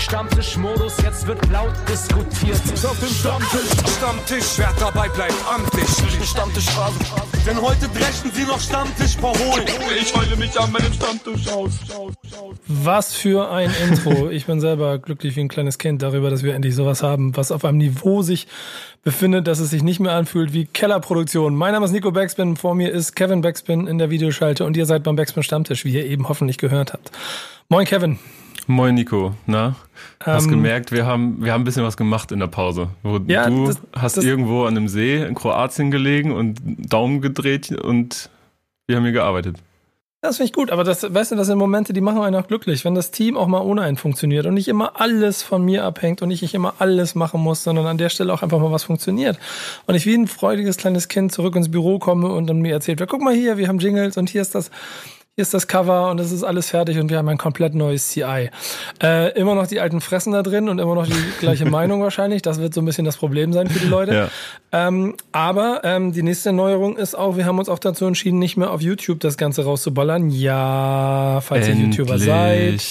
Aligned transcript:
Stammtischmodus, 0.00 0.96
jetzt 1.02 1.26
wird 1.26 1.38
laut 1.50 1.74
diskutiert. 1.86 2.56
Auf 2.84 2.98
dem 2.98 3.08
Stammtisch, 3.08 3.96
Stammtisch, 3.96 4.46
wer 4.56 4.72
dabei 4.80 5.08
bleibt, 5.10 5.34
amtlich. 5.46 5.86
Stammtisch 6.26 6.66
Denn 7.46 7.60
heute 7.60 7.86
dreschen 7.88 8.30
sie 8.32 8.44
noch 8.44 8.58
Stammtisch 8.58 9.16
verholen. 9.16 9.66
Ich 10.00 10.16
heule 10.16 10.36
mich 10.36 10.58
an 10.58 10.72
meinem 10.72 10.92
Stammtisch 10.92 11.48
aus. 11.48 11.72
Was 12.66 13.14
für 13.14 13.50
ein 13.50 13.70
Intro. 13.88 14.30
Ich 14.40 14.46
bin 14.46 14.60
selber 14.60 14.98
glücklich 14.98 15.36
wie 15.36 15.40
ein 15.40 15.48
kleines 15.48 15.76
Kind 15.76 16.02
darüber, 16.02 16.30
dass 16.30 16.42
wir 16.42 16.54
endlich 16.54 16.74
sowas 16.74 17.02
haben, 17.02 17.36
was 17.36 17.52
auf 17.52 17.64
einem 17.64 17.78
Niveau 17.78 18.22
sich 18.22 18.46
befindet, 19.02 19.46
dass 19.46 19.58
es 19.58 19.70
sich 19.70 19.82
nicht 19.82 20.00
mehr 20.00 20.12
anfühlt 20.12 20.52
wie 20.52 20.64
Kellerproduktion. 20.64 21.54
Mein 21.54 21.72
Name 21.72 21.84
ist 21.84 21.92
Nico 21.92 22.10
Backspin, 22.10 22.56
vor 22.56 22.74
mir 22.74 22.90
ist 22.90 23.14
Kevin 23.16 23.42
Backspin 23.42 23.86
in 23.86 23.98
der 23.98 24.08
Videoschalte 24.08 24.64
und 24.64 24.76
ihr 24.76 24.86
seid 24.86 25.02
beim 25.02 25.16
Backspin 25.16 25.42
Stammtisch, 25.42 25.84
wie 25.84 25.92
ihr 25.92 26.06
eben 26.06 26.28
hoffentlich 26.28 26.58
gehört 26.58 26.92
habt. 26.92 27.10
Moin 27.68 27.86
Kevin. 27.86 28.18
Moin 28.66 28.94
Nico, 28.94 29.34
na? 29.46 29.74
Hast 30.20 30.44
ähm, 30.44 30.50
gemerkt, 30.50 30.92
wir 30.92 31.06
haben, 31.06 31.44
wir 31.44 31.52
haben 31.52 31.62
ein 31.62 31.64
bisschen 31.64 31.84
was 31.84 31.96
gemacht 31.96 32.32
in 32.32 32.38
der 32.38 32.46
Pause. 32.46 32.88
Wo 33.02 33.18
ja, 33.26 33.48
du 33.48 33.66
das, 33.66 33.80
hast 33.92 34.16
das, 34.16 34.24
irgendwo 34.24 34.64
an 34.64 34.76
einem 34.76 34.88
See 34.88 35.22
in 35.22 35.34
Kroatien 35.34 35.90
gelegen 35.90 36.32
und 36.32 36.60
Daumen 36.64 37.20
gedreht 37.20 37.72
und 37.72 38.30
wir 38.86 38.96
haben 38.96 39.04
hier 39.04 39.12
gearbeitet. 39.12 39.56
Das 40.22 40.36
finde 40.36 40.48
ich 40.48 40.52
gut, 40.52 40.70
aber 40.70 40.84
das, 40.84 41.02
weißt 41.02 41.32
du, 41.32 41.36
das 41.36 41.46
sind 41.46 41.56
Momente, 41.56 41.94
die 41.94 42.02
machen 42.02 42.20
einen 42.20 42.36
auch 42.36 42.46
glücklich, 42.46 42.84
wenn 42.84 42.94
das 42.94 43.10
Team 43.10 43.38
auch 43.38 43.46
mal 43.46 43.62
ohne 43.62 43.80
einen 43.80 43.96
funktioniert 43.96 44.44
und 44.44 44.52
nicht 44.52 44.68
immer 44.68 45.00
alles 45.00 45.42
von 45.42 45.64
mir 45.64 45.82
abhängt 45.82 46.20
und 46.20 46.30
ich 46.30 46.42
nicht 46.42 46.52
immer 46.52 46.74
alles 46.78 47.14
machen 47.14 47.40
muss, 47.40 47.64
sondern 47.64 47.86
an 47.86 47.96
der 47.96 48.10
Stelle 48.10 48.30
auch 48.34 48.42
einfach 48.42 48.58
mal 48.58 48.70
was 48.70 48.84
funktioniert. 48.84 49.38
Und 49.86 49.94
ich 49.94 50.04
wie 50.04 50.14
ein 50.14 50.26
freudiges 50.26 50.76
kleines 50.76 51.08
Kind 51.08 51.32
zurück 51.32 51.56
ins 51.56 51.70
Büro 51.70 51.98
komme 51.98 52.28
und 52.28 52.46
dann 52.48 52.60
mir 52.60 52.74
erzählt, 52.74 53.02
guck 53.08 53.22
mal 53.22 53.34
hier, 53.34 53.56
wir 53.56 53.66
haben 53.66 53.78
Jingles 53.78 54.18
und 54.18 54.28
hier 54.28 54.42
ist 54.42 54.54
das 54.54 54.70
hier 55.40 55.44
ist 55.44 55.54
das 55.54 55.66
Cover 55.68 56.10
und 56.10 56.20
es 56.20 56.32
ist 56.32 56.44
alles 56.44 56.68
fertig 56.68 56.98
und 56.98 57.08
wir 57.08 57.16
haben 57.16 57.28
ein 57.30 57.38
komplett 57.38 57.74
neues 57.74 58.10
CI. 58.10 58.50
Äh, 59.02 59.32
immer 59.38 59.54
noch 59.54 59.66
die 59.66 59.80
alten 59.80 60.02
Fressen 60.02 60.34
da 60.34 60.42
drin 60.42 60.68
und 60.68 60.78
immer 60.78 60.94
noch 60.94 61.06
die 61.06 61.14
gleiche 61.38 61.64
Meinung 61.70 62.02
wahrscheinlich. 62.02 62.42
Das 62.42 62.60
wird 62.60 62.74
so 62.74 62.82
ein 62.82 62.84
bisschen 62.84 63.06
das 63.06 63.16
Problem 63.16 63.54
sein 63.54 63.66
für 63.66 63.78
die 63.78 63.86
Leute. 63.86 64.12
Ja. 64.14 64.28
Ähm, 64.70 65.14
aber 65.32 65.80
ähm, 65.82 66.12
die 66.12 66.22
nächste 66.22 66.52
Neuerung 66.52 66.98
ist 66.98 67.14
auch, 67.14 67.38
wir 67.38 67.46
haben 67.46 67.58
uns 67.58 67.70
auch 67.70 67.78
dazu 67.78 68.04
entschieden, 68.04 68.38
nicht 68.38 68.58
mehr 68.58 68.70
auf 68.70 68.82
YouTube 68.82 69.20
das 69.20 69.38
Ganze 69.38 69.64
rauszuballern. 69.64 70.28
Ja, 70.28 71.40
falls 71.42 71.68
Endlich. 71.68 71.98
ihr 71.98 72.04
YouTuber 72.04 72.18
seid 72.18 72.82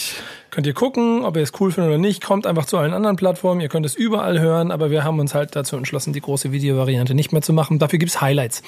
Könnt 0.52 0.66
ihr 0.66 0.74
gucken, 0.74 1.24
ob 1.26 1.36
ihr 1.36 1.44
es 1.44 1.52
cool 1.60 1.72
findet 1.72 1.90
oder 1.90 1.98
nicht. 2.00 2.24
Kommt 2.24 2.48
einfach 2.48 2.66
zu 2.66 2.78
allen 2.78 2.94
anderen 2.94 3.16
Plattformen. 3.16 3.62
Ihr 3.62 3.70
könnt 3.70 3.86
es 3.86 3.96
überall 3.96 4.40
hören, 4.40 4.72
aber 4.72 4.90
wir 4.90 5.04
haben 5.04 5.20
uns 5.20 5.36
halt 5.36 5.56
dazu 5.56 5.76
entschlossen, 5.76 6.14
die 6.14 6.22
große 6.22 6.52
Videovariante 6.52 7.14
nicht 7.14 7.32
mehr 7.32 7.42
zu 7.42 7.54
machen. 7.54 7.80
Dafür 7.80 8.00
gibt's 8.00 8.22
Highlights. 8.22 8.64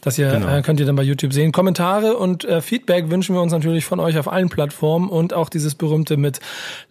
Das 0.00 0.18
ihr, 0.18 0.30
genau. 0.30 0.48
äh, 0.48 0.62
könnt 0.62 0.80
ihr 0.80 0.86
dann 0.86 0.96
bei 0.96 1.02
YouTube 1.02 1.32
sehen. 1.32 1.52
Kommentare 1.52 2.16
und 2.16 2.44
äh, 2.44 2.60
Feedback 2.60 3.10
wünschen 3.10 3.34
wir 3.34 3.42
uns 3.42 3.52
natürlich 3.52 3.84
von 3.84 4.00
euch 4.00 4.18
auf 4.18 4.30
allen 4.30 4.48
Plattformen 4.48 5.08
und 5.08 5.32
auch 5.32 5.48
dieses 5.48 5.74
berühmte 5.74 6.16
mit 6.16 6.40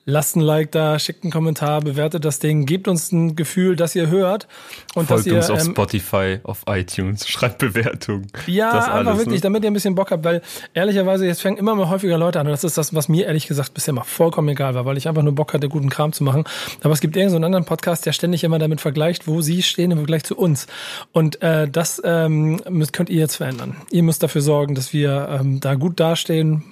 lasst 0.09 0.35
ein 0.35 0.41
Like 0.41 0.71
da, 0.71 0.99
schickt 0.99 1.23
einen 1.23 1.31
Kommentar, 1.31 1.81
bewertet 1.81 2.25
das 2.25 2.39
Ding, 2.39 2.65
gebt 2.65 2.87
uns 2.87 3.11
ein 3.11 3.35
Gefühl, 3.35 3.75
dass 3.75 3.95
ihr 3.95 4.07
hört. 4.07 4.47
Und 4.95 5.07
Folgt 5.07 5.25
dass 5.25 5.27
ihr, 5.27 5.35
uns 5.35 5.49
auf 5.49 5.59
ähm, 5.59 5.71
Spotify, 5.71 6.39
auf 6.43 6.63
iTunes, 6.67 7.27
schreibt 7.29 7.59
Bewertungen. 7.59 8.27
Ja, 8.47 8.73
das 8.73 8.85
einfach 8.85 9.11
alles, 9.11 9.19
wirklich, 9.19 9.35
ne? 9.35 9.41
damit 9.41 9.63
ihr 9.63 9.69
ein 9.69 9.73
bisschen 9.73 9.95
Bock 9.95 10.11
habt, 10.11 10.23
weil 10.23 10.41
ehrlicherweise, 10.73 11.25
jetzt 11.25 11.41
fängen 11.41 11.57
immer 11.57 11.75
mehr 11.75 11.89
häufiger 11.89 12.17
Leute 12.17 12.39
an 12.39 12.47
und 12.47 12.51
das 12.51 12.63
ist 12.63 12.77
das, 12.77 12.93
was 12.93 13.07
mir 13.07 13.27
ehrlich 13.27 13.47
gesagt 13.47 13.73
bisher 13.73 13.93
mal 13.93 14.03
vollkommen 14.29 14.49
egal 14.49 14.75
war, 14.75 14.85
weil 14.85 14.95
ich 14.97 15.07
einfach 15.07 15.23
nur 15.23 15.33
Bock 15.33 15.53
hatte, 15.53 15.69
guten 15.69 15.89
Kram 15.89 16.13
zu 16.13 16.23
machen. 16.23 16.43
Aber 16.83 16.93
es 16.93 17.01
gibt 17.01 17.15
irgendeinen 17.15 17.45
anderen 17.45 17.65
Podcast, 17.65 18.05
der 18.05 18.13
ständig 18.13 18.43
immer 18.43 18.59
damit 18.59 18.79
vergleicht, 18.79 19.27
wo 19.27 19.41
sie 19.41 19.63
stehen 19.63 19.89
im 19.89 19.97
Vergleich 19.97 20.23
zu 20.23 20.37
uns. 20.37 20.67
Und 21.11 21.41
äh, 21.41 21.67
das 21.67 21.99
ähm, 22.05 22.61
könnt 22.91 23.09
ihr 23.09 23.17
jetzt 23.17 23.37
verändern. 23.37 23.75
Ihr 23.89 24.03
müsst 24.03 24.21
dafür 24.21 24.41
sorgen, 24.41 24.75
dass 24.75 24.93
wir 24.93 25.29
ähm, 25.31 25.59
da 25.59 25.73
gut 25.73 25.99
dastehen, 25.99 26.63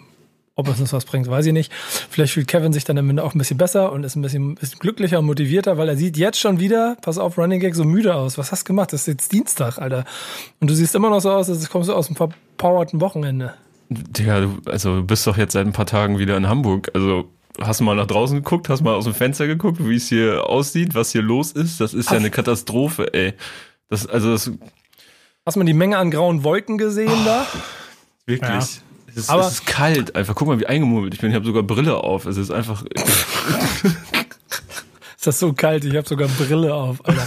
ob 0.54 0.68
es 0.68 0.80
uns 0.80 0.94
was 0.94 1.06
bringt, 1.06 1.28
weiß 1.28 1.48
ich 1.48 1.54
nicht. 1.54 1.72
Vielleicht 1.74 2.34
fühlt 2.34 2.48
Kevin 2.48 2.74
sich 2.74 2.84
dann 2.84 2.98
am 3.00 3.10
Ende 3.10 3.24
auch 3.24 3.34
ein 3.34 3.40
bisschen 3.40 3.58
besser 3.58 3.92
und 3.92 4.04
ist 4.04 4.16
ein 4.16 4.22
bisschen, 4.22 4.54
bisschen 4.56 4.78
glücklicher 4.78 5.18
und 5.18 5.26
motivierter, 5.26 5.80
weil 5.80 5.90
er 5.90 5.98
sieht 5.98 6.16
jetzt 6.16 6.40
schon 6.40 6.60
wieder, 6.60 6.96
pass 7.02 7.18
auf, 7.18 7.40
Running 7.40 7.60
Gag, 7.60 7.74
so 7.74 7.86
müde 7.86 8.14
aus. 8.14 8.38
Was 8.38 8.52
hast 8.52 8.64
du 8.64 8.68
gemacht? 8.68 8.94
Das 8.94 9.02
ist 9.02 9.08
jetzt 9.08 9.32
Dienstag, 9.32 9.80
Alter. 9.80 10.06
Und 10.60 10.70
du 10.70 10.76
siehst 10.76 10.94
immer 10.94 11.10
noch 11.10 11.22
so 11.22 11.32
aus, 11.32 11.50
als 11.50 11.68
kommst 11.70 11.90
du 11.90 11.94
aus 11.94 12.08
einem 12.08 12.18
verpowerten 12.18 13.02
Wochenende. 13.02 13.56
Digga, 13.90 14.42
du, 14.42 14.58
also 14.66 15.02
bist 15.02 15.26
doch 15.26 15.38
jetzt 15.38 15.54
seit 15.54 15.66
ein 15.66 15.74
paar 15.74 15.86
Tagen 15.86 16.20
wieder 16.20 16.36
in 16.36 16.50
Hamburg. 16.50 16.92
Also 16.94 17.30
hast 17.62 17.80
du 17.80 17.84
mal 17.84 17.96
nach 17.96 18.08
draußen 18.08 18.38
geguckt, 18.38 18.70
hast 18.70 18.82
mal 18.82 18.96
aus 18.96 19.06
dem 19.06 19.14
Fenster 19.14 19.48
geguckt, 19.48 19.80
wie 19.80 19.96
es 19.96 20.08
hier 20.08 20.48
aussieht, 20.48 20.96
was 20.96 21.12
hier 21.12 21.22
los 21.22 21.52
ist? 21.52 21.82
Das 21.82 21.94
ist 21.94 22.08
Ach. 22.08 22.14
ja 22.14 22.18
eine 22.20 22.30
Katastrophe, 22.30 23.14
ey. 23.14 23.34
Das, 23.90 24.06
also 24.06 24.32
das. 24.32 24.52
Hast 25.46 25.56
du 25.56 25.60
mal 25.60 25.66
die 25.66 25.74
Menge 25.74 25.98
an 25.98 26.12
grauen 26.12 26.44
Wolken 26.44 26.78
gesehen 26.78 27.12
oh, 27.12 27.26
da? 27.26 27.46
Wirklich. 28.26 28.50
Ja. 28.50 28.58
Es 29.08 29.24
ist, 29.24 29.30
aber 29.30 29.42
es 29.42 29.54
ist 29.54 29.66
kalt 29.66 30.16
einfach. 30.16 30.36
Guck 30.36 30.48
mal, 30.48 30.60
wie 30.60 30.68
eingemummelt 30.68 31.14
ich 31.14 31.22
bin. 31.22 31.30
Ich 31.30 31.36
habe 31.36 31.46
sogar 31.46 31.64
Brille 31.64 32.04
auf. 32.04 32.26
Es 32.26 32.38
ist 32.38 32.52
einfach. 32.52 32.84
ist 35.18 35.26
das 35.26 35.40
so 35.40 35.52
kalt? 35.52 35.84
Ich 35.84 35.96
habe 35.96 36.08
sogar 36.08 36.28
Brille 36.28 36.76
auf. 36.76 37.04
Alter. 37.04 37.26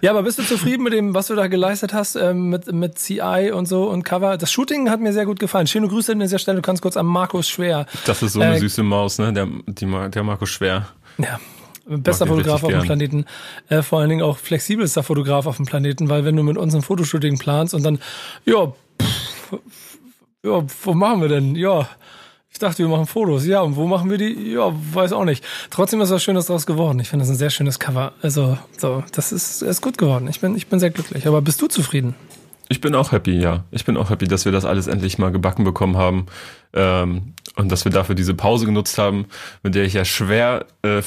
ja, 0.00 0.12
aber 0.12 0.22
bist 0.22 0.38
du 0.38 0.44
zufrieden 0.44 0.84
mit 0.84 0.92
dem, 0.92 1.12
was 1.12 1.26
du 1.26 1.34
da 1.34 1.48
geleistet 1.48 1.92
hast 1.92 2.14
ähm, 2.14 2.50
mit, 2.50 2.72
mit 2.72 2.98
CI 2.98 3.50
und 3.52 3.66
so 3.66 3.90
und 3.90 4.04
Cover? 4.04 4.38
Das 4.38 4.52
Shooting 4.52 4.88
hat 4.88 5.00
mir 5.00 5.12
sehr 5.12 5.26
gut 5.26 5.40
gefallen. 5.40 5.66
Schöne 5.66 5.88
Grüße 5.88 6.12
an 6.12 6.20
dieser 6.20 6.38
Stelle. 6.38 6.56
Du 6.56 6.62
kannst 6.62 6.82
kurz 6.82 6.96
an 6.96 7.06
Markus 7.06 7.48
Schwer. 7.48 7.86
Das 8.06 8.22
ist 8.22 8.34
so 8.34 8.40
eine 8.40 8.56
äh, 8.56 8.60
süße 8.60 8.84
Maus, 8.84 9.18
ne? 9.18 9.32
Der, 9.32 9.48
die, 9.66 9.86
der 9.86 10.22
Markus 10.22 10.50
Schwer. 10.50 10.86
Ja, 11.18 11.40
bester 11.86 12.28
Fotograf 12.28 12.62
auf 12.62 12.70
dem 12.70 12.82
Planeten, 12.82 13.24
äh, 13.68 13.82
vor 13.82 13.98
allen 13.98 14.08
Dingen 14.08 14.22
auch 14.22 14.38
flexibelster 14.38 15.02
Fotograf 15.02 15.46
auf 15.46 15.56
dem 15.56 15.66
Planeten, 15.66 16.08
weil 16.08 16.24
wenn 16.24 16.36
du 16.36 16.44
mit 16.44 16.56
uns 16.56 16.74
ein 16.76 16.82
Fotoshooting 16.82 17.38
planst 17.38 17.74
und 17.74 17.82
dann, 17.82 17.98
ja, 18.44 18.72
pff, 19.00 19.58
ja, 20.44 20.64
wo 20.84 20.94
machen 20.94 21.20
wir 21.20 21.28
denn? 21.28 21.56
Ja, 21.56 21.88
ich 22.52 22.58
dachte, 22.58 22.78
wir 22.78 22.88
machen 22.88 23.06
Fotos. 23.06 23.46
Ja, 23.46 23.62
und 23.62 23.76
wo 23.76 23.86
machen 23.86 24.10
wir 24.10 24.18
die? 24.18 24.52
Ja, 24.52 24.72
weiß 24.92 25.12
auch 25.12 25.24
nicht. 25.24 25.42
Trotzdem 25.70 26.00
ist 26.02 26.10
was 26.10 26.22
Schönes 26.22 26.46
daraus 26.46 26.66
geworden. 26.66 27.00
Ich 27.00 27.08
finde 27.08 27.22
das 27.24 27.30
ein 27.30 27.36
sehr 27.36 27.50
schönes 27.50 27.78
Cover. 27.78 28.12
Also, 28.20 28.58
so, 28.76 29.02
das 29.12 29.32
ist, 29.32 29.62
ist 29.62 29.80
gut 29.80 29.96
geworden. 29.96 30.28
Ich 30.28 30.40
bin, 30.40 30.54
ich 30.54 30.66
bin 30.66 30.78
sehr 30.78 30.90
glücklich. 30.90 31.26
Aber 31.26 31.40
bist 31.40 31.62
du 31.62 31.66
zufrieden? 31.66 32.14
Ich 32.68 32.80
bin 32.80 32.94
auch 32.94 33.10
happy, 33.10 33.38
ja. 33.38 33.64
Ich 33.70 33.84
bin 33.84 33.96
auch 33.96 34.10
happy, 34.10 34.26
dass 34.26 34.44
wir 34.44 34.52
das 34.52 34.66
alles 34.66 34.86
endlich 34.86 35.18
mal 35.18 35.32
gebacken 35.32 35.64
bekommen 35.64 35.96
haben 35.96 36.26
ähm, 36.74 37.34
und 37.56 37.72
dass 37.72 37.84
wir 37.84 37.92
dafür 37.92 38.14
diese 38.14 38.34
Pause 38.34 38.66
genutzt 38.66 38.96
haben, 38.98 39.26
mit 39.62 39.74
der 39.74 39.84
ich 39.84 39.94
ja 39.94 40.04
schwer, 40.04 40.66
äh, 40.82 41.02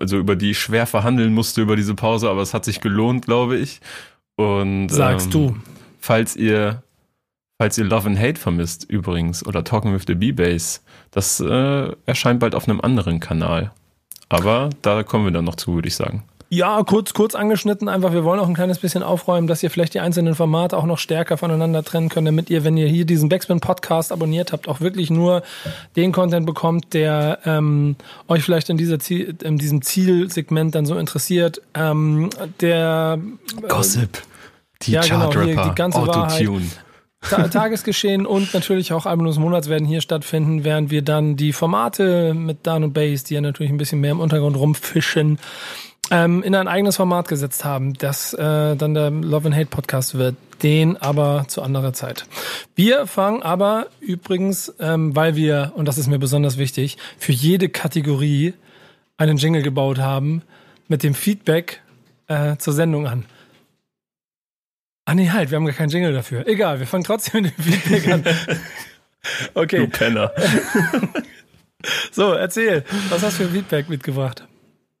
also 0.00 0.18
über 0.18 0.36
die 0.36 0.52
ich 0.52 0.58
schwer 0.58 0.86
verhandeln 0.86 1.34
musste 1.34 1.60
über 1.60 1.76
diese 1.76 1.94
Pause, 1.94 2.30
aber 2.30 2.42
es 2.42 2.54
hat 2.54 2.64
sich 2.64 2.80
gelohnt, 2.80 3.26
glaube 3.26 3.58
ich. 3.58 3.80
Und 4.36 4.88
sagst 4.88 5.26
ähm, 5.26 5.32
du, 5.32 5.56
falls 6.00 6.34
ihr 6.34 6.82
Falls 7.60 7.78
ihr 7.78 7.84
Love 7.84 8.08
and 8.08 8.18
Hate 8.18 8.38
vermisst 8.38 8.84
übrigens 8.90 9.46
oder 9.46 9.62
Talking 9.62 9.94
with 9.94 10.02
the 10.08 10.14
B-Bass, 10.14 10.82
das 11.14 11.40
äh, 11.40 11.92
erscheint 12.06 12.40
bald 12.40 12.54
auf 12.54 12.68
einem 12.68 12.80
anderen 12.80 13.20
Kanal. 13.20 13.70
Aber 14.28 14.70
da 14.82 15.02
kommen 15.04 15.24
wir 15.24 15.32
dann 15.32 15.44
noch 15.44 15.54
zu, 15.54 15.74
würde 15.74 15.88
ich 15.88 15.94
sagen. 15.94 16.24
Ja, 16.50 16.82
kurz, 16.84 17.14
kurz 17.14 17.34
angeschnitten 17.34 17.88
einfach. 17.88 18.12
Wir 18.12 18.22
wollen 18.22 18.38
auch 18.38 18.46
ein 18.46 18.54
kleines 18.54 18.78
bisschen 18.78 19.02
aufräumen, 19.02 19.46
dass 19.46 19.62
ihr 19.62 19.70
vielleicht 19.70 19.94
die 19.94 20.00
einzelnen 20.00 20.34
Formate 20.34 20.76
auch 20.76 20.84
noch 20.84 20.98
stärker 20.98 21.36
voneinander 21.36 21.82
trennen 21.82 22.08
könnt, 22.08 22.28
damit 22.28 22.50
ihr, 22.50 22.64
wenn 22.64 22.76
ihr 22.76 22.86
hier 22.86 23.04
diesen 23.04 23.28
Backspin 23.28 23.60
Podcast 23.60 24.12
abonniert 24.12 24.52
habt, 24.52 24.68
auch 24.68 24.80
wirklich 24.80 25.10
nur 25.10 25.42
den 25.96 26.12
Content 26.12 26.46
bekommt, 26.46 26.94
der 26.94 27.40
ähm, 27.44 27.96
euch 28.28 28.42
vielleicht 28.42 28.70
in, 28.70 28.76
dieser 28.76 28.98
Ziel, 28.98 29.36
in 29.42 29.58
diesem 29.58 29.82
Zielsegment 29.82 30.74
dann 30.74 30.86
so 30.86 30.96
interessiert. 30.96 31.60
Ähm, 31.74 32.30
der 32.60 33.18
äh, 33.62 33.66
Gossip, 33.66 34.22
die 34.82 34.92
ja, 34.92 35.00
Chartrapper, 35.00 35.46
genau, 35.46 35.68
die 35.68 35.74
ganze 35.74 35.98
Autotune. 35.98 36.66
Wahrheit. 37.32 37.52
Tagesgeschehen 37.52 38.26
und 38.26 38.54
natürlich 38.54 38.92
auch 38.92 39.06
Album 39.06 39.26
des 39.26 39.38
Monats 39.38 39.68
werden 39.68 39.86
hier 39.86 40.00
stattfinden, 40.00 40.64
während 40.64 40.90
wir 40.90 41.02
dann 41.02 41.36
die 41.36 41.52
Formate 41.52 42.34
mit 42.34 42.66
Dan 42.66 42.84
und 42.84 42.92
Bass, 42.92 43.24
die 43.24 43.34
ja 43.34 43.40
natürlich 43.40 43.72
ein 43.72 43.78
bisschen 43.78 44.00
mehr 44.00 44.12
im 44.12 44.20
Untergrund 44.20 44.56
rumfischen, 44.56 45.38
ähm, 46.10 46.42
in 46.42 46.54
ein 46.54 46.68
eigenes 46.68 46.96
Format 46.96 47.28
gesetzt 47.28 47.64
haben, 47.64 47.94
das 47.94 48.34
äh, 48.34 48.76
dann 48.76 48.94
der 48.94 49.10
Love 49.10 49.46
and 49.46 49.56
Hate 49.56 49.66
Podcast 49.66 50.16
wird. 50.16 50.36
Den 50.62 50.96
aber 50.96 51.44
zu 51.48 51.62
anderer 51.62 51.92
Zeit. 51.92 52.26
Wir 52.74 53.06
fangen 53.06 53.42
aber 53.42 53.88
übrigens, 54.00 54.72
ähm, 54.78 55.14
weil 55.14 55.36
wir, 55.36 55.72
und 55.74 55.86
das 55.88 55.98
ist 55.98 56.06
mir 56.06 56.18
besonders 56.18 56.58
wichtig, 56.58 56.96
für 57.18 57.32
jede 57.32 57.68
Kategorie 57.68 58.54
einen 59.16 59.36
Jingle 59.36 59.62
gebaut 59.62 59.98
haben, 59.98 60.42
mit 60.88 61.02
dem 61.02 61.14
Feedback 61.14 61.82
äh, 62.28 62.56
zur 62.56 62.72
Sendung 62.72 63.06
an. 63.06 63.24
Ah 65.06 65.14
nee, 65.14 65.30
halt, 65.30 65.50
wir 65.50 65.56
haben 65.56 65.66
gar 65.66 65.74
keinen 65.74 65.90
Jingle 65.90 66.12
dafür. 66.12 66.46
Egal, 66.46 66.78
wir 66.78 66.86
fangen 66.86 67.04
trotzdem 67.04 67.42
mit 67.42 67.56
dem 67.58 67.64
Feedback 67.64 68.08
an. 68.08 68.24
Okay. 69.54 69.78
Du 69.78 69.88
Penner. 69.88 70.32
so, 72.12 72.32
erzähl, 72.32 72.84
was 73.08 73.22
hast 73.22 73.40
du 73.40 73.44
für 73.44 73.50
Feedback 73.52 73.88
mitgebracht? 73.88 74.46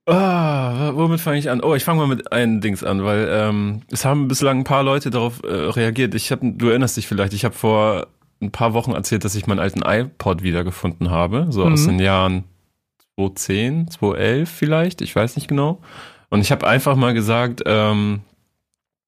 Ah, 0.06 0.92
womit 0.94 1.20
fange 1.20 1.38
ich 1.38 1.50
an? 1.50 1.62
Oh, 1.62 1.74
ich 1.74 1.84
fange 1.84 2.00
mal 2.00 2.06
mit 2.06 2.32
einem 2.32 2.60
Dings 2.60 2.84
an, 2.84 3.04
weil 3.04 3.26
ähm, 3.30 3.82
es 3.90 4.04
haben 4.04 4.28
bislang 4.28 4.60
ein 4.60 4.64
paar 4.64 4.82
Leute 4.82 5.10
darauf 5.10 5.42
äh, 5.44 5.48
reagiert. 5.48 6.14
Ich 6.14 6.30
hab, 6.30 6.40
du 6.42 6.68
erinnerst 6.68 6.96
dich 6.96 7.06
vielleicht, 7.06 7.32
ich 7.32 7.44
habe 7.44 7.54
vor 7.54 8.08
ein 8.42 8.50
paar 8.50 8.74
Wochen 8.74 8.92
erzählt, 8.92 9.24
dass 9.24 9.34
ich 9.34 9.46
meinen 9.46 9.60
alten 9.60 9.82
iPod 9.82 10.42
wiedergefunden 10.42 11.10
habe, 11.10 11.46
so 11.50 11.64
mhm. 11.64 11.72
aus 11.72 11.84
den 11.86 11.98
Jahren 11.98 12.44
2010, 13.16 13.90
2011 13.92 14.50
vielleicht, 14.50 15.00
ich 15.00 15.14
weiß 15.14 15.36
nicht 15.36 15.48
genau. 15.48 15.80
Und 16.28 16.40
ich 16.40 16.52
habe 16.52 16.66
einfach 16.66 16.96
mal 16.96 17.14
gesagt, 17.14 17.62
ähm, 17.64 18.20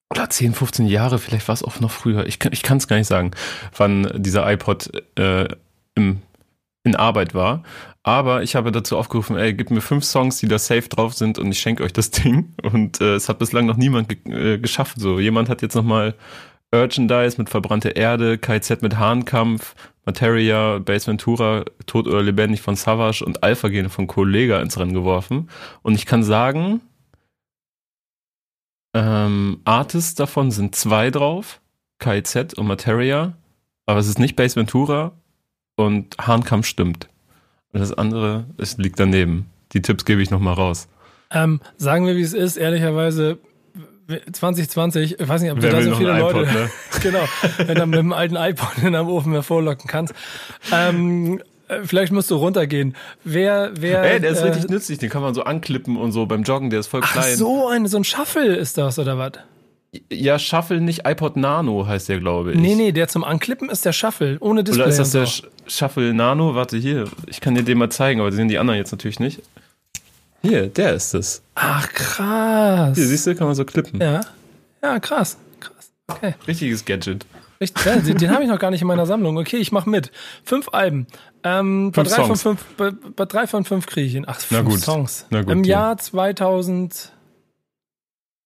oder 0.09 0.29
10, 0.29 0.53
15 0.53 0.87
Jahre, 0.87 1.19
vielleicht 1.19 1.47
war 1.47 1.53
es 1.53 1.63
auch 1.63 1.79
noch 1.79 1.91
früher, 1.91 2.25
ich, 2.25 2.39
ich 2.51 2.63
kann 2.63 2.77
es 2.77 2.87
gar 2.87 2.97
nicht 2.97 3.07
sagen, 3.07 3.31
wann 3.75 4.09
dieser 4.15 4.49
iPod 4.49 4.89
äh, 5.17 5.47
im, 5.95 6.21
in 6.83 6.95
Arbeit 6.95 7.33
war. 7.33 7.63
Aber 8.03 8.41
ich 8.41 8.55
habe 8.55 8.71
dazu 8.71 8.97
aufgerufen, 8.97 9.35
ey, 9.35 9.53
gib 9.53 9.69
mir 9.69 9.81
fünf 9.81 10.05
Songs, 10.05 10.37
die 10.37 10.47
da 10.47 10.57
safe 10.57 10.87
drauf 10.87 11.13
sind 11.13 11.37
und 11.39 11.51
ich 11.51 11.59
schenke 11.59 11.83
euch 11.83 11.91
das 11.91 12.09
Ding. 12.11 12.53
Und 12.63 13.01
äh, 13.01 13.15
es 13.15 13.27
hat 13.27 13.39
bislang 13.39 13.65
noch 13.65 13.75
niemand 13.75 14.07
ge 14.07 14.53
äh, 14.53 14.57
geschafft. 14.57 14.97
So, 14.97 15.19
jemand 15.19 15.49
hat 15.49 15.61
jetzt 15.61 15.75
nochmal 15.75 16.15
Urchandise 16.71 17.37
mit 17.37 17.49
verbrannte 17.49 17.89
Erde, 17.89 18.37
KZ 18.37 18.81
mit 18.81 18.97
Hahnkampf, 18.97 19.75
Materia, 20.05 20.79
Base 20.79 21.07
Ventura, 21.07 21.65
Tod 21.85 22.07
oder 22.07 22.23
Lebendig 22.23 22.61
von 22.61 22.77
Savage 22.77 23.25
und 23.25 23.43
Alpha 23.43 23.67
Gene 23.67 23.89
von 23.89 24.07
Kollega 24.07 24.61
ins 24.61 24.79
Rennen 24.79 24.93
geworfen. 24.93 25.49
Und 25.81 25.95
ich 25.95 26.05
kann 26.05 26.23
sagen, 26.23 26.81
ähm, 28.93 29.61
Artists 29.65 30.15
davon 30.15 30.51
sind 30.51 30.75
zwei 30.75 31.11
drauf, 31.11 31.61
KZ 31.99 32.53
und 32.55 32.67
Materia, 32.67 33.33
aber 33.85 33.99
es 33.99 34.07
ist 34.07 34.19
nicht 34.19 34.35
Base 34.35 34.55
Ventura 34.55 35.13
und 35.75 36.17
Hahnkampf 36.17 36.65
stimmt. 36.65 37.09
Und 37.73 37.79
das 37.79 37.93
andere, 37.93 38.45
es 38.57 38.77
liegt 38.77 38.99
daneben. 38.99 39.47
Die 39.73 39.81
Tipps 39.81 40.05
gebe 40.05 40.21
ich 40.21 40.31
nochmal 40.31 40.53
raus. 40.53 40.87
Ähm, 41.31 41.59
sagen 41.77 42.05
wir, 42.05 42.15
wie 42.15 42.21
es 42.21 42.33
ist, 42.33 42.57
ehrlicherweise 42.57 43.39
2020, 44.31 45.19
ich 45.19 45.27
weiß 45.27 45.41
nicht, 45.41 45.51
ob 45.51 45.59
du 45.59 45.69
da 45.69 45.81
so 45.81 45.95
viele 45.95 46.17
Leute, 46.17 46.43
iPod, 46.43 46.53
ne? 46.53 46.69
genau, 47.01 47.23
wenn 47.57 47.75
du 47.75 47.85
mit 47.85 47.99
dem 47.99 48.13
alten 48.13 48.35
iPod 48.35 48.77
in 48.77 48.95
einem 48.95 49.09
Ofen 49.09 49.33
hervorlocken 49.33 49.89
kannst. 49.89 50.13
Ähm, 50.71 51.39
äh, 51.39 51.43
vielleicht 51.83 52.11
musst 52.11 52.31
du 52.31 52.35
runtergehen. 52.35 52.95
Wer, 53.23 53.71
wer. 53.75 54.03
Ey, 54.03 54.19
der 54.19 54.31
ist 54.31 54.39
äh, 54.39 54.47
richtig 54.47 54.69
nützlich, 54.69 54.99
den 54.99 55.09
kann 55.09 55.21
man 55.21 55.33
so 55.33 55.43
anklippen 55.43 55.97
und 55.97 56.11
so 56.11 56.25
beim 56.25 56.43
Joggen, 56.43 56.69
der 56.69 56.79
ist 56.79 56.87
voll 56.87 57.01
klein. 57.01 57.25
Ach 57.33 57.37
so, 57.37 57.67
ein, 57.67 57.87
so 57.87 57.97
ein 57.97 58.03
Shuffle 58.03 58.55
ist 58.55 58.77
das, 58.77 58.99
oder 58.99 59.17
was? 59.17 59.33
Ja, 60.11 60.37
Shuffle 60.37 60.81
nicht, 60.81 61.07
iPod 61.07 61.37
Nano 61.37 61.87
heißt 61.87 62.09
der, 62.09 62.19
glaube 62.19 62.51
ich. 62.51 62.59
Nee, 62.59 62.75
nee, 62.75 62.91
der 62.91 63.07
zum 63.07 63.23
Anklippen 63.23 63.69
ist 63.69 63.85
der 63.85 63.93
Shuffle, 63.93 64.37
ohne 64.41 64.63
Display. 64.63 64.83
Oder 64.83 64.89
ist 64.91 64.99
das 64.99 65.11
der 65.11 65.25
so. 65.25 65.47
Shuffle 65.65 66.13
Nano? 66.13 66.55
Warte, 66.55 66.77
hier, 66.77 67.05
ich 67.25 67.41
kann 67.41 67.55
dir 67.55 67.63
den 67.63 67.77
mal 67.77 67.89
zeigen, 67.89 68.19
aber 68.19 68.31
sehen 68.31 68.47
die 68.47 68.59
anderen 68.59 68.77
jetzt 68.77 68.91
natürlich 68.91 69.19
nicht. 69.19 69.41
Hier, 70.41 70.67
der 70.67 70.93
ist 70.93 71.13
es. 71.13 71.41
Ach, 71.55 71.87
krass. 71.89 72.95
Hier, 72.95 73.07
siehst 73.07 73.27
du, 73.27 73.35
kann 73.35 73.47
man 73.47 73.55
so 73.55 73.65
klippen. 73.65 73.99
Ja. 73.99 74.21
Ja, 74.83 74.99
krass. 74.99 75.37
Krass. 75.59 75.91
Okay. 76.07 76.35
Richtiges 76.47 76.85
Gadget. 76.85 77.25
Richtig, 77.59 77.85
ja, 77.85 77.95
den, 77.97 78.17
den 78.17 78.31
habe 78.31 78.43
ich 78.43 78.49
noch 78.49 78.59
gar 78.59 78.71
nicht 78.71 78.81
in 78.81 78.87
meiner 78.87 79.05
Sammlung. 79.05 79.37
Okay, 79.37 79.57
ich 79.57 79.71
mache 79.71 79.89
mit. 79.89 80.11
Fünf 80.43 80.69
Alben. 80.71 81.07
Ähm, 81.43 81.91
bei, 81.91 82.03
drei 82.03 82.15
Songs. 82.15 82.41
von 82.41 82.57
fünf, 82.57 82.75
bei, 82.75 82.91
bei 82.91 83.25
drei 83.25 83.47
von 83.47 83.65
fünf 83.65 83.87
kriege 83.87 84.07
ich 84.07 84.15
ihn. 84.15 84.25
Ach, 84.27 84.39
fünf 84.39 84.69
gut. 84.69 84.79
Songs. 84.79 85.25
Na 85.31 85.41
gut, 85.41 85.51
Im 85.51 85.63
ja. 85.63 85.87
Jahr 85.87 85.97
2000. 85.97 87.13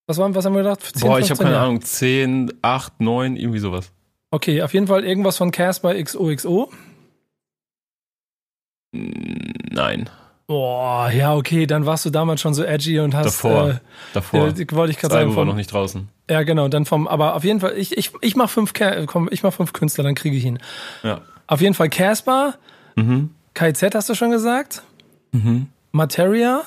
Was, 0.08 0.18
waren, 0.18 0.34
was 0.34 0.46
haben 0.46 0.54
wir 0.54 0.64
gedacht? 0.64 0.82
10, 0.82 1.02
Boah, 1.02 1.20
ich 1.20 1.30
habe 1.30 1.38
keine 1.42 1.56
Jahre. 1.56 1.66
Ahnung. 1.68 1.82
10, 1.82 2.54
8, 2.62 3.02
9, 3.02 3.36
irgendwie 3.36 3.60
sowas. 3.60 3.92
Okay, 4.32 4.62
auf 4.62 4.74
jeden 4.74 4.88
Fall 4.88 5.04
irgendwas 5.04 5.38
von 5.38 5.52
Casper 5.52 5.94
XOXO. 6.02 6.72
Nein. 8.94 10.10
Boah, 10.52 11.10
ja, 11.10 11.34
okay, 11.34 11.66
dann 11.66 11.86
warst 11.86 12.06
du 12.06 12.10
damals 12.10 12.42
schon 12.42 12.54
so 12.54 12.62
edgy 12.62 13.00
und 13.00 13.16
hast. 13.16 13.42
Davor. 13.42 13.70
Äh, 13.70 13.76
davor. 14.14 14.48
Äh, 14.50 14.66
wollte 14.72 14.92
ich 14.92 14.98
gerade 14.98 15.14
sagen. 15.14 15.34
war 15.34 15.46
noch 15.46 15.56
nicht 15.56 15.72
draußen. 15.72 16.10
Ja, 16.30 16.44
genau, 16.44 16.68
dann 16.68 16.84
vom, 16.84 17.08
aber 17.08 17.36
auf 17.36 17.46
jeden 17.46 17.62
Fall, 17.62 17.78
ich, 17.78 17.98
ich, 17.98 18.12
ich 18.20 18.36
mach 18.36 18.50
fünf, 18.50 18.74
komm, 19.06 19.30
ich 19.32 19.44
mach 19.44 19.54
fünf 19.54 19.72
Künstler, 19.72 20.04
dann 20.04 20.14
kriege 20.14 20.36
ich 20.36 20.44
ihn. 20.44 20.60
Ja. 21.04 21.22
Auf 21.48 21.62
jeden 21.62 21.74
Fall 21.74 21.88
Casper, 21.88 22.56
mhm. 22.98 23.30
KZ 23.54 23.96
hast 23.96 24.10
du 24.10 24.14
schon 24.14 24.32
gesagt? 24.32 24.84
Mhm. 25.32 25.70
Materia. 25.94 26.64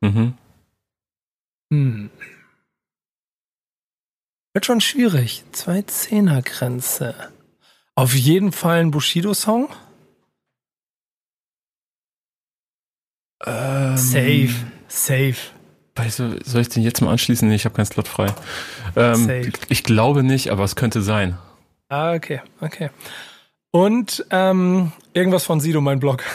Mhm. 0.00 0.34
Hm. 1.72 2.10
Wird 4.52 4.64
schon 4.64 4.80
schwierig. 4.80 5.42
Zwei 5.50 5.82
Zehner-Grenze. 5.82 7.16
Auf 7.96 8.14
jeden 8.14 8.52
Fall 8.52 8.78
ein 8.78 8.92
Bushido-Song. 8.92 9.70
Ähm, 13.46 13.96
safe, 13.96 14.50
safe. 14.88 15.36
Weißt 15.94 16.18
du, 16.20 16.38
soll 16.44 16.60
ich 16.60 16.68
den 16.68 16.82
jetzt 16.82 17.00
mal 17.00 17.10
anschließen? 17.10 17.48
Nee, 17.48 17.56
ich 17.56 17.64
habe 17.64 17.74
keinen 17.74 17.86
Slot 17.86 18.08
frei. 18.08 18.26
Ähm, 18.96 19.14
safe. 19.14 19.52
Ich 19.68 19.82
glaube 19.84 20.22
nicht, 20.22 20.50
aber 20.50 20.64
es 20.64 20.76
könnte 20.76 21.02
sein. 21.02 21.38
Ah, 21.88 22.14
okay, 22.14 22.40
okay. 22.60 22.90
Und 23.70 24.24
ähm, 24.30 24.92
irgendwas 25.12 25.44
von 25.44 25.60
Sido, 25.60 25.80
mein 25.80 26.00
Blog. 26.00 26.24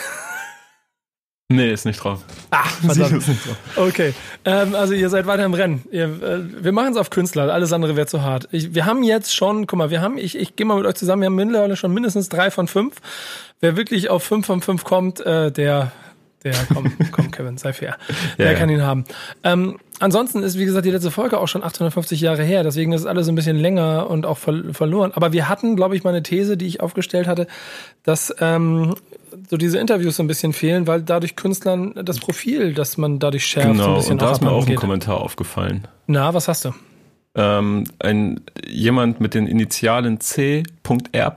Nee, 1.49 1.71
ist 1.71 1.85
nicht 1.85 2.03
drauf. 2.03 2.23
Ach, 2.49 2.71
verdammt. 2.79 3.17
Ist 3.17 3.27
nicht 3.27 3.45
drauf. 3.45 3.57
Okay, 3.75 4.13
ähm, 4.43 4.73
also 4.73 4.93
ihr 4.93 5.09
seid 5.09 5.27
weiter 5.27 5.45
im 5.45 5.53
Rennen. 5.53 5.83
Ihr, 5.91 6.05
äh, 6.05 6.63
wir 6.63 6.71
machen 6.71 6.93
es 6.93 6.97
auf 6.97 7.11
Künstler, 7.11 7.53
alles 7.53 7.71
andere 7.73 7.95
wäre 7.95 8.07
zu 8.07 8.23
hart. 8.23 8.47
Ich, 8.51 8.73
wir 8.73 8.85
haben 8.85 9.03
jetzt 9.03 9.35
schon, 9.35 9.67
guck 9.67 9.77
mal, 9.77 9.91
wir 9.91 10.01
haben, 10.01 10.17
ich, 10.17 10.35
ich 10.35 10.55
gehe 10.55 10.65
mal 10.65 10.77
mit 10.77 10.87
euch 10.87 10.95
zusammen, 10.95 11.21
wir 11.21 11.27
haben 11.27 11.35
mittlerweile 11.35 11.75
schon 11.75 11.93
mindestens 11.93 12.29
drei 12.29 12.49
von 12.49 12.67
fünf. 12.67 12.95
Wer 13.59 13.77
wirklich 13.77 14.09
auf 14.09 14.23
fünf 14.23 14.47
von 14.47 14.61
fünf 14.61 14.83
kommt, 14.83 15.19
äh, 15.19 15.51
der 15.51 15.91
der, 16.43 16.53
komm, 16.73 16.91
komm, 17.11 17.31
Kevin, 17.31 17.57
sei 17.57 17.73
fair. 17.73 17.97
Der 18.37 18.51
ja, 18.51 18.57
kann 18.57 18.69
ihn 18.69 18.81
haben. 18.81 19.05
Ähm, 19.43 19.77
ansonsten 19.99 20.43
ist, 20.43 20.57
wie 20.57 20.65
gesagt, 20.65 20.85
die 20.85 20.91
letzte 20.91 21.11
Folge 21.11 21.39
auch 21.39 21.47
schon 21.47 21.63
850 21.63 22.19
Jahre 22.21 22.43
her. 22.43 22.63
Deswegen 22.63 22.91
ist 22.93 23.05
alles 23.05 23.27
ein 23.27 23.35
bisschen 23.35 23.57
länger 23.57 24.09
und 24.09 24.25
auch 24.25 24.37
ver 24.37 24.73
verloren. 24.73 25.11
Aber 25.13 25.33
wir 25.33 25.49
hatten, 25.49 25.75
glaube 25.75 25.95
ich, 25.95 26.03
mal 26.03 26.11
eine 26.11 26.23
These, 26.23 26.57
die 26.57 26.67
ich 26.67 26.81
aufgestellt 26.81 27.27
hatte, 27.27 27.47
dass 28.03 28.33
ähm, 28.39 28.95
so 29.49 29.57
diese 29.57 29.77
Interviews 29.79 30.17
so 30.17 30.23
ein 30.23 30.27
bisschen 30.27 30.53
fehlen, 30.53 30.87
weil 30.87 31.01
dadurch 31.01 31.35
Künstlern 31.35 31.93
das 32.03 32.19
Profil, 32.19 32.73
das 32.73 32.97
man 32.97 33.19
dadurch 33.19 33.45
schärft, 33.45 33.71
genau, 33.71 33.89
ein 33.89 33.95
bisschen 33.95 34.11
und 34.13 34.21
da 34.21 34.31
ist 34.31 34.41
mir 34.41 34.51
auch 34.51 34.67
ein 34.67 34.75
Kommentar 34.75 35.21
aufgefallen. 35.21 35.87
Na, 36.07 36.33
was 36.33 36.47
hast 36.47 36.65
du? 36.65 36.73
Ähm, 37.35 37.85
ein, 37.99 38.41
jemand 38.67 39.19
mit 39.19 39.33
den 39.33 39.47
Initialen 39.47 40.19
C.R 40.19 41.31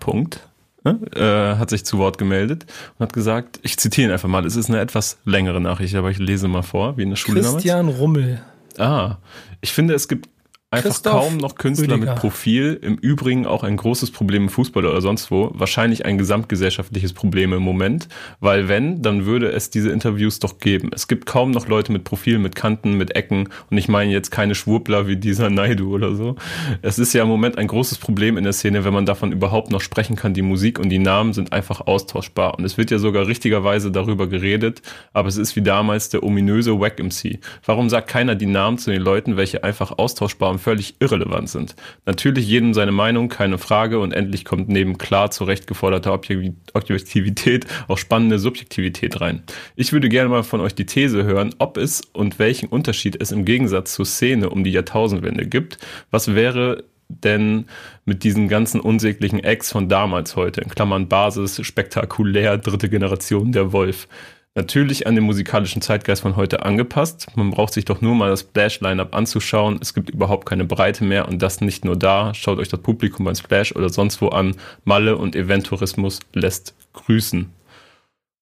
ne, 0.87 1.01
äh, 1.15 1.59
hat 1.59 1.71
sich 1.71 1.85
zu 1.85 1.99
Wort 1.99 2.19
gemeldet 2.19 2.67
und 2.99 3.05
hat 3.05 3.13
gesagt, 3.13 3.61
ich 3.63 3.77
zitiere 3.79 4.09
ihn 4.09 4.13
einfach 4.13 4.29
mal, 4.29 4.47
es 4.47 4.57
ist 4.57 4.69
eine 4.69 4.81
etwas 4.81 5.19
längere 5.25 5.61
Nachricht, 5.61 5.95
aber 5.95 6.11
ich 6.11 6.19
lese 6.19 6.49
mal 6.49 6.63
vor, 6.63 6.97
wie 6.97 7.03
in 7.03 7.11
der 7.11 7.17
Schule 7.17 7.41
Christian 7.41 7.87
damals. 7.87 7.99
Rummel. 8.01 8.41
Ah, 8.79 9.17
ich 9.61 9.73
finde, 9.73 9.95
es 9.95 10.09
gibt 10.09 10.29
einfach 10.77 10.91
Christoph 10.91 11.13
kaum 11.13 11.37
noch 11.39 11.55
Künstler 11.57 11.95
Rüdiger. 11.95 12.13
mit 12.13 12.21
Profil. 12.21 12.79
Im 12.83 12.97
Übrigen 12.97 13.47
auch 13.47 13.65
ein 13.65 13.77
großes 13.77 14.11
Problem 14.11 14.45
im 14.45 14.49
Fußball 14.49 14.85
oder 14.85 15.01
sonst 15.01 15.31
wo. 15.31 15.51
Wahrscheinlich 15.55 16.07
ein 16.07 16.19
gesamtgesellschaftliches 16.19 17.13
Problem 17.13 17.53
im 17.53 17.63
Moment. 17.63 18.09
Weil 18.41 18.69
wenn, 18.69 19.03
dann 19.03 19.27
würde 19.27 19.51
es 19.51 19.71
diese 19.71 19.91
Interviews 19.91 20.39
doch 20.39 20.59
geben. 20.59 20.91
Es 20.95 21.09
gibt 21.09 21.27
kaum 21.27 21.51
noch 21.51 21.69
Leute 21.69 21.93
mit 21.93 22.05
Profil, 22.05 22.39
mit 22.39 22.55
Kanten, 22.55 22.95
mit 22.95 23.17
Ecken. 23.17 23.49
Und 23.71 23.79
ich 23.79 23.89
meine 23.89 24.13
jetzt 24.13 24.31
keine 24.31 24.55
Schwurbler 24.55 25.07
wie 25.07 25.17
dieser 25.17 25.51
Naidu 25.51 25.95
oder 25.95 26.15
so. 26.15 26.37
Es 26.83 26.99
ist 26.99 27.13
ja 27.13 27.23
im 27.23 27.29
Moment 27.29 27.59
ein 27.59 27.67
großes 27.67 27.99
Problem 27.99 28.37
in 28.37 28.45
der 28.45 28.53
Szene, 28.53 28.85
wenn 28.85 28.95
man 28.95 29.07
davon 29.07 29.33
überhaupt 29.33 29.71
noch 29.71 29.81
sprechen 29.81 30.17
kann. 30.17 30.35
Die 30.35 30.43
Musik 30.43 30.79
und 30.79 30.91
die 30.91 30.99
Namen 30.99 31.33
sind 31.33 31.53
einfach 31.53 31.81
austauschbar. 31.81 32.59
Und 32.59 32.65
es 32.65 32.79
wird 32.79 32.91
ja 32.91 32.99
sogar 32.99 33.27
richtigerweise 33.27 33.91
darüber 33.91 34.27
geredet. 34.27 34.83
Aber 35.13 35.29
es 35.29 35.37
ist 35.37 35.57
wie 35.57 35.63
damals 35.63 36.09
der 36.09 36.23
ominöse 36.23 36.79
Wack 36.81 37.03
MC. 37.03 37.39
Warum 37.65 37.89
sagt 37.89 38.09
keiner 38.09 38.35
die 38.35 38.47
Namen 38.47 38.79
zu 38.79 38.91
den 38.91 39.03
Leuten, 39.03 39.37
welche 39.37 39.65
einfach 39.65 39.99
austauschbar 39.99 40.51
und 40.51 40.59
völlig 40.67 40.97
irrelevant 40.99 41.49
sind. 41.49 41.77
Natürlich 42.07 42.49
jedem 42.49 42.75
seine 42.75 42.91
Meinung, 42.91 43.29
keine 43.29 43.57
Frage 43.57 44.01
und 44.01 44.11
endlich 44.11 44.45
kommt 44.45 44.69
neben 44.69 44.99
klar 44.99 45.31
zurecht 45.31 45.69
geforderter 45.69 46.13
Objektivität 46.13 47.67
auch 47.87 47.99
spannende 47.99 48.41
Subjektivität 48.41 49.21
rein. 49.21 49.45
Ich 49.77 49.93
würde 49.93 50.09
gerne 50.09 50.29
mal 50.29 50.43
von 50.43 50.61
euch 50.61 50.75
die 50.75 50.85
These 50.85 51.23
hören, 51.23 51.55
ob 51.59 51.77
es 51.77 52.01
und 52.13 52.41
welchen 52.41 52.69
Unterschied 52.69 53.17
es 53.21 53.31
im 53.31 53.45
Gegensatz 53.45 53.95
zur 53.95 54.07
Szene 54.07 54.51
um 54.51 54.65
die 54.65 54.73
Jahrtausendwende 54.73 55.47
gibt. 55.47 55.79
Was 56.11 56.35
wäre 56.35 56.83
denn 57.09 57.67
mit 58.05 58.25
diesen 58.25 58.49
ganzen 58.49 58.81
unsäglichen 58.81 59.39
Acts 59.45 59.71
von 59.71 59.89
damals 59.89 60.35
heute, 60.35 60.63
in 60.63 60.69
Klammern 60.69 61.07
Basis, 61.07 61.65
spektakulär, 61.65 62.59
dritte 62.59 62.89
Generation 62.89 63.53
der 63.53 63.71
Wolf? 63.73 64.09
Natürlich 64.57 65.07
an 65.07 65.15
den 65.15 65.25
musikalischen 65.25 65.83
Zeitgeist 65.83 66.23
von 66.23 66.35
heute 66.35 66.65
angepasst. 66.65 67.29
Man 67.37 67.51
braucht 67.51 67.75
sich 67.75 67.85
doch 67.85 68.01
nur 68.01 68.15
mal 68.15 68.31
das 68.31 68.41
Splash-Line-Up 68.41 69.15
anzuschauen. 69.15 69.79
Es 69.81 69.95
gibt 69.95 70.11
überhaupt 70.11 70.49
keine 70.49 70.65
Breite 70.65 71.05
mehr 71.05 71.29
und 71.29 71.41
das 71.41 71.61
nicht 71.61 71.85
nur 71.85 71.97
da. 71.97 72.35
Schaut 72.35 72.59
euch 72.59 72.69
das 72.69 72.81
Publikum 72.81 73.27
beim 73.27 73.35
Splash 73.35 73.77
oder 73.77 73.91
sonst 73.91 74.21
wo 74.21 74.29
an. 74.29 74.57
Malle 74.85 75.17
und 75.17 75.37
Eventtourismus 75.37 76.21
lässt 76.33 76.75
grüßen. 76.95 77.53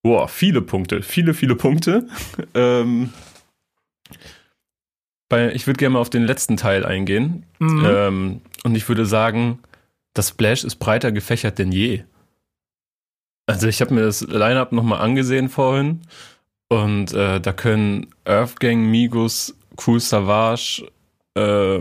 Boah, 0.02 0.28
viele 0.28 0.62
Punkte, 0.62 1.02
viele, 1.02 1.34
viele 1.34 1.56
Punkte. 1.56 2.06
ähm, 2.54 3.12
bei, 5.28 5.52
ich 5.52 5.66
würde 5.66 5.78
gerne 5.78 5.94
mal 5.94 6.00
auf 6.00 6.10
den 6.10 6.24
letzten 6.24 6.56
Teil 6.56 6.86
eingehen. 6.86 7.44
Mhm. 7.58 7.84
Ähm, 7.84 8.40
und 8.62 8.76
ich 8.76 8.88
würde 8.88 9.04
sagen, 9.04 9.58
das 10.14 10.28
Splash 10.28 10.62
ist 10.62 10.76
breiter 10.76 11.10
gefächert 11.10 11.58
denn 11.58 11.72
je. 11.72 12.04
Also 13.46 13.68
ich 13.68 13.80
habe 13.80 13.94
mir 13.94 14.02
das 14.02 14.22
Line-Up 14.22 14.72
nochmal 14.72 15.00
angesehen 15.00 15.48
vorhin 15.48 16.02
und 16.68 17.12
äh, 17.12 17.40
da 17.40 17.52
können 17.52 18.06
Earthgang, 18.24 18.90
Migos, 18.90 19.54
Cool 19.84 20.00
Savage, 20.00 20.86
äh, 21.34 21.78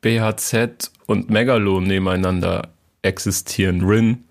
BHZ 0.00 0.92
und 1.06 1.30
Megalon 1.30 1.84
nebeneinander 1.84 2.68
existieren. 3.02 3.82
Rin, 3.82 4.24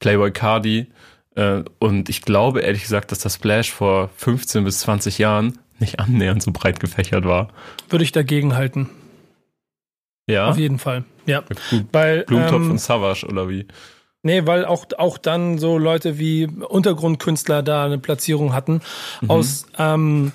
Playboy 0.00 0.32
Cardi 0.32 0.88
äh, 1.36 1.62
und 1.78 2.08
ich 2.08 2.22
glaube 2.22 2.60
ehrlich 2.60 2.82
gesagt, 2.82 3.12
dass 3.12 3.20
das 3.20 3.34
Splash 3.34 3.70
vor 3.70 4.10
15 4.16 4.64
bis 4.64 4.80
20 4.80 5.18
Jahren 5.18 5.58
nicht 5.78 6.00
annähernd 6.00 6.42
so 6.42 6.50
breit 6.50 6.80
gefächert 6.80 7.24
war. 7.24 7.48
Würde 7.88 8.04
ich 8.04 8.12
dagegen 8.12 8.56
halten. 8.56 8.88
Ja. 10.28 10.48
Auf 10.48 10.58
jeden 10.58 10.78
Fall. 10.78 11.04
Ja. 11.26 11.42
Blumentopf 11.70 12.54
ähm, 12.54 12.70
und 12.72 12.80
Savage 12.80 13.26
oder 13.26 13.48
wie? 13.48 13.66
Nee, 14.26 14.44
weil 14.44 14.64
auch, 14.64 14.86
auch 14.98 15.18
dann 15.18 15.58
so 15.58 15.78
Leute 15.78 16.18
wie 16.18 16.46
Untergrundkünstler 16.48 17.62
da 17.62 17.84
eine 17.84 17.98
Platzierung 17.98 18.52
hatten 18.52 18.80
mhm. 19.20 19.30
aus 19.30 19.66
ähm, 19.78 20.32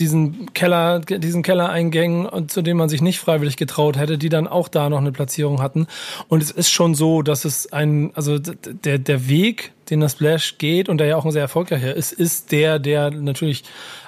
diesen 0.00 0.54
Keller, 0.54 1.00
diesen 1.00 1.42
Kellereingängen, 1.42 2.48
zu 2.48 2.62
denen 2.62 2.78
man 2.78 2.88
sich 2.88 3.02
nicht 3.02 3.20
freiwillig 3.20 3.58
getraut 3.58 3.98
hätte, 3.98 4.16
die 4.16 4.30
dann 4.30 4.48
auch 4.48 4.68
da 4.68 4.88
noch 4.88 4.96
eine 4.96 5.12
Platzierung 5.12 5.60
hatten. 5.60 5.88
Und 6.28 6.42
es 6.42 6.50
ist 6.50 6.70
schon 6.70 6.94
so, 6.94 7.20
dass 7.20 7.44
es 7.44 7.70
ein, 7.70 8.12
also 8.14 8.38
der, 8.38 8.98
der 8.98 9.28
Weg, 9.28 9.72
den 9.90 10.00
das 10.00 10.12
Splash 10.12 10.56
geht 10.56 10.88
und 10.88 10.96
der 10.98 11.06
ja 11.06 11.16
auch 11.16 11.26
ein 11.26 11.32
sehr 11.32 11.42
erfolgreicher 11.42 11.94
ist, 11.94 12.12
ist 12.12 12.50
der, 12.50 12.78
der 12.78 13.10
natürlich 13.10 13.62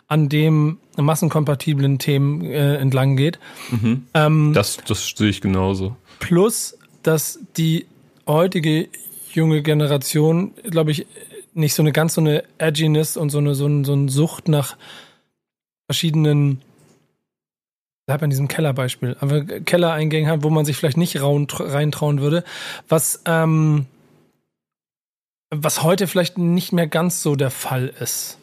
an 0.08 0.30
dem 0.30 0.78
massenkompatiblen 0.96 1.98
Themen 1.98 2.42
äh, 2.42 2.76
entlang 2.76 3.16
geht. 3.16 3.38
Mhm. 3.70 4.06
Ähm, 4.14 4.52
das, 4.54 4.78
das 4.88 5.12
sehe 5.14 5.28
ich 5.28 5.42
genauso. 5.42 5.94
Plus, 6.20 6.78
dass 7.02 7.38
die 7.58 7.84
heutige 8.26 8.88
junge 9.32 9.62
Generation, 9.62 10.54
glaube 10.64 10.90
ich, 10.90 11.06
nicht 11.54 11.74
so 11.74 11.82
eine 11.82 11.92
ganz 11.92 12.14
so 12.14 12.20
eine 12.20 12.44
Edginess 12.58 13.16
und 13.16 13.30
so 13.30 13.38
eine, 13.38 13.54
so, 13.54 13.66
eine, 13.66 13.84
so 13.84 13.92
eine 13.92 14.08
Sucht 14.08 14.48
nach 14.48 14.76
verschiedenen, 15.86 16.62
bleib 18.06 18.22
an 18.22 18.30
diesem 18.30 18.48
Kellerbeispiel, 18.48 19.16
aber 19.20 19.44
Kellereingänge 19.44 20.28
hat, 20.28 20.42
wo 20.42 20.50
man 20.50 20.64
sich 20.64 20.76
vielleicht 20.76 20.96
nicht 20.96 21.20
reintrauen 21.20 22.20
würde, 22.20 22.44
was, 22.88 23.22
ähm, 23.26 23.86
was 25.50 25.82
heute 25.82 26.06
vielleicht 26.06 26.38
nicht 26.38 26.72
mehr 26.72 26.86
ganz 26.86 27.22
so 27.22 27.36
der 27.36 27.50
Fall 27.50 27.92
ist. 28.00 28.38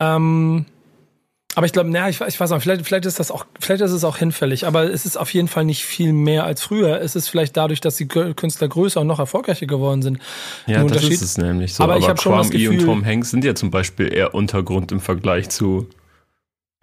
Ähm, 0.00 0.66
aber 1.54 1.66
ich 1.66 1.72
glaube, 1.72 1.90
naja, 1.90 2.08
ich, 2.08 2.20
ich 2.20 2.38
weiß 2.38 2.52
auch, 2.52 2.60
vielleicht, 2.60 2.84
vielleicht 2.84 3.06
ist 3.06 3.20
das 3.20 3.30
auch, 3.30 3.46
vielleicht 3.60 3.82
ist 3.82 3.92
es 3.92 4.04
auch 4.04 4.16
hinfällig, 4.16 4.66
aber 4.66 4.90
es 4.90 5.06
ist 5.06 5.16
auf 5.16 5.32
jeden 5.32 5.48
Fall 5.48 5.64
nicht 5.64 5.84
viel 5.84 6.12
mehr 6.12 6.44
als 6.44 6.62
früher. 6.62 7.00
Es 7.00 7.14
ist 7.16 7.28
vielleicht 7.28 7.56
dadurch, 7.56 7.80
dass 7.80 7.96
die 7.96 8.08
Künstler 8.08 8.68
größer 8.68 9.00
und 9.00 9.06
noch 9.06 9.18
erfolgreicher 9.18 9.66
geworden 9.66 10.02
sind. 10.02 10.18
Ja, 10.66 10.82
das 10.84 11.04
ist 11.04 11.22
es 11.22 11.38
nämlich 11.38 11.74
so. 11.74 11.84
Aber, 11.84 11.94
aber 11.94 12.02
ich 12.02 12.08
habe 12.08 12.20
schon 12.20 12.36
das 12.36 12.50
Gefühl, 12.50 12.80
und 12.80 12.84
Tom 12.84 13.04
Hanks 13.04 13.30
sind 13.30 13.44
ja 13.44 13.54
zum 13.54 13.70
Beispiel 13.70 14.12
eher 14.12 14.34
Untergrund 14.34 14.92
im 14.92 15.00
Vergleich 15.00 15.48
zu 15.48 15.88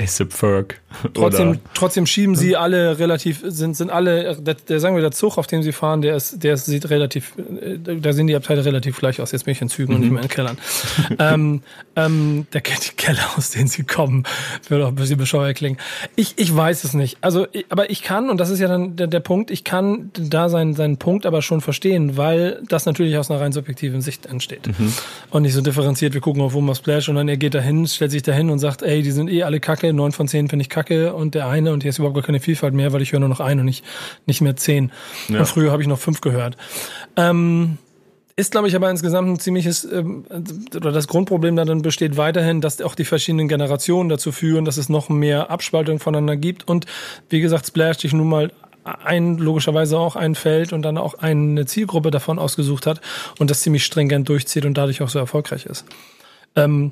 ASAP 0.01 0.33
Ferg. 0.33 0.81
Trotzdem, 1.13 1.59
trotzdem 1.73 2.05
schieben 2.05 2.35
sie 2.35 2.57
alle 2.57 2.99
relativ, 2.99 3.41
sind, 3.45 3.75
sind 3.75 3.89
alle, 3.89 4.35
der, 4.35 4.55
der, 4.55 4.79
sagen 4.79 4.95
wir, 4.95 5.01
der 5.01 5.11
Zug, 5.11 5.37
auf 5.37 5.47
dem 5.47 5.63
sie 5.63 5.71
fahren, 5.71 6.01
der 6.01 6.15
ist, 6.15 6.43
der 6.43 6.57
sieht 6.57 6.89
relativ, 6.89 7.33
da 7.85 8.13
sehen 8.13 8.27
die 8.27 8.35
Abteile 8.35 8.65
relativ 8.65 8.99
gleich 8.99 9.21
aus. 9.21 9.31
Jetzt 9.31 9.45
bin 9.45 9.53
ich 9.53 9.61
in 9.61 9.69
Zügen 9.69 9.93
mhm. 9.93 9.95
und 9.95 10.01
nicht 10.01 10.11
mehr 10.11 10.23
in 10.23 10.29
Kellern. 10.29 10.57
ähm, 11.19 11.61
ähm, 11.95 12.45
der 12.53 12.61
kennt 12.61 12.91
die 12.91 12.95
Keller, 12.95 13.23
aus 13.37 13.51
denen 13.51 13.67
sie 13.67 13.83
kommen. 13.83 14.23
Würde 14.67 14.85
auch 14.85 14.89
ein 14.89 14.95
bisschen 14.95 15.17
bescheuert 15.17 15.57
klingen. 15.57 15.77
Ich, 16.15 16.33
ich 16.37 16.55
weiß 16.55 16.83
es 16.83 16.93
nicht. 16.93 17.17
Also, 17.21 17.47
aber 17.69 17.89
ich 17.89 18.03
kann, 18.03 18.29
und 18.29 18.37
das 18.37 18.49
ist 18.49 18.59
ja 18.59 18.67
dann 18.67 18.95
der, 18.95 19.07
der 19.07 19.19
Punkt, 19.21 19.49
ich 19.49 19.63
kann 19.63 20.11
da 20.13 20.49
seinen, 20.49 20.73
seinen 20.73 20.97
Punkt 20.97 21.25
aber 21.25 21.41
schon 21.41 21.61
verstehen, 21.61 22.17
weil 22.17 22.61
das 22.67 22.85
natürlich 22.85 23.17
aus 23.17 23.31
einer 23.31 23.39
rein 23.39 23.53
subjektiven 23.53 24.01
Sicht 24.01 24.25
entsteht. 24.25 24.67
Mhm. 24.67 24.93
Und 25.29 25.43
nicht 25.43 25.53
so 25.53 25.61
differenziert, 25.61 26.13
wir 26.13 26.21
gucken 26.21 26.41
auf 26.41 26.53
Woma 26.53 26.75
Splash 26.75 27.09
und 27.09 27.15
dann 27.15 27.27
er 27.29 27.37
geht 27.37 27.53
dahin, 27.53 27.87
stellt 27.87 28.11
sich 28.11 28.23
dahin 28.23 28.49
und 28.49 28.59
sagt, 28.59 28.81
ey, 28.81 29.01
die 29.01 29.11
sind 29.11 29.29
eh 29.29 29.43
alle 29.43 29.59
kacke, 29.59 29.90
neun 29.93 30.11
von 30.11 30.27
zehn 30.27 30.49
finde 30.49 30.63
ich 30.63 30.69
kacke 30.69 31.13
und 31.13 31.35
der 31.35 31.47
eine 31.47 31.73
und 31.73 31.83
hier 31.83 31.89
ist 31.89 31.99
überhaupt 31.99 32.15
gar 32.15 32.23
keine 32.23 32.39
Vielfalt 32.39 32.73
mehr, 32.73 32.93
weil 32.93 33.01
ich 33.01 33.11
höre 33.11 33.19
nur 33.19 33.29
noch 33.29 33.39
einen 33.39 33.61
und 33.61 33.65
nicht, 33.65 33.85
nicht 34.25 34.41
mehr 34.41 34.55
zehn. 34.55 34.91
Ja. 35.27 35.39
Und 35.39 35.45
früher 35.45 35.71
habe 35.71 35.81
ich 35.81 35.87
noch 35.87 35.99
fünf 35.99 36.21
gehört. 36.21 36.57
Ähm, 37.15 37.77
ist, 38.35 38.51
glaube 38.51 38.67
ich, 38.67 38.75
aber 38.75 38.89
insgesamt 38.89 39.29
ein 39.29 39.39
ziemliches, 39.39 39.83
ähm, 39.83 40.25
oder 40.75 40.91
das 40.91 41.07
Grundproblem 41.07 41.55
darin 41.55 41.81
besteht 41.81 42.17
weiterhin, 42.17 42.61
dass 42.61 42.81
auch 42.81 42.95
die 42.95 43.05
verschiedenen 43.05 43.47
Generationen 43.47 44.09
dazu 44.09 44.31
führen, 44.31 44.65
dass 44.65 44.77
es 44.77 44.89
noch 44.89 45.09
mehr 45.09 45.51
Abspaltung 45.51 45.99
voneinander 45.99 46.37
gibt. 46.37 46.67
Und 46.67 46.85
wie 47.29 47.41
gesagt, 47.41 47.67
Splash 47.67 47.99
sich 47.99 48.13
nun 48.13 48.29
mal 48.29 48.51
ein, 48.83 49.37
logischerweise 49.37 49.99
auch 49.99 50.15
ein 50.15 50.35
Feld 50.35 50.73
und 50.73 50.81
dann 50.81 50.97
auch 50.97 51.15
eine 51.15 51.65
Zielgruppe 51.65 52.09
davon 52.09 52.39
ausgesucht 52.39 52.87
hat 52.87 53.01
und 53.37 53.51
das 53.51 53.61
ziemlich 53.61 53.85
stringent 53.85 54.27
durchzieht 54.27 54.65
und 54.65 54.75
dadurch 54.75 55.01
auch 55.01 55.09
so 55.09 55.19
erfolgreich 55.19 55.65
ist. 55.65 55.85
Ähm, 56.55 56.91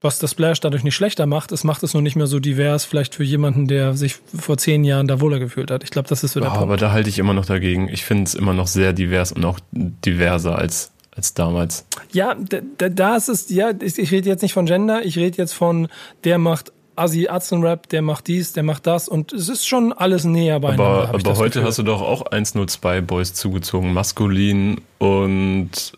was 0.00 0.18
das 0.18 0.32
Splash 0.32 0.60
dadurch 0.60 0.84
nicht 0.84 0.94
schlechter 0.94 1.26
macht, 1.26 1.52
es 1.52 1.64
macht 1.64 1.82
es 1.82 1.94
nur 1.94 2.02
nicht 2.02 2.16
mehr 2.16 2.26
so 2.26 2.38
divers, 2.38 2.84
vielleicht 2.84 3.14
für 3.14 3.24
jemanden, 3.24 3.66
der 3.66 3.94
sich 3.94 4.16
vor 4.16 4.58
zehn 4.58 4.84
Jahren 4.84 5.08
da 5.08 5.20
wohler 5.20 5.38
gefühlt 5.38 5.70
hat. 5.70 5.82
Ich 5.84 5.90
glaube, 5.90 6.08
das 6.08 6.22
ist 6.22 6.32
so 6.32 6.40
der 6.40 6.50
oh, 6.50 6.52
Punkt. 6.52 6.64
Aber 6.64 6.76
da 6.76 6.92
halte 6.92 7.08
ich 7.08 7.18
immer 7.18 7.32
noch 7.32 7.46
dagegen. 7.46 7.88
Ich 7.88 8.04
finde 8.04 8.24
es 8.24 8.34
immer 8.34 8.52
noch 8.52 8.66
sehr 8.66 8.92
divers 8.92 9.32
und 9.32 9.44
auch 9.44 9.58
diverser 9.72 10.58
als, 10.58 10.92
als 11.14 11.32
damals. 11.32 11.86
Ja, 12.12 12.34
da, 12.34 12.88
da 12.88 13.16
ist 13.16 13.28
es, 13.28 13.48
ja, 13.48 13.72
ich, 13.80 13.98
ich 13.98 14.10
rede 14.12 14.28
jetzt 14.28 14.42
nicht 14.42 14.52
von 14.52 14.66
Gender, 14.66 15.04
ich 15.04 15.16
rede 15.16 15.38
jetzt 15.38 15.54
von, 15.54 15.88
der 16.24 16.38
macht 16.38 16.72
Assi 16.96 17.28
Rap, 17.52 17.88
der 17.88 18.02
macht 18.02 18.26
dies, 18.26 18.52
der 18.52 18.62
macht 18.62 18.86
das 18.86 19.08
und 19.08 19.32
es 19.32 19.48
ist 19.48 19.66
schon 19.66 19.92
alles 19.92 20.24
näher 20.24 20.60
beieinander. 20.60 21.08
Aber, 21.08 21.14
aber 21.14 21.36
heute 21.36 21.58
Gefühl. 21.60 21.64
hast 21.64 21.78
du 21.78 21.82
doch 21.82 22.02
auch 22.02 22.22
102 22.22 23.00
Boys 23.02 23.34
zugezogen, 23.34 23.92
maskulin 23.92 24.80
und 24.98 25.92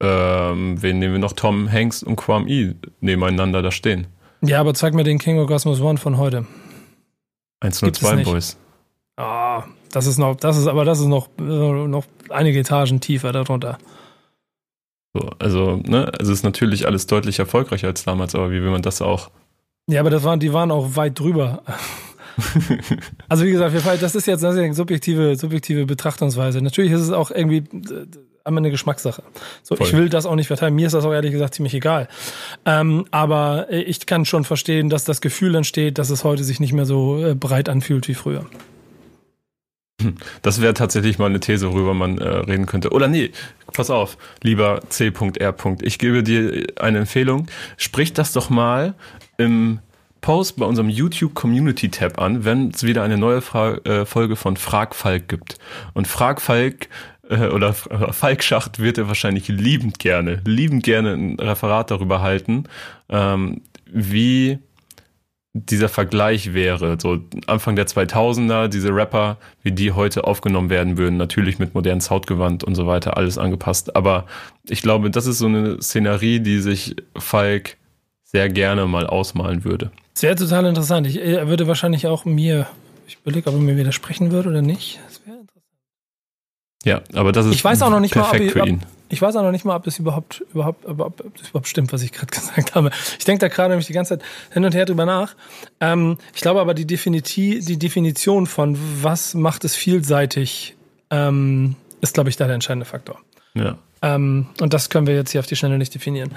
ähm, 0.00 0.82
wen 0.82 0.98
nehmen 0.98 1.14
wir 1.14 1.18
noch? 1.20 1.32
Tom 1.32 1.70
Hanks 1.70 2.02
und 2.02 2.16
Kwam 2.16 2.46
E 2.48 2.74
nebeneinander 3.00 3.62
da 3.62 3.70
stehen. 3.70 4.06
Ja, 4.42 4.60
aber 4.60 4.74
zeig 4.74 4.94
mir 4.94 5.04
den 5.04 5.18
King 5.18 5.38
Orgasmus 5.38 5.80
One 5.80 5.98
von 5.98 6.18
heute. 6.18 6.46
102 7.60 8.24
Boys. 8.24 8.56
Ah, 9.16 9.64
das 9.92 10.06
ist 10.06 10.18
noch, 10.18 10.36
das 10.36 10.58
ist, 10.58 10.66
aber 10.66 10.84
das 10.84 11.00
ist 11.00 11.06
noch, 11.06 11.28
noch 11.38 12.04
einige 12.28 12.60
Etagen 12.60 13.00
tiefer 13.00 13.32
darunter. 13.32 13.78
So, 15.14 15.30
also, 15.38 15.76
ne, 15.76 16.12
es 16.20 16.28
ist 16.28 16.42
natürlich 16.42 16.86
alles 16.86 17.06
deutlich 17.06 17.38
erfolgreicher 17.38 17.88
als 17.88 18.04
damals, 18.04 18.34
aber 18.34 18.50
wie 18.50 18.62
will 18.62 18.70
man 18.70 18.82
das 18.82 19.00
auch? 19.00 19.30
Ja, 19.86 20.00
aber 20.00 20.10
das 20.10 20.24
waren, 20.24 20.40
die 20.40 20.52
waren 20.52 20.70
auch 20.70 20.96
weit 20.96 21.18
drüber. 21.18 21.62
also 23.28 23.44
wie 23.44 23.52
gesagt, 23.52 23.74
das 24.02 24.14
ist 24.14 24.26
jetzt 24.26 24.44
eine 24.44 24.74
subjektive, 24.74 25.36
subjektive 25.36 25.86
Betrachtungsweise. 25.86 26.60
Natürlich 26.60 26.92
ist 26.92 27.00
es 27.00 27.12
auch 27.12 27.30
irgendwie 27.30 27.64
einmal 28.46 28.62
eine 28.62 28.70
Geschmackssache. 28.70 29.22
So, 29.62 29.76
Voll. 29.76 29.86
ich 29.86 29.92
will 29.92 30.08
das 30.08 30.26
auch 30.26 30.34
nicht 30.34 30.46
verteilen. 30.48 30.74
Mir 30.74 30.86
ist 30.86 30.92
das 30.92 31.04
auch 31.04 31.12
ehrlich 31.12 31.32
gesagt 31.32 31.54
ziemlich 31.54 31.74
egal. 31.74 32.08
Ähm, 32.64 33.06
aber 33.10 33.70
ich 33.70 34.06
kann 34.06 34.24
schon 34.24 34.44
verstehen, 34.44 34.88
dass 34.88 35.04
das 35.04 35.20
Gefühl 35.20 35.54
entsteht, 35.54 35.98
dass 35.98 36.10
es 36.10 36.24
heute 36.24 36.44
sich 36.44 36.60
nicht 36.60 36.72
mehr 36.72 36.86
so 36.86 37.24
äh, 37.24 37.34
breit 37.34 37.68
anfühlt 37.68 38.08
wie 38.08 38.14
früher. 38.14 38.46
Das 40.42 40.60
wäre 40.60 40.74
tatsächlich 40.74 41.18
mal 41.18 41.26
eine 41.26 41.40
These, 41.40 41.72
worüber 41.72 41.94
man 41.94 42.18
äh, 42.18 42.28
reden 42.28 42.66
könnte. 42.66 42.90
Oder 42.90 43.08
nee, 43.08 43.30
pass 43.72 43.90
auf, 43.90 44.18
lieber 44.42 44.82
C.R. 44.88 45.54
Ich 45.82 45.98
gebe 45.98 46.22
dir 46.22 46.66
eine 46.78 46.98
Empfehlung. 46.98 47.46
Sprich 47.78 48.12
das 48.12 48.32
doch 48.32 48.50
mal 48.50 48.94
im 49.38 49.80
Post 50.20 50.56
bei 50.56 50.66
unserem 50.66 50.88
YouTube 50.88 51.34
Community 51.34 51.88
Tab 51.88 52.20
an, 52.20 52.44
wenn 52.44 52.70
es 52.70 52.82
wieder 52.82 53.02
eine 53.02 53.16
neue 53.16 53.40
Fra 53.40 53.74
äh, 53.84 54.04
Folge 54.04 54.36
von 54.36 54.56
Frag 54.56 54.94
Falk 54.94 55.28
gibt. 55.28 55.58
Und 55.94 56.08
Frag 56.08 56.42
Falk 56.42 56.88
äh, 57.28 57.48
oder 57.48 57.72
Falk 57.72 58.42
Schacht 58.42 58.78
wird 58.78 58.98
er 58.98 59.08
wahrscheinlich 59.08 59.48
liebend 59.48 59.98
gerne, 59.98 60.40
liebend 60.44 60.82
gerne 60.82 61.12
ein 61.12 61.38
Referat 61.38 61.90
darüber 61.90 62.20
halten, 62.20 62.64
ähm, 63.08 63.62
wie 63.86 64.58
dieser 65.64 65.88
Vergleich 65.88 66.52
wäre, 66.52 66.98
so 67.00 67.18
Anfang 67.46 67.76
der 67.76 67.86
2000er, 67.86 68.68
diese 68.68 68.94
Rapper, 68.94 69.38
wie 69.62 69.72
die 69.72 69.92
heute 69.92 70.24
aufgenommen 70.24 70.70
werden 70.70 70.98
würden, 70.98 71.16
natürlich 71.16 71.58
mit 71.58 71.74
modernen 71.74 72.00
Soundgewand 72.00 72.62
und 72.64 72.74
so 72.74 72.86
weiter, 72.86 73.16
alles 73.16 73.38
angepasst. 73.38 73.96
Aber 73.96 74.26
ich 74.68 74.82
glaube, 74.82 75.10
das 75.10 75.26
ist 75.26 75.38
so 75.38 75.46
eine 75.46 75.80
Szenerie, 75.80 76.40
die 76.40 76.58
sich 76.60 76.96
Falk 77.16 77.76
sehr 78.24 78.48
gerne 78.48 78.86
mal 78.86 79.06
ausmalen 79.06 79.64
würde. 79.64 79.90
Sehr 80.14 80.36
total 80.36 80.66
interessant. 80.66 81.06
Ich, 81.06 81.20
er 81.20 81.48
würde 81.48 81.66
wahrscheinlich 81.66 82.06
auch 82.06 82.24
mir, 82.24 82.66
ich 83.06 83.18
überlege, 83.22 83.48
ob 83.48 83.54
er 83.56 83.60
mir 83.60 83.76
widersprechen 83.76 84.32
würde 84.32 84.50
oder 84.50 84.62
nicht. 84.62 85.00
Ja, 86.86 87.02
aber 87.14 87.32
das 87.32 87.46
ist 87.46 87.54
ich 87.56 87.64
weiß 87.64 87.82
auch 87.82 87.90
noch 87.90 87.98
nicht 87.98 88.14
mal, 88.14 88.30
ob, 88.30 88.40
ich, 88.40 88.54
ob, 88.54 88.68
ich 89.08 89.20
weiß 89.20 89.34
auch 89.34 89.42
noch 89.42 89.50
nicht 89.50 89.64
mal, 89.64 89.74
ob 89.74 89.82
das 89.82 89.98
überhaupt 89.98 90.44
überhaupt 90.54 90.86
ob, 90.86 91.00
ob 91.00 91.36
das 91.36 91.48
überhaupt 91.48 91.66
stimmt, 91.66 91.92
was 91.92 92.00
ich 92.02 92.12
gerade 92.12 92.26
gesagt 92.30 92.76
habe. 92.76 92.92
Ich 93.18 93.24
denke 93.24 93.40
da 93.40 93.48
gerade 93.48 93.70
nämlich 93.70 93.88
die 93.88 93.92
ganze 93.92 94.16
Zeit 94.16 94.28
hin 94.52 94.64
und 94.64 94.72
her 94.72 94.84
drüber 94.84 95.04
nach. 95.04 95.34
Ähm, 95.80 96.16
ich 96.32 96.42
glaube 96.42 96.60
aber 96.60 96.74
die, 96.74 96.86
Definiti 96.86 97.58
die 97.58 97.76
Definition 97.76 98.46
von 98.46 98.78
was 99.02 99.34
macht 99.34 99.64
es 99.64 99.74
vielseitig 99.74 100.76
ähm, 101.10 101.74
ist, 102.00 102.14
glaube 102.14 102.30
ich, 102.30 102.36
da 102.36 102.46
der 102.46 102.54
entscheidende 102.54 102.86
Faktor. 102.86 103.18
Ja. 103.54 103.78
Ähm, 104.02 104.46
und 104.60 104.72
das 104.72 104.88
können 104.88 105.08
wir 105.08 105.14
jetzt 105.16 105.32
hier 105.32 105.40
auf 105.40 105.46
die 105.46 105.56
Schnelle 105.56 105.78
nicht 105.78 105.92
definieren. 105.92 106.30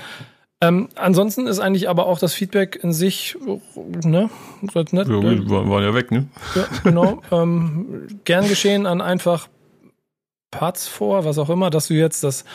Ähm, 0.62 0.90
ansonsten 0.96 1.46
ist 1.46 1.60
eigentlich 1.60 1.90
aber 1.90 2.08
auch 2.08 2.18
das 2.18 2.34
Feedback 2.34 2.80
in 2.82 2.92
sich, 2.92 3.38
ne, 4.04 4.32
nett. 4.74 5.08
Ja, 5.08 5.10
wir 5.10 5.50
waren 5.50 5.84
ja 5.84 5.94
weg, 5.94 6.12
ne? 6.12 6.28
Ja, 6.56 6.66
genau. 6.84 7.22
ähm, 7.32 8.08
gern 8.26 8.48
geschehen 8.48 8.88
an 8.88 9.00
einfach 9.00 9.48
Parts 10.52 10.88
vor, 10.88 11.26
was 11.26 11.38
auch 11.38 11.50
immer, 11.50 11.70
dass 11.70 11.88
du 11.88 11.94
jetzt 11.94 12.24
das 12.24 12.46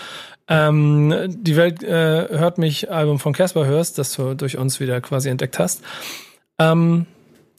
ähm, 0.49 1.15
Die 1.29 1.57
Welt 1.57 1.83
äh, 1.83 2.29
hört 2.29 2.59
mich 2.59 2.91
Album 2.91 3.19
von 3.19 3.33
Casper 3.33 3.67
hörst, 3.67 3.99
das 3.99 4.15
du 4.15 4.35
durch 4.35 4.59
uns 4.59 4.81
wieder 4.81 5.01
quasi 5.01 5.29
entdeckt 5.31 5.59
hast. 5.59 5.83
Ähm, 6.59 7.07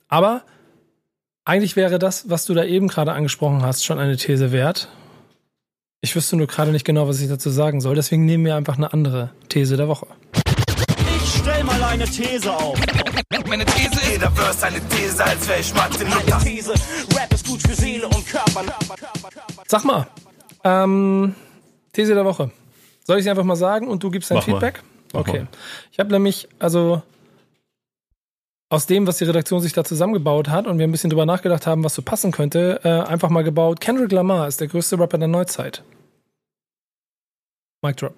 aber 0.07 0.43
eigentlich 1.45 1.75
wäre 1.75 1.99
das, 1.99 2.29
was 2.29 2.45
du 2.45 2.53
da 2.53 2.63
eben 2.63 2.87
gerade 2.87 3.13
angesprochen 3.13 3.63
hast, 3.63 3.85
schon 3.85 3.99
eine 3.99 4.17
These 4.17 4.51
wert. 4.51 4.89
Ich 6.01 6.15
wüsste 6.15 6.35
nur 6.35 6.47
gerade 6.47 6.71
nicht 6.71 6.85
genau, 6.85 7.07
was 7.07 7.19
ich 7.19 7.27
dazu 7.27 7.49
sagen 7.49 7.81
soll. 7.81 7.95
Deswegen 7.95 8.25
nehmen 8.25 8.45
wir 8.45 8.55
einfach 8.55 8.77
eine 8.77 8.93
andere 8.93 9.31
These 9.49 9.77
der 9.77 9.87
Woche. 9.87 10.07
Ich 11.23 11.39
stell 11.39 11.63
mal 11.63 11.83
eine 11.83 12.05
These 12.05 12.53
auf. 12.53 12.79
Meine 13.47 13.65
These 13.65 13.93
ist, 13.93 14.11
jeder 14.11 14.31
Verse 14.31 14.65
eine 14.65 14.79
These, 14.89 15.23
als 15.23 15.47
wäre 15.47 15.59
ich 15.59 15.73
Mathe. 15.73 16.05
Meine 16.05 16.43
These, 16.43 16.73
Rap 17.15 17.33
ist 17.33 17.47
gut 17.47 17.61
für 17.61 17.73
Seele 17.73 18.07
und 18.07 18.27
Körper. 18.27 18.63
Sag 19.67 19.83
mal, 19.83 20.07
ähm, 20.65 21.35
These 21.93 22.13
der 22.13 22.25
Woche. 22.25 22.51
Soll 23.05 23.17
ich 23.17 23.23
sie 23.23 23.29
einfach 23.29 23.43
mal 23.43 23.55
sagen 23.55 23.87
und 23.87 24.03
du 24.03 24.11
gibst 24.11 24.29
dein 24.29 24.37
Mach. 24.37 24.43
Feedback? 24.43 24.83
Okay. 25.13 25.39
mal. 25.39 25.47
Ich 25.91 25.99
habe 25.99 26.11
nämlich, 26.11 26.49
also 26.59 27.01
aus 28.69 28.87
dem, 28.87 29.07
was 29.07 29.19
die 29.19 29.25
Redaktion 29.25 29.61
sich 29.61 29.73
da 29.73 29.83
zusammengebaut 29.83 30.49
hat 30.49 30.67
und 30.67 30.79
wir 30.79 30.87
ein 30.87 30.91
bisschen 30.91 31.09
drüber 31.09 31.25
nachgedacht 31.25 31.67
haben, 31.67 31.83
was 31.83 31.95
so 31.95 32.01
passen 32.01 32.31
könnte, 32.31 32.81
äh, 32.83 32.89
einfach 32.89 33.29
mal 33.29 33.43
gebaut. 33.43 33.79
Kendrick 33.79 34.11
Lamar 34.11 34.47
ist 34.47 34.59
der 34.59 34.67
größte 34.67 34.99
Rapper 34.99 35.17
der 35.17 35.27
Neuzeit. 35.27 35.83
Mic 37.81 37.97
drop. 37.97 38.15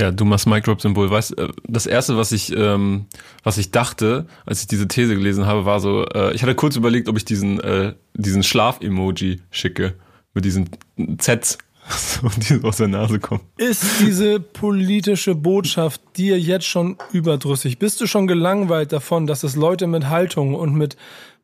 Ja, 0.00 0.10
du 0.10 0.24
machst 0.24 0.46
Mic 0.46 0.62
Drop 0.62 0.80
Symbol. 0.80 1.10
Weißt, 1.10 1.36
äh, 1.36 1.48
das 1.68 1.84
erste, 1.84 2.16
was 2.16 2.32
ich, 2.32 2.56
ähm, 2.56 3.04
was 3.42 3.58
ich 3.58 3.70
dachte, 3.70 4.26
als 4.46 4.62
ich 4.62 4.66
diese 4.66 4.88
These 4.88 5.14
gelesen 5.14 5.44
habe, 5.44 5.66
war 5.66 5.78
so, 5.78 6.06
äh, 6.06 6.32
ich 6.32 6.42
hatte 6.42 6.54
kurz 6.54 6.76
überlegt, 6.76 7.06
ob 7.08 7.18
ich 7.18 7.26
diesen, 7.26 7.60
äh, 7.60 7.92
diesen 8.14 8.42
Schlaf-Emoji 8.42 9.42
schicke. 9.50 9.96
Mit 10.32 10.44
diesen 10.46 10.70
Zs, 11.18 11.58
so, 11.98 12.28
die 12.28 12.62
aus 12.62 12.78
der 12.78 12.88
Nase 12.88 13.18
kommen. 13.18 13.42
Ist 13.56 14.00
diese 14.00 14.40
politische 14.40 15.34
Botschaft 15.34 16.00
dir 16.16 16.38
jetzt 16.38 16.66
schon 16.66 16.96
überdrüssig? 17.12 17.78
Bist 17.78 18.00
du 18.00 18.06
schon 18.06 18.26
gelangweilt 18.26 18.92
davon, 18.92 19.26
dass 19.26 19.42
es 19.42 19.56
Leute 19.56 19.86
mit 19.86 20.08
Haltung 20.08 20.54
und 20.54 20.74
mit, 20.74 20.96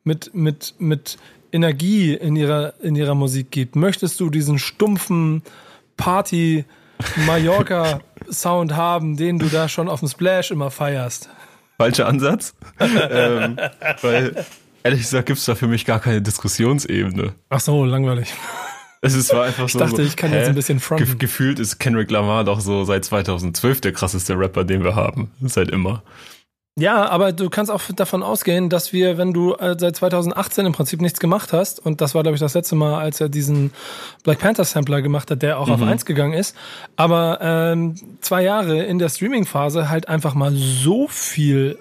mit, 0.03 0.33
mit, 0.33 0.75
mit 0.79 1.17
Energie 1.51 2.13
in 2.13 2.35
ihrer, 2.35 2.73
in 2.81 2.95
ihrer 2.95 3.15
Musik 3.15 3.51
gibt? 3.51 3.75
Möchtest 3.75 4.19
du 4.19 4.29
diesen 4.29 4.59
stumpfen 4.59 5.41
Party 5.97 6.65
Mallorca 7.25 8.01
Sound 8.31 8.75
haben, 8.75 9.17
den 9.17 9.39
du 9.39 9.47
da 9.47 9.69
schon 9.69 9.87
auf 9.87 9.99
dem 9.99 10.09
Splash 10.09 10.51
immer 10.51 10.71
feierst? 10.71 11.29
Falscher 11.77 12.07
Ansatz. 12.07 12.55
ähm, 12.79 13.57
weil, 14.01 14.45
ehrlich 14.83 15.01
gesagt, 15.01 15.27
gibt's 15.27 15.45
da 15.45 15.55
für 15.55 15.67
mich 15.67 15.85
gar 15.85 15.99
keine 15.99 16.21
Diskussionsebene. 16.21 17.35
Ach 17.49 17.59
so, 17.59 17.85
langweilig. 17.85 18.33
Es 19.01 19.13
ist, 19.13 19.33
war 19.33 19.45
einfach 19.45 19.69
so. 19.69 19.79
dachte, 19.79 19.97
so, 19.97 20.01
ich 20.01 20.15
kann 20.15 20.33
jetzt 20.33 20.49
ein 20.49 20.55
bisschen 20.55 20.79
fronten. 20.79 21.05
Gef 21.05 21.17
gefühlt 21.17 21.59
ist 21.59 21.79
Kendrick 21.79 22.09
Lamar 22.09 22.43
doch 22.43 22.59
so 22.59 22.83
seit 22.83 23.05
2012 23.05 23.81
der 23.81 23.91
krasseste 23.93 24.37
Rapper, 24.37 24.63
den 24.63 24.83
wir 24.83 24.95
haben. 24.95 25.31
Seit 25.41 25.69
immer. 25.69 26.03
Ja, 26.79 27.09
aber 27.09 27.31
du 27.33 27.49
kannst 27.49 27.71
auch 27.71 27.81
davon 27.95 28.21
ausgehen, 28.21 28.69
dass 28.69 28.93
wir, 28.93 29.17
wenn 29.17 29.33
du 29.33 29.55
äh, 29.55 29.75
seit 29.79 29.95
2018 29.95 30.67
im 30.67 30.73
Prinzip 30.73 31.01
nichts 31.01 31.19
gemacht 31.19 31.51
hast, 31.51 31.83
und 31.83 32.01
das 32.01 32.13
war, 32.13 32.21
glaube 32.21 32.35
ich, 32.35 32.39
das 32.39 32.53
letzte 32.53 32.75
Mal, 32.75 32.99
als 32.99 33.19
er 33.19 33.29
diesen 33.29 33.71
Black 34.23 34.37
Panther 34.37 34.63
Sampler 34.63 35.01
gemacht 35.01 35.31
hat, 35.31 35.41
der 35.41 35.57
auch 35.57 35.69
auf 35.69 35.81
eins 35.81 36.05
gegangen 36.05 36.33
ist, 36.33 36.55
aber 36.95 37.39
ähm, 37.41 37.95
zwei 38.21 38.43
Jahre 38.43 38.83
in 38.83 38.99
der 38.99 39.09
Streaming-Phase 39.09 39.89
halt 39.89 40.07
einfach 40.07 40.35
mal 40.35 40.53
so 40.53 41.07
viel 41.07 41.79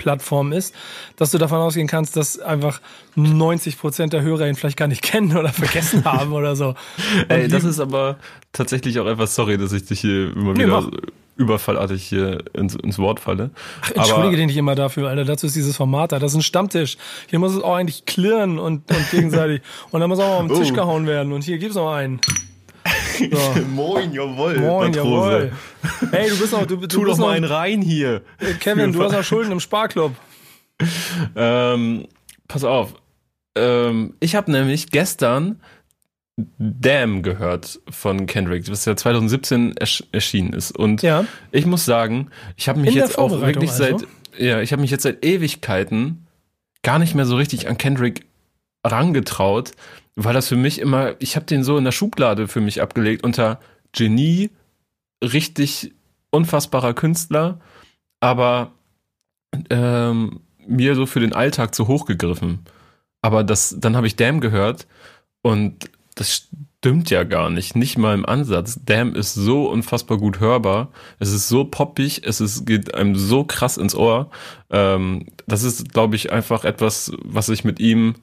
Plattform 0.00 0.52
ist, 0.52 0.74
dass 1.16 1.30
du 1.30 1.36
davon 1.38 1.58
ausgehen 1.58 1.86
kannst, 1.86 2.16
dass 2.16 2.38
einfach 2.40 2.80
90 3.16 3.78
Prozent 3.78 4.12
der 4.14 4.22
Hörer 4.22 4.48
ihn 4.48 4.54
vielleicht 4.54 4.78
gar 4.78 4.88
nicht 4.88 5.02
kennen 5.10 5.36
oder 5.36 5.50
vergessen 5.52 6.04
haben 6.06 6.32
oder 6.32 6.56
so. 6.56 6.74
Ey, 7.28 7.44
Und 7.44 7.52
das 7.52 7.62
die- 7.62 7.68
ist 7.68 7.80
aber 7.80 8.16
tatsächlich 8.52 8.98
auch 8.98 9.06
etwas, 9.06 9.34
sorry, 9.34 9.58
dass 9.58 9.72
ich 9.72 9.84
dich 9.84 10.00
hier 10.00 10.32
immer 10.34 10.54
Nee, 10.54 10.64
wieder 10.64 10.80
mach. 10.80 10.88
überfallartig 11.36 12.02
hier 12.02 12.42
ins, 12.54 12.74
ins 12.76 12.98
Wort 12.98 13.20
falle. 13.20 13.50
Entschuldige 13.94 14.14
aber, 14.28 14.36
dich 14.36 14.46
nicht 14.46 14.56
immer 14.56 14.74
dafür, 14.74 15.08
Alter. 15.10 15.24
Dazu 15.26 15.46
ist 15.46 15.54
dieses 15.56 15.76
Format 15.76 16.12
da. 16.12 16.18
Das 16.18 16.32
ist 16.32 16.38
ein 16.38 16.42
Stammtisch. 16.42 16.96
Hier 17.28 17.38
muss 17.38 17.54
es 17.54 17.62
auch 17.62 17.74
eigentlich 17.76 18.06
klirren 18.06 18.58
und, 18.58 18.90
und 18.90 19.10
gegenseitig. 19.10 19.60
Und 19.90 20.00
dann 20.00 20.08
muss 20.08 20.18
auch 20.18 20.28
mal 20.28 20.36
auf 20.44 20.46
den 20.48 20.56
Tisch 20.60 20.70
Oh. 20.72 20.74
gehauen 20.76 21.06
werden. 21.06 21.32
Und 21.32 21.44
hier 21.44 21.58
gibt's 21.58 21.76
noch 21.76 21.92
einen. 21.92 22.20
So. 23.30 23.60
Moin, 23.74 24.12
jawohl. 24.12 24.58
Moin, 24.58 24.90
Matrose. 24.90 24.96
jawohl. 24.96 25.52
Hey, 26.10 26.30
du 26.30 26.38
bist 26.38 26.52
noch, 26.52 26.66
du, 26.66 26.76
du 26.76 26.86
Tu 26.86 26.98
doch 27.00 27.06
bist 27.06 27.18
noch, 27.18 27.26
mal 27.26 27.36
einen 27.36 27.44
rein 27.44 27.82
hier. 27.82 28.22
Kevin, 28.60 28.92
du 28.92 29.02
hast 29.02 29.12
noch 29.12 29.24
Schulden 29.24 29.52
im 29.52 29.60
Sparklub. 29.60 30.14
Ähm, 31.36 32.06
pass 32.48 32.64
auf. 32.64 32.94
Ähm, 33.56 34.14
ich 34.20 34.34
habe 34.34 34.50
nämlich 34.50 34.90
gestern 34.90 35.60
Damn 36.58 37.22
gehört 37.22 37.80
von 37.90 38.24
Kendrick, 38.26 38.70
was 38.70 38.86
ja 38.86 38.96
2017 38.96 39.76
ersch 39.76 40.02
erschienen 40.12 40.54
ist. 40.54 40.70
Und 40.76 41.02
Ja. 41.02 41.26
ich 41.50 41.66
muss 41.66 41.84
sagen, 41.84 42.30
ich 42.56 42.68
habe 42.68 42.80
mich 42.80 42.90
In 42.90 42.96
jetzt 42.96 43.18
auch 43.18 43.42
wirklich 43.42 43.70
seit, 43.70 43.94
also? 43.94 44.06
ja, 44.38 44.60
ich 44.62 44.72
habe 44.72 44.80
mich 44.80 44.90
jetzt 44.90 45.02
seit 45.02 45.22
Ewigkeiten 45.24 46.26
gar 46.82 46.98
nicht 46.98 47.14
mehr 47.14 47.26
so 47.26 47.36
richtig 47.36 47.68
an 47.68 47.76
Kendrick 47.76 48.24
rangetraut, 48.86 49.72
weil 50.16 50.34
das 50.34 50.48
für 50.48 50.56
mich 50.56 50.78
immer, 50.78 51.14
ich 51.18 51.36
habe 51.36 51.46
den 51.46 51.64
so 51.64 51.76
in 51.76 51.84
der 51.84 51.92
Schublade 51.92 52.48
für 52.48 52.60
mich 52.60 52.82
abgelegt 52.82 53.24
unter 53.24 53.60
Genie, 53.92 54.50
richtig 55.22 55.92
unfassbarer 56.30 56.94
Künstler, 56.94 57.60
aber 58.20 58.72
ähm, 59.70 60.40
mir 60.66 60.94
so 60.94 61.06
für 61.06 61.20
den 61.20 61.32
Alltag 61.32 61.74
zu 61.74 61.88
hoch 61.88 62.06
gegriffen. 62.06 62.60
Aber 63.22 63.44
das, 63.44 63.76
dann 63.78 63.96
habe 63.96 64.06
ich 64.06 64.16
Damn 64.16 64.40
gehört 64.40 64.86
und 65.42 65.90
das 66.14 66.48
stimmt 66.80 67.10
ja 67.10 67.24
gar 67.24 67.50
nicht, 67.50 67.76
nicht 67.76 67.98
mal 67.98 68.14
im 68.14 68.26
Ansatz. 68.26 68.80
Damn 68.84 69.14
ist 69.14 69.34
so 69.34 69.68
unfassbar 69.68 70.18
gut 70.18 70.40
hörbar, 70.40 70.90
es 71.18 71.32
ist 71.32 71.48
so 71.48 71.64
poppig, 71.64 72.22
es 72.24 72.40
ist, 72.40 72.66
geht 72.66 72.94
einem 72.94 73.16
so 73.16 73.44
krass 73.44 73.76
ins 73.76 73.94
Ohr. 73.94 74.30
Ähm, 74.70 75.26
das 75.46 75.62
ist, 75.62 75.92
glaube 75.92 76.16
ich, 76.16 76.32
einfach 76.32 76.64
etwas, 76.64 77.12
was 77.22 77.48
ich 77.48 77.64
mit 77.64 77.80
ihm 77.80 78.14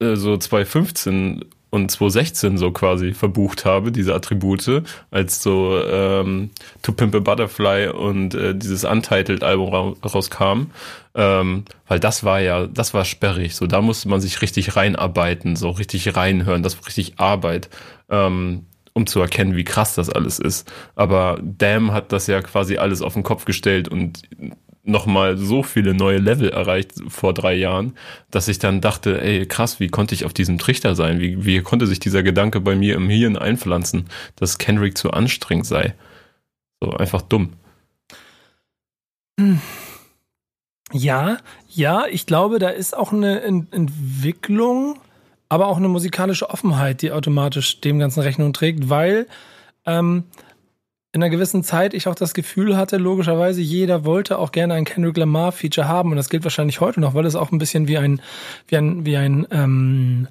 äh, 0.00 0.16
so 0.16 0.36
2015 0.36 1.44
und 1.70 1.90
2016 1.90 2.56
so 2.56 2.70
quasi 2.70 3.12
verbucht 3.12 3.64
habe, 3.64 3.92
diese 3.92 4.14
Attribute, 4.14 4.82
als 5.10 5.42
so 5.42 5.78
ähm, 5.84 6.50
To 6.82 6.92
Pimp 6.92 7.14
a 7.14 7.18
Butterfly 7.18 7.88
und 7.88 8.34
äh, 8.34 8.54
dieses 8.54 8.84
Untitled-Album 8.84 9.68
ra 9.68 10.08
rauskam. 10.08 10.70
Ähm, 11.14 11.64
weil 11.86 12.00
das 12.00 12.24
war 12.24 12.40
ja, 12.40 12.66
das 12.66 12.94
war 12.94 13.04
sperrig. 13.04 13.54
So, 13.54 13.66
da 13.66 13.82
musste 13.82 14.08
man 14.08 14.20
sich 14.20 14.40
richtig 14.40 14.76
reinarbeiten, 14.76 15.56
so 15.56 15.70
richtig 15.70 16.16
reinhören, 16.16 16.62
das 16.62 16.78
war 16.78 16.86
richtig 16.86 17.18
Arbeit, 17.18 17.68
ähm, 18.08 18.64
um 18.94 19.06
zu 19.06 19.20
erkennen, 19.20 19.54
wie 19.56 19.64
krass 19.64 19.94
das 19.94 20.08
alles 20.08 20.38
ist. 20.38 20.72
Aber 20.94 21.38
Damn 21.42 21.92
hat 21.92 22.12
das 22.12 22.28
ja 22.28 22.40
quasi 22.40 22.78
alles 22.78 23.02
auf 23.02 23.14
den 23.14 23.22
Kopf 23.22 23.44
gestellt 23.44 23.88
und 23.88 24.22
nochmal 24.88 25.36
so 25.36 25.62
viele 25.62 25.94
neue 25.94 26.18
Level 26.18 26.50
erreicht 26.50 26.92
vor 27.08 27.34
drei 27.34 27.54
Jahren, 27.54 27.94
dass 28.30 28.48
ich 28.48 28.58
dann 28.58 28.80
dachte, 28.80 29.20
ey, 29.20 29.46
krass, 29.46 29.80
wie 29.80 29.88
konnte 29.88 30.14
ich 30.14 30.24
auf 30.24 30.32
diesem 30.32 30.58
Trichter 30.58 30.94
sein? 30.94 31.20
Wie, 31.20 31.44
wie 31.44 31.60
konnte 31.60 31.86
sich 31.86 32.00
dieser 32.00 32.22
Gedanke 32.22 32.60
bei 32.60 32.74
mir 32.74 32.94
im 32.96 33.08
Hirn 33.08 33.36
einpflanzen, 33.36 34.08
dass 34.36 34.58
Kendrick 34.58 34.96
zu 34.96 35.10
anstrengend 35.10 35.66
sei? 35.66 35.94
So 36.80 36.92
einfach 36.92 37.22
dumm. 37.22 37.52
Ja, 40.92 41.38
ja, 41.68 42.06
ich 42.06 42.26
glaube, 42.26 42.58
da 42.58 42.70
ist 42.70 42.96
auch 42.96 43.12
eine 43.12 43.40
Ent 43.42 43.72
Entwicklung, 43.72 44.98
aber 45.48 45.66
auch 45.68 45.76
eine 45.76 45.88
musikalische 45.88 46.50
Offenheit, 46.50 47.02
die 47.02 47.12
automatisch 47.12 47.80
dem 47.80 47.98
Ganzen 47.98 48.20
Rechnung 48.20 48.52
trägt, 48.52 48.88
weil 48.88 49.26
ähm, 49.86 50.24
in 51.18 51.24
einer 51.24 51.30
gewissen 51.30 51.64
Zeit 51.64 51.94
ich 51.94 52.06
auch 52.06 52.14
das 52.14 52.32
Gefühl 52.32 52.76
hatte, 52.76 52.96
logischerweise, 52.96 53.60
jeder 53.60 54.04
wollte 54.04 54.38
auch 54.38 54.52
gerne 54.52 54.74
ein 54.74 54.84
Kendrick 54.84 55.16
Lamar-Feature 55.16 55.88
haben 55.88 56.10
und 56.10 56.16
das 56.16 56.28
gilt 56.28 56.44
wahrscheinlich 56.44 56.80
heute 56.80 57.00
noch, 57.00 57.14
weil 57.14 57.26
es 57.26 57.34
auch 57.34 57.50
ein 57.50 57.58
bisschen 57.58 57.88
wie 57.88 57.98
ein, 57.98 58.22
wie 58.68 58.76
ein, 58.76 59.04
wie 59.04 59.16
ein 59.16 59.44
ähm, 59.50 60.28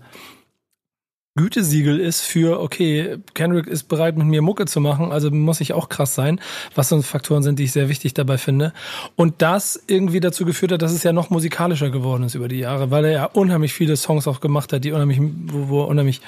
Gütesiegel 1.36 2.00
ist 2.00 2.21
für, 2.21 2.62
okay, 2.62 3.17
Kendrick 3.34 3.67
ist 3.67 3.89
bereit, 3.89 4.17
mit 4.17 4.28
mir 4.28 4.41
Mucke 4.41 4.65
zu 4.65 4.80
machen, 4.80 5.12
also 5.12 5.30
muss 5.30 5.60
ich 5.60 5.73
auch 5.73 5.89
krass 5.89 6.15
sein, 6.15 6.39
was 6.73 6.88
so 6.88 7.02
Faktoren 7.02 7.43
sind, 7.43 7.60
die 7.60 7.65
ich 7.65 7.73
sehr 7.73 7.89
wichtig 7.89 8.13
dabei 8.13 8.38
finde. 8.38 8.71
Und 9.17 9.41
das 9.41 9.84
irgendwie 9.88 10.21
dazu 10.21 10.45
geführt 10.45 10.71
hat, 10.71 10.82
dass 10.82 10.93
es 10.93 11.04
ja 11.04 11.12
noch 11.12 11.30
musikalischer 11.30 11.89
geworden 11.89 12.23
ist 12.23 12.36
über 12.36 12.47
die 12.47 12.60
Jahre, 12.60 12.91
weil 12.91 13.04
er 13.04 13.12
ja 13.12 13.26
unheimlich 13.26 13.73
viele 13.73 13.97
Songs 13.97 14.26
auch 14.26 14.39
gemacht 14.39 14.71
hat, 14.71 14.86
die 14.86 14.93
unheimlich, 14.93 15.19
wo, 15.21 15.67
wo 15.67 15.84
unheimlich 15.84 16.21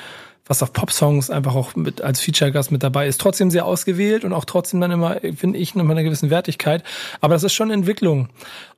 was 0.50 0.64
auf 0.64 0.74
Pop-Songs 0.74 1.30
einfach 1.30 1.54
auch 1.54 1.76
mit 1.76 2.02
als 2.02 2.22
Feature-Gast 2.22 2.72
mit 2.72 2.82
dabei 2.82 3.08
ist. 3.08 3.22
Trotzdem 3.22 3.52
sehr 3.52 3.66
ausgewählt 3.66 4.26
und 4.26 4.34
auch 4.34 4.46
trotzdem 4.46 4.82
dann 4.82 4.90
immer, 4.90 5.18
finde 5.36 5.60
ich, 5.60 5.76
mit 5.76 5.86
einer 5.86 6.04
gewissen 6.04 6.32
Wertigkeit. 6.32 6.84
Aber 7.22 7.36
das 7.36 7.44
ist 7.44 7.54
schon 7.54 7.70
Entwicklung. 7.70 8.30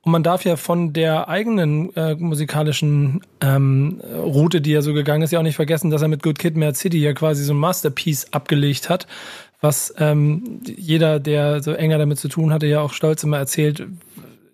Und 0.02 0.12
man 0.12 0.22
darf 0.22 0.44
ja 0.44 0.56
von 0.56 0.92
der 0.92 1.30
eigenen 1.30 1.96
äh, 1.96 2.14
musikalischen 2.14 3.22
ähm, 3.40 4.02
Route, 4.14 4.60
die 4.60 4.74
er 4.74 4.82
so 4.82 4.92
gegangen 4.92 5.22
ist, 5.22 5.32
ja 5.32 5.38
auch 5.38 5.44
nicht 5.44 5.56
vergessen, 5.56 5.90
dass 5.90 6.02
er 6.02 6.08
mit 6.08 6.22
Good 6.22 6.38
Kid, 6.38 6.58
Mad 6.58 6.76
City 6.76 6.98
ja 6.98 7.14
quasi 7.14 7.42
so 7.42 7.54
ein 7.54 7.58
Masterpiece 7.58 8.26
abgelegt 8.32 8.90
hat, 8.90 9.06
was 9.62 9.94
ähm, 9.96 10.60
jeder, 10.66 11.20
der 11.20 11.62
so 11.62 11.72
enger 11.72 11.96
damit 11.96 12.18
zu 12.18 12.28
tun 12.28 12.52
hatte, 12.52 12.66
ja 12.66 12.82
auch 12.82 12.92
stolz 12.92 13.24
immer 13.24 13.38
erzählt, 13.38 13.86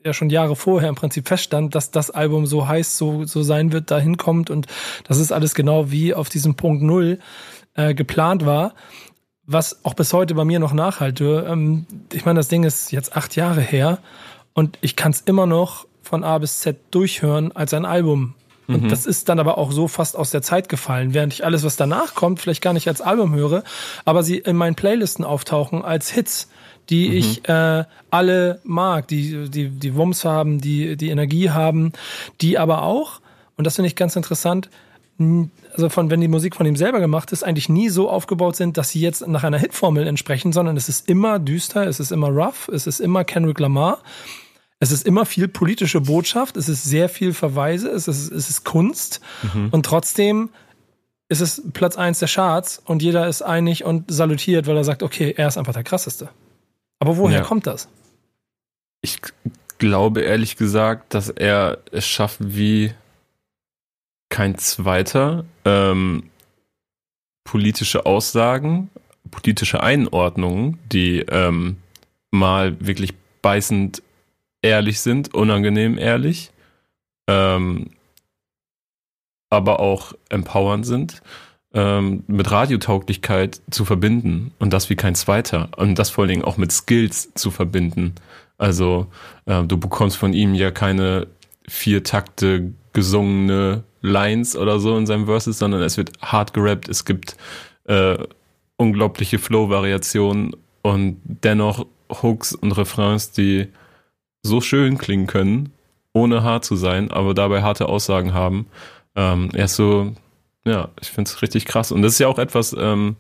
ja 0.09 0.15
schon 0.15 0.31
Jahre 0.31 0.57
vorher 0.57 0.89
im 0.89 0.95
Prinzip 0.95 1.29
feststand, 1.29 1.75
dass 1.75 1.91
das 1.91 2.11
Album 2.11 2.47
so 2.47 2.67
heißt, 2.67 2.97
so, 2.97 3.25
so 3.25 3.43
sein 3.43 3.73
wird, 3.73 3.91
dahin 3.91 4.17
kommt 4.17 4.51
und 4.51 4.67
das 5.05 5.19
ist 5.19 5.33
alles 5.33 5.55
genau 5.55 5.91
wie 5.91 6.15
auf 6.15 6.29
diesem 6.29 6.57
Punkt 6.57 6.83
Null 6.83 7.19
äh, 7.75 7.95
geplant 7.95 8.45
war, 8.45 8.75
was 9.47 9.85
auch 9.85 9.95
bis 9.95 10.13
heute 10.13 10.35
bei 10.35 10.45
mir 10.45 10.59
noch 10.59 10.73
nachhalte. 10.73 11.47
Ähm, 11.49 11.87
ich 12.13 12.25
meine, 12.25 12.41
das 12.41 12.49
Ding 12.49 12.65
ist 12.65 12.91
jetzt 12.91 13.17
acht 13.17 13.37
Jahre 13.37 13.61
her 13.61 13.99
und 14.55 14.79
ich 14.81 14.97
kann 14.97 15.13
es 15.13 15.21
immer 15.21 15.47
noch 15.47 15.87
von 16.03 16.25
A 16.25 16.39
bis 16.39 16.61
Z 16.61 16.77
durchhören 16.91 17.53
als 17.55 17.73
ein 17.75 17.85
Album. 17.85 18.35
Und 18.69 18.93
das 18.93 19.07
ist 19.07 19.31
dann 19.31 19.41
aber 19.41 19.57
auch 19.57 19.73
so 19.73 19.89
fast 19.89 20.15
aus 20.15 20.31
der 20.31 20.43
Zeit 20.43 20.69
gefallen, 20.69 21.15
während 21.15 21.33
ich 21.33 21.43
alles, 21.43 21.65
was 21.65 21.77
danach 21.77 22.15
kommt, 22.15 22.39
vielleicht 22.39 22.61
gar 22.61 22.75
nicht 22.75 22.87
als 22.87 23.01
Album 23.01 23.35
höre, 23.35 23.65
aber 24.05 24.23
sie 24.23 24.37
in 24.37 24.57
meinen 24.57 24.75
Playlisten 24.75 25.25
auftauchen 25.25 25.83
als 25.83 26.11
Hits, 26.11 26.51
die 26.91 27.15
ich 27.15 27.49
äh, 27.49 27.85
alle 28.11 28.61
mag, 28.65 29.09
die, 29.09 29.49
die, 29.51 29.69
die 29.69 29.95
Wumms 29.95 30.25
haben, 30.25 30.61
die, 30.61 30.97
die 30.97 31.11
Energie 31.11 31.51
haben, 31.51 31.93
die 32.41 32.59
aber 32.59 32.83
auch, 32.83 33.21
und 33.57 33.67
das 33.67 33.77
finde 33.77 33.89
ich 33.89 33.97
ganz 33.97 34.17
interessant, 34.17 34.71
also 35.73 35.89
von, 35.89 36.11
wenn 36.11 36.21
die 36.21 36.29
Musik 36.29 36.55
von 36.55 36.65
ihm 36.65 36.77
selber 36.77 37.01
gemacht 37.01 37.33
ist, 37.33 37.43
eigentlich 37.43 37.69
nie 37.69 37.89
so 37.89 38.09
aufgebaut 38.09 38.55
sind, 38.55 38.77
dass 38.77 38.91
sie 38.91 39.01
jetzt 39.01 39.27
nach 39.27 39.43
einer 39.43 39.59
Hitformel 39.59 40.07
entsprechen, 40.07 40.53
sondern 40.53 40.77
es 40.77 40.89
ist 40.89 41.09
immer 41.09 41.41
düster, 41.41 41.87
es 41.87 41.99
ist 41.99 42.13
immer 42.13 42.29
rough, 42.29 42.69
es 42.69 42.87
ist 42.87 43.01
immer 43.01 43.25
Kendrick 43.25 43.59
Lamar. 43.59 43.99
Es 44.81 44.93
ist 44.93 45.05
immer 45.05 45.27
viel 45.27 45.49
politische 45.49 46.01
Botschaft, 46.01 46.57
es 46.57 46.69
ist 46.69 46.85
sehr 46.85 47.09
viel 47.09 47.35
Verweise, 47.35 47.89
es 47.89 48.07
ist, 48.07 48.31
es 48.31 48.49
ist 48.49 48.65
Kunst 48.65 49.21
mhm. 49.53 49.71
und 49.73 49.85
trotzdem 49.85 50.51
ist 51.29 51.41
es 51.41 51.63
Platz 51.73 51.97
eins 51.97 52.21
der 52.21 52.29
Charts 52.29 52.81
und 52.85 53.03
jeder 53.03 53.27
ist 53.27 53.43
einig 53.43 53.85
und 53.85 54.09
salutiert, 54.09 54.69
weil 54.69 54.77
er 54.77 54.85
sagt, 54.85 55.03
okay, 55.03 55.35
er 55.37 55.49
ist 55.49 55.59
einfach 55.59 55.73
der 55.73 55.83
krasseste. 55.83 56.29
Aber 56.99 57.17
woher 57.17 57.39
ja. 57.39 57.45
kommt 57.45 57.67
das? 57.67 57.89
Ich 59.01 59.21
glaube 59.79 60.23
ehrlich 60.23 60.57
gesagt, 60.57 61.15
dass 61.15 61.29
er 61.29 61.79
es 61.93 62.07
schafft 62.07 62.39
wie 62.41 62.93
kein 64.29 64.59
zweiter 64.59 65.45
ähm, 65.65 66.31
politische 67.45 68.05
Aussagen, 68.05 68.91
politische 69.31 69.83
Einordnungen, 69.83 70.79
die 70.93 71.21
ähm, 71.21 71.79
mal 72.31 72.77
wirklich 72.85 73.15
beißend 73.41 74.03
ehrlich 74.61 75.01
sind, 75.01 75.33
unangenehm 75.35 75.97
ehrlich, 75.97 76.51
ähm, 77.29 77.91
aber 79.51 79.81
auch 79.81 80.13
empowernd 80.29 80.85
sind, 80.85 81.23
ähm, 81.79 82.25
mit 82.27 82.51
Radiotauglichkeit 82.51 83.61
zu 83.71 83.85
verbinden 83.85 84.51
und 84.59 84.73
das 84.73 84.91
wie 84.91 84.97
kein 84.97 85.15
zweiter 85.15 85.69
und 85.77 85.97
das 85.97 86.11
vor 86.11 86.23
allen 86.23 86.31
Dingen 86.31 86.45
auch 86.45 86.57
mit 86.57 86.73
Skills 86.73 87.33
zu 87.35 87.53
verbinden. 87.53 88.17
Also 88.57 89.07
äh, 89.47 89.63
du 89.63 89.79
bekommst 89.79 90.17
von 90.17 90.33
ihm 90.33 90.55
ja 90.55 90.73
keine 90.73 91.29
vier 91.69 92.03
Takte 92.03 92.73
gesungene 92.93 93.85
Lines 94.01 94.57
oder 94.57 94.81
so 94.81 94.99
in 94.99 95.07
seinem 95.07 95.27
Verses, 95.27 95.61
sondern 95.61 95.83
es 95.83 95.97
wird 95.97 96.11
hart 96.21 96.53
gerappt, 96.53 96.89
es 96.89 97.05
gibt 97.05 97.37
äh, 97.85 98.19
unglaubliche 98.77 99.39
Flow-Variationen 99.39 100.57
und 100.83 101.21
dennoch 101.25 101.87
Hooks 102.11 102.57
und 102.57 102.73
Refrains, 102.73 103.31
die 103.31 103.69
so 104.43 104.61
schön 104.61 104.99
klingen 104.99 105.29
können, 105.29 105.73
ohne 106.13 106.43
hart 106.43 106.65
zu 106.65 106.75
sein, 106.75 107.13
aber 107.13 107.35
dabei 107.35 107.63
harte 107.63 107.89
Aussagen 107.89 108.35
haben. 108.35 108.67
Ähm, 109.15 109.51
er 109.53 109.67
ist 109.67 109.77
so, 109.77 110.15
ja, 110.69 110.89
ich 111.01 111.11
finde 111.11 111.31
es 111.31 111.43
richtig 111.43 111.65
krass. 111.65 111.93
Und 111.93 112.03
das 112.03 112.15
ist 112.15 112.19
ja 112.19 112.29
auch 112.29 112.39
etwas, 112.39 112.75
ähm, 112.79 113.17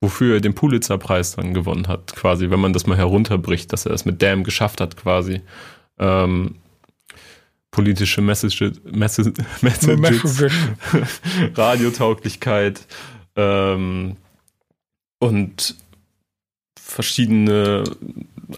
wofür 0.00 0.34
er 0.34 0.40
den 0.40 0.54
Pulitzer-Preis 0.54 1.36
dann 1.36 1.54
gewonnen 1.54 1.88
hat, 1.88 2.14
quasi, 2.14 2.50
wenn 2.50 2.60
man 2.60 2.72
das 2.72 2.86
mal 2.86 2.96
herunterbricht, 2.96 3.72
dass 3.72 3.86
er 3.86 3.92
es 3.92 4.04
mit 4.04 4.22
Damn 4.22 4.44
geschafft 4.44 4.80
hat, 4.80 4.96
quasi. 4.96 5.42
Ähm, 5.98 6.56
politische 7.70 8.22
Message, 8.22 8.72
Message, 8.84 9.32
Messages, 9.60 10.44
Radiotauglichkeit 11.54 12.86
ähm, 13.36 14.16
und 15.18 15.76
verschiedene 16.80 17.84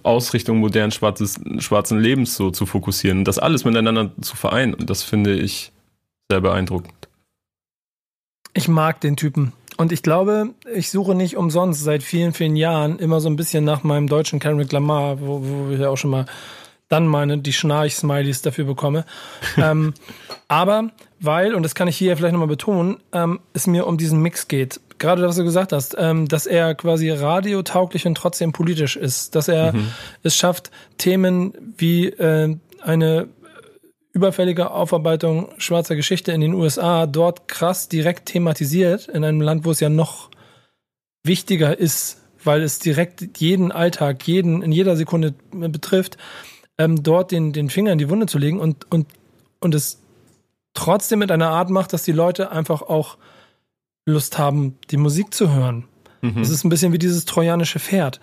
Ausrichtungen 0.03 0.61
modernen 0.61 0.93
schwarzes, 0.93 1.41
schwarzen 1.59 1.99
Lebens 1.99 2.37
so 2.37 2.51
zu 2.51 2.65
fokussieren, 2.65 3.25
das 3.25 3.39
alles 3.39 3.65
miteinander 3.65 4.13
zu 4.21 4.37
vereinen. 4.37 4.75
Und 4.75 4.89
das 4.89 5.03
finde 5.03 5.35
ich 5.35 5.73
sehr 6.31 6.41
beeindruckend. 6.41 7.00
Ich 8.55 8.69
mag 8.69 9.01
den 9.01 9.17
Typen. 9.17 9.53
Und 9.77 9.93
ich 9.93 10.03
glaube, 10.03 10.51
ich 10.75 10.91
suche 10.91 11.15
nicht 11.15 11.37
umsonst 11.37 11.83
seit 11.83 12.03
vielen, 12.03 12.35
vielen 12.35 12.57
Jahren 12.57 12.99
immer 12.99 13.21
so 13.21 13.31
ein 13.31 13.37
bisschen 13.37 13.65
nach 13.65 13.83
meinem 13.83 14.09
deutschen 14.09 14.39
Kendrick 14.39 14.73
Lamar, 14.73 15.21
wo, 15.21 15.43
wo 15.43 15.71
ich 15.73 15.81
ja 15.81 15.89
auch 15.89 15.97
schon 15.97 16.11
mal 16.11 16.27
dann 16.91 17.07
meine 17.07 17.39
die 17.39 17.53
Schnarch-Smileys 17.53 18.43
dafür 18.43 18.65
bekomme. 18.65 19.07
ähm, 19.57 19.95
aber 20.49 20.91
weil, 21.21 21.55
und 21.55 21.63
das 21.63 21.75
kann 21.75 21.89
ich 21.89 21.97
hier 21.97 22.17
vielleicht 22.17 22.33
nochmal 22.33 22.49
betonen, 22.49 22.99
ähm, 23.13 23.41
es 23.55 23.67
mir 23.67 23.87
um 23.87 23.97
diesen 23.97 24.21
Mix 24.21 24.49
geht. 24.49 24.81
Gerade 24.99 25.27
was 25.27 25.37
du 25.37 25.45
gesagt 25.45 25.73
hast, 25.73 25.97
ähm, 25.99 26.29
dass 26.29 26.47
er 26.47 26.75
quasi 26.75 27.09
radiotauglich 27.11 28.07
und 28.07 28.17
trotzdem 28.17 28.53
politisch 28.53 28.97
ist, 28.97 29.35
dass 29.35 29.49
er 29.49 29.73
mhm. 29.73 29.89
es 30.23 30.37
schafft, 30.37 30.71
Themen 30.99 31.55
wie 31.79 32.09
äh, 32.09 32.57
eine 32.83 33.29
überfällige 34.13 34.71
Aufarbeitung 34.71 35.51
schwarzer 35.59 35.97
Geschichte 35.97 36.33
in 36.33 36.41
den 36.41 36.55
USA 36.55 37.07
dort 37.07 37.49
krass 37.49 37.89
direkt 37.89 38.27
thematisiert, 38.27 39.09
in 39.09 39.25
einem 39.25 39.41
Land, 39.41 39.65
wo 39.65 39.71
es 39.71 39.81
ja 39.81 39.89
noch 39.89 40.31
wichtiger 41.23 41.79
ist, 41.79 42.21
weil 42.43 42.63
es 42.63 42.79
direkt 42.79 43.39
jeden 43.39 43.71
Alltag, 43.73 44.27
jeden 44.27 44.63
in 44.63 44.73
jeder 44.73 44.97
Sekunde 44.97 45.35
betrifft, 45.53 46.17
ähm, 46.79 47.03
dort 47.03 47.31
den, 47.31 47.53
den 47.53 47.71
Finger 47.71 47.93
in 47.93 47.99
die 47.99 48.09
Wunde 48.09 48.27
zu 48.27 48.39
legen 48.39 48.59
und, 48.59 48.91
und, 48.91 49.07
und 49.61 49.75
es 49.75 50.01
trotzdem 50.75 51.19
mit 51.19 51.31
einer 51.31 51.51
Art 51.51 51.71
macht, 51.71 51.93
dass 51.93 52.03
die 52.03 52.13
Leute 52.13 52.51
einfach 52.51 52.83
auch 52.83 53.19
Lust 54.07 54.39
haben, 54.39 54.79
die 54.91 54.97
Musik 54.97 55.35
zu 55.35 55.53
hören. 55.53 55.85
Mhm. 56.23 56.41
Es 56.41 56.51
ist 56.51 56.65
ein 56.65 56.71
bisschen 56.71 56.93
wie 56.93 56.99
dieses 56.99 57.27
trojanische 57.27 57.79
Pferd. 57.79 58.21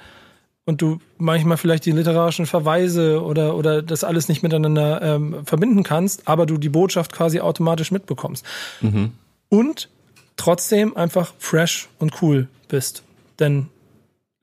Und 0.67 0.81
du 0.81 0.99
manchmal 1.17 1.55
vielleicht 1.55 1.85
die 1.85 1.93
literarischen 1.93 2.45
Verweise 2.45 3.23
oder, 3.23 3.55
oder 3.55 3.81
das 3.81 4.03
alles 4.03 4.27
nicht 4.27 4.43
miteinander 4.43 5.01
ähm, 5.01 5.45
verbinden 5.45 5.83
kannst, 5.83 6.27
aber 6.27 6.45
du 6.45 6.57
die 6.57 6.67
Botschaft 6.67 7.13
quasi 7.13 7.39
automatisch 7.39 7.89
mitbekommst. 7.91 8.45
Mhm. 8.81 9.13
Und 9.47 9.87
trotzdem 10.35 10.97
einfach 10.97 11.33
fresh 11.39 11.87
und 11.99 12.21
cool 12.21 12.49
bist. 12.67 13.03
Denn 13.39 13.67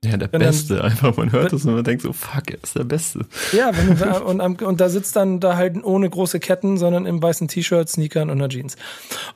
ja, 0.02 0.16
der 0.16 0.28
Beste. 0.28 0.76
Dann, 0.76 0.86
Einfach, 0.86 1.16
man 1.16 1.32
hört 1.32 1.52
das 1.52 1.64
und 1.64 1.74
man 1.74 1.84
denkt 1.84 2.02
so, 2.02 2.12
fuck, 2.12 2.50
er 2.50 2.62
ist 2.62 2.74
der 2.74 2.84
Beste. 2.84 3.26
Ja, 3.52 3.70
wenn 3.74 3.96
du, 3.96 4.24
und, 4.24 4.62
und 4.62 4.80
da 4.80 4.88
sitzt 4.88 5.16
dann 5.16 5.40
da 5.40 5.56
halt 5.56 5.82
ohne 5.84 6.08
große 6.08 6.40
Ketten, 6.40 6.78
sondern 6.78 7.06
im 7.06 7.22
weißen 7.22 7.48
T-Shirt, 7.48 7.88
Sneakern 7.88 8.30
und 8.30 8.38
einer 8.38 8.48
Jeans. 8.48 8.76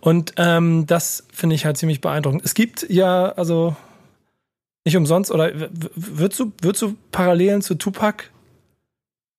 Und 0.01 0.33
ähm, 0.37 0.87
das 0.87 1.27
finde 1.33 1.55
ich 1.55 1.65
halt 1.65 1.77
ziemlich 1.77 2.01
beeindruckend. 2.01 2.45
Es 2.45 2.55
gibt 2.55 2.89
ja, 2.89 3.31
also 3.33 3.77
nicht 4.89 4.97
umsonst, 4.97 5.31
oder 5.31 5.53
würdest 5.95 6.41
du, 6.41 6.53
würdest 6.61 6.83
du 6.83 6.97
Parallelen 7.13 7.63
zu 7.63 7.75
Tupac 7.75 8.25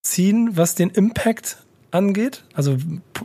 ziehen, 0.03 0.51
was 0.53 0.75
den 0.75 0.89
Impact 0.89 1.57
angeht? 1.91 2.43
Also 2.53 2.77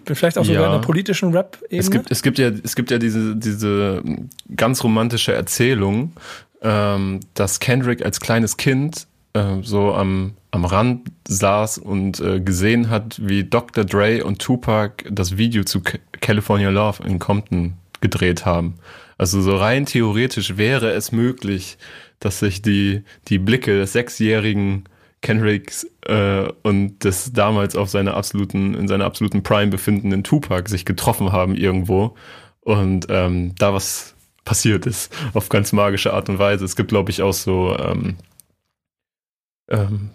vielleicht 0.06 0.38
auch 0.38 0.44
sogar 0.44 0.62
ja. 0.62 0.66
in 0.74 0.80
der 0.80 0.87
politischen 0.87 1.32
Rap-Ebene? 1.32 1.80
Es 1.80 1.90
gibt, 1.90 2.10
es 2.10 2.22
gibt 2.22 2.38
ja, 2.38 2.50
es 2.62 2.74
gibt 2.74 2.90
ja 2.90 2.98
diese, 2.98 3.37
diese 3.37 4.02
ganz 4.56 4.82
romantische 4.82 5.34
Erzählung, 5.34 6.12
ähm, 6.62 7.20
dass 7.34 7.60
Kendrick 7.60 8.04
als 8.04 8.20
kleines 8.20 8.56
Kind 8.56 9.06
äh, 9.34 9.62
so 9.62 9.94
am, 9.94 10.34
am 10.50 10.64
Rand 10.64 11.10
saß 11.28 11.78
und 11.78 12.20
äh, 12.20 12.40
gesehen 12.40 12.90
hat, 12.90 13.20
wie 13.22 13.44
Dr. 13.44 13.84
Dre 13.84 14.24
und 14.24 14.40
Tupac 14.40 15.04
das 15.10 15.37
Video 15.37 15.64
zu 15.64 15.82
California 16.20 16.70
Love 16.70 17.02
in 17.06 17.18
Compton 17.18 17.74
gedreht 18.00 18.44
haben. 18.46 18.74
Also 19.16 19.40
so 19.40 19.56
rein 19.56 19.87
theoretisch 19.87 20.56
wäre 20.56 20.90
es 20.90 21.12
möglich, 21.12 21.78
dass 22.20 22.38
sich 22.40 22.62
die, 22.62 23.03
die 23.29 23.38
Blicke 23.38 23.79
des 23.79 23.92
sechsjährigen 23.92 24.85
Kendricks 25.20 25.87
äh, 26.03 26.48
und 26.62 27.03
des 27.03 27.33
damals 27.33 27.77
auf 27.77 27.88
seiner 27.88 28.14
absoluten, 28.14 28.74
in 28.74 28.88
seiner 28.88 29.07
absoluten 29.07 29.42
Prime 29.42 29.70
befindenden 29.70 30.22
Tupac 30.22 30.68
sich 30.68 30.85
getroffen 30.85 31.33
haben 31.33 31.55
irgendwo 31.55 32.14
und 32.61 33.07
ähm, 33.09 33.55
da 33.57 33.72
was 33.72 34.14
passiert 34.44 34.87
ist, 34.87 35.14
auf 35.33 35.48
ganz 35.48 35.72
magische 35.72 36.12
Art 36.12 36.29
und 36.29 36.38
Weise. 36.38 36.64
Es 36.64 36.77
gibt, 36.77 36.90
glaube 36.90 37.11
ich, 37.11 37.22
auch 37.22 37.33
so, 37.33 37.77
ähm, 37.79 38.16
ähm, 39.68 40.11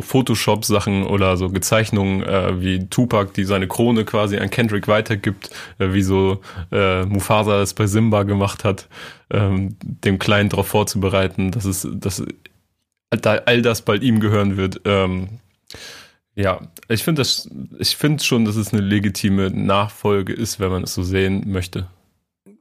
Photoshop-Sachen 0.00 1.04
oder 1.06 1.36
so 1.36 1.50
Gezeichnungen 1.50 2.22
äh, 2.22 2.60
wie 2.60 2.86
Tupac, 2.88 3.32
die 3.34 3.44
seine 3.44 3.68
Krone 3.68 4.04
quasi 4.04 4.38
an 4.38 4.50
Kendrick 4.50 4.88
weitergibt, 4.88 5.50
äh, 5.78 5.92
wie 5.92 6.02
so 6.02 6.40
äh, 6.70 7.04
Mufasa 7.04 7.60
es 7.62 7.74
bei 7.74 7.86
Simba 7.86 8.22
gemacht 8.22 8.64
hat, 8.64 8.88
ähm, 9.30 9.76
dem 9.80 10.18
Kleinen 10.18 10.48
darauf 10.48 10.68
vorzubereiten, 10.68 11.50
dass 11.50 11.64
es, 11.64 11.86
dass 11.90 12.22
all 13.10 13.62
das 13.62 13.82
bald 13.82 14.02
ihm 14.02 14.20
gehören 14.20 14.56
wird. 14.56 14.82
Ähm, 14.84 15.28
ja, 16.34 16.60
ich 16.88 17.02
finde 17.02 17.20
das, 17.20 17.48
ich 17.78 17.96
finde 17.96 18.22
schon, 18.22 18.44
dass 18.44 18.56
es 18.56 18.72
eine 18.72 18.82
legitime 18.82 19.50
Nachfolge 19.50 20.32
ist, 20.32 20.60
wenn 20.60 20.70
man 20.70 20.84
es 20.84 20.94
so 20.94 21.02
sehen 21.02 21.50
möchte 21.50 21.88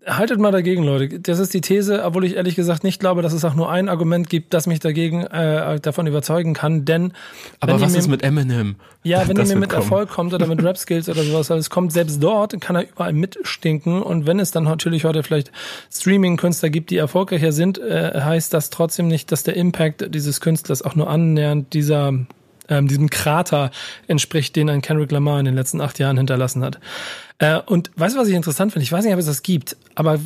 haltet 0.07 0.39
mal 0.39 0.51
dagegen, 0.51 0.83
Leute. 0.83 1.19
Das 1.19 1.39
ist 1.39 1.53
die 1.53 1.61
These, 1.61 2.03
obwohl 2.03 2.25
ich 2.25 2.35
ehrlich 2.35 2.55
gesagt 2.55 2.83
nicht 2.83 2.99
glaube, 2.99 3.21
dass 3.21 3.33
es 3.33 3.43
auch 3.43 3.55
nur 3.55 3.69
ein 3.69 3.89
Argument 3.89 4.29
gibt, 4.29 4.53
das 4.53 4.67
mich 4.67 4.79
dagegen 4.79 5.23
äh, 5.23 5.79
davon 5.79 6.07
überzeugen 6.07 6.53
kann. 6.53 6.85
Denn 6.85 7.13
aber 7.59 7.79
was 7.81 7.95
ist 7.95 8.07
mit 8.07 8.23
Eminem? 8.23 8.75
Ja, 9.03 9.21
wenn 9.27 9.37
ihr 9.37 9.45
mir 9.45 9.55
mit 9.55 9.69
kommen. 9.69 9.81
Erfolg 9.81 10.09
kommt 10.09 10.33
oder 10.33 10.47
mit 10.47 10.63
Rap 10.63 10.77
Skills 10.77 11.09
oder 11.09 11.23
sowas, 11.23 11.49
es 11.49 11.69
kommt 11.69 11.91
selbst 11.91 12.21
dort, 12.23 12.59
kann 12.61 12.75
er 12.75 12.89
überall 12.89 13.13
mitstinken. 13.13 14.01
Und 14.01 14.25
wenn 14.25 14.39
es 14.39 14.51
dann 14.51 14.63
natürlich 14.63 15.03
heute 15.05 15.23
vielleicht 15.23 15.51
Streaming-Künstler 15.91 16.69
gibt, 16.69 16.89
die 16.89 16.97
erfolgreicher 16.97 17.51
sind, 17.51 17.77
äh, 17.77 18.21
heißt 18.21 18.53
das 18.53 18.69
trotzdem 18.69 19.07
nicht, 19.07 19.31
dass 19.31 19.43
der 19.43 19.55
Impact 19.55 20.13
dieses 20.13 20.41
Künstlers 20.41 20.81
auch 20.81 20.95
nur 20.95 21.09
annähernd 21.09 21.73
dieser 21.73 22.13
ähm, 22.69 22.87
diesem 22.87 23.09
Krater 23.09 23.71
entspricht, 24.07 24.55
den 24.55 24.69
ein 24.69 24.81
Kendrick 24.81 25.11
Lamar 25.11 25.39
in 25.39 25.45
den 25.45 25.55
letzten 25.55 25.81
acht 25.81 25.99
Jahren 25.99 26.17
hinterlassen 26.17 26.63
hat. 26.63 26.79
Äh, 27.39 27.59
und 27.65 27.91
weißt 27.95 28.15
du, 28.15 28.19
was 28.19 28.27
ich 28.27 28.35
interessant 28.35 28.71
finde? 28.71 28.83
Ich 28.83 28.91
weiß 28.91 29.03
nicht, 29.03 29.13
ob 29.13 29.19
es 29.19 29.25
das 29.25 29.43
gibt, 29.43 29.77
aber 29.95 30.19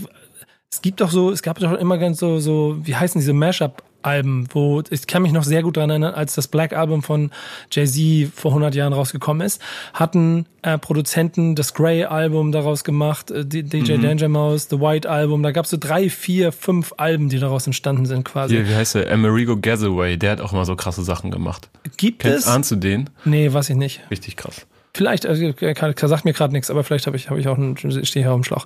es 0.72 0.82
gibt 0.82 1.02
doch 1.02 1.12
so, 1.12 1.32
es 1.32 1.42
gab 1.42 1.60
doch 1.60 1.74
immer 1.74 1.98
ganz 1.98 2.20
so, 2.20 2.40
so, 2.40 2.78
wie 2.84 2.96
heißen 2.96 3.20
diese 3.20 3.34
Mashup 3.34 3.84
Alben, 4.04 4.48
wo 4.52 4.82
ich 4.90 5.08
kann 5.08 5.22
mich 5.22 5.32
noch 5.32 5.44
sehr 5.44 5.64
gut 5.64 5.78
daran 5.78 5.90
erinnern, 5.90 6.14
als 6.14 6.36
das 6.36 6.48
Black 6.48 6.74
Album 6.74 7.04
von 7.04 7.32
Jay-Z 7.72 8.32
vor 8.34 8.52
100 8.52 8.76
Jahren 8.76 8.94
rausgekommen 8.94 9.46
ist, 9.46 9.62
hatten 9.94 10.46
äh, 10.62 10.78
Produzenten 10.78 11.56
das 11.56 11.74
Grey 11.74 12.06
Album 12.06 12.52
daraus 12.52 12.84
gemacht, 12.84 13.32
äh, 13.32 13.46
DJ 13.46 13.94
mhm. 13.94 14.02
Danger 14.02 14.30
Mouse, 14.30 14.68
The 14.70 14.80
White 14.80 15.10
Album, 15.10 15.44
da 15.44 15.52
gab 15.52 15.66
es 15.66 15.72
so 15.72 15.78
drei, 15.80 16.10
vier, 16.10 16.52
fünf 16.52 16.94
Alben, 16.98 17.30
die 17.30 17.40
daraus 17.40 17.66
entstanden 17.66 18.06
sind 18.06 18.24
quasi. 18.24 18.56
Hier, 18.56 18.70
wie 18.70 18.76
heißt 18.76 18.96
der? 18.96 19.12
Amerigo 19.12 19.58
Gathaway, 19.58 20.18
der 20.18 20.32
hat 20.32 20.42
auch 20.42 20.52
mal 20.52 20.66
so 20.66 20.76
krasse 20.76 21.04
Sachen 21.04 21.32
gemacht. 21.32 21.70
Gibt 21.98 22.20
Kennst, 22.20 22.40
es? 22.40 22.48
Ahnst 22.48 22.72
du 22.72 22.76
den? 22.76 23.10
Nee, 23.26 23.52
weiß 23.52 23.70
ich 23.70 23.76
nicht. 23.76 24.02
Richtig 24.12 24.38
krass. 24.38 24.66
Vielleicht, 24.94 25.26
also, 25.26 25.54
er 25.60 25.76
sagt 26.10 26.26
mir 26.26 26.34
gerade 26.34 26.52
nichts, 26.52 26.70
aber 26.70 26.84
vielleicht 26.84 27.08
habe 27.08 27.16
ich, 27.16 27.30
hab 27.30 27.38
ich 27.38 27.48
auch 27.48 27.58
einen, 27.58 27.78
stehe 27.78 28.26
hier 28.26 28.32
auf 28.32 28.40
dem 28.40 28.44
Schlauch. 28.44 28.66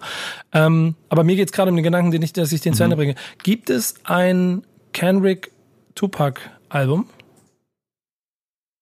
Ähm, 0.54 0.96
aber 1.10 1.24
mir 1.24 1.36
geht 1.36 1.50
es 1.50 1.52
gerade 1.52 1.70
um 1.70 1.78
den 1.78 1.84
Gedanken, 1.84 2.12
den 2.12 2.22
ich, 2.24 2.34
dass 2.34 2.52
ich 2.52 2.62
den 2.62 2.74
mhm. 2.74 2.78
zu 2.78 2.84
Ende 2.84 2.96
bringe. 2.96 3.16
Gibt 3.44 3.70
es 3.70 3.96
ein 4.04 4.64
Kenrick 4.96 5.52
Tupac 5.94 6.40
Album? 6.70 7.10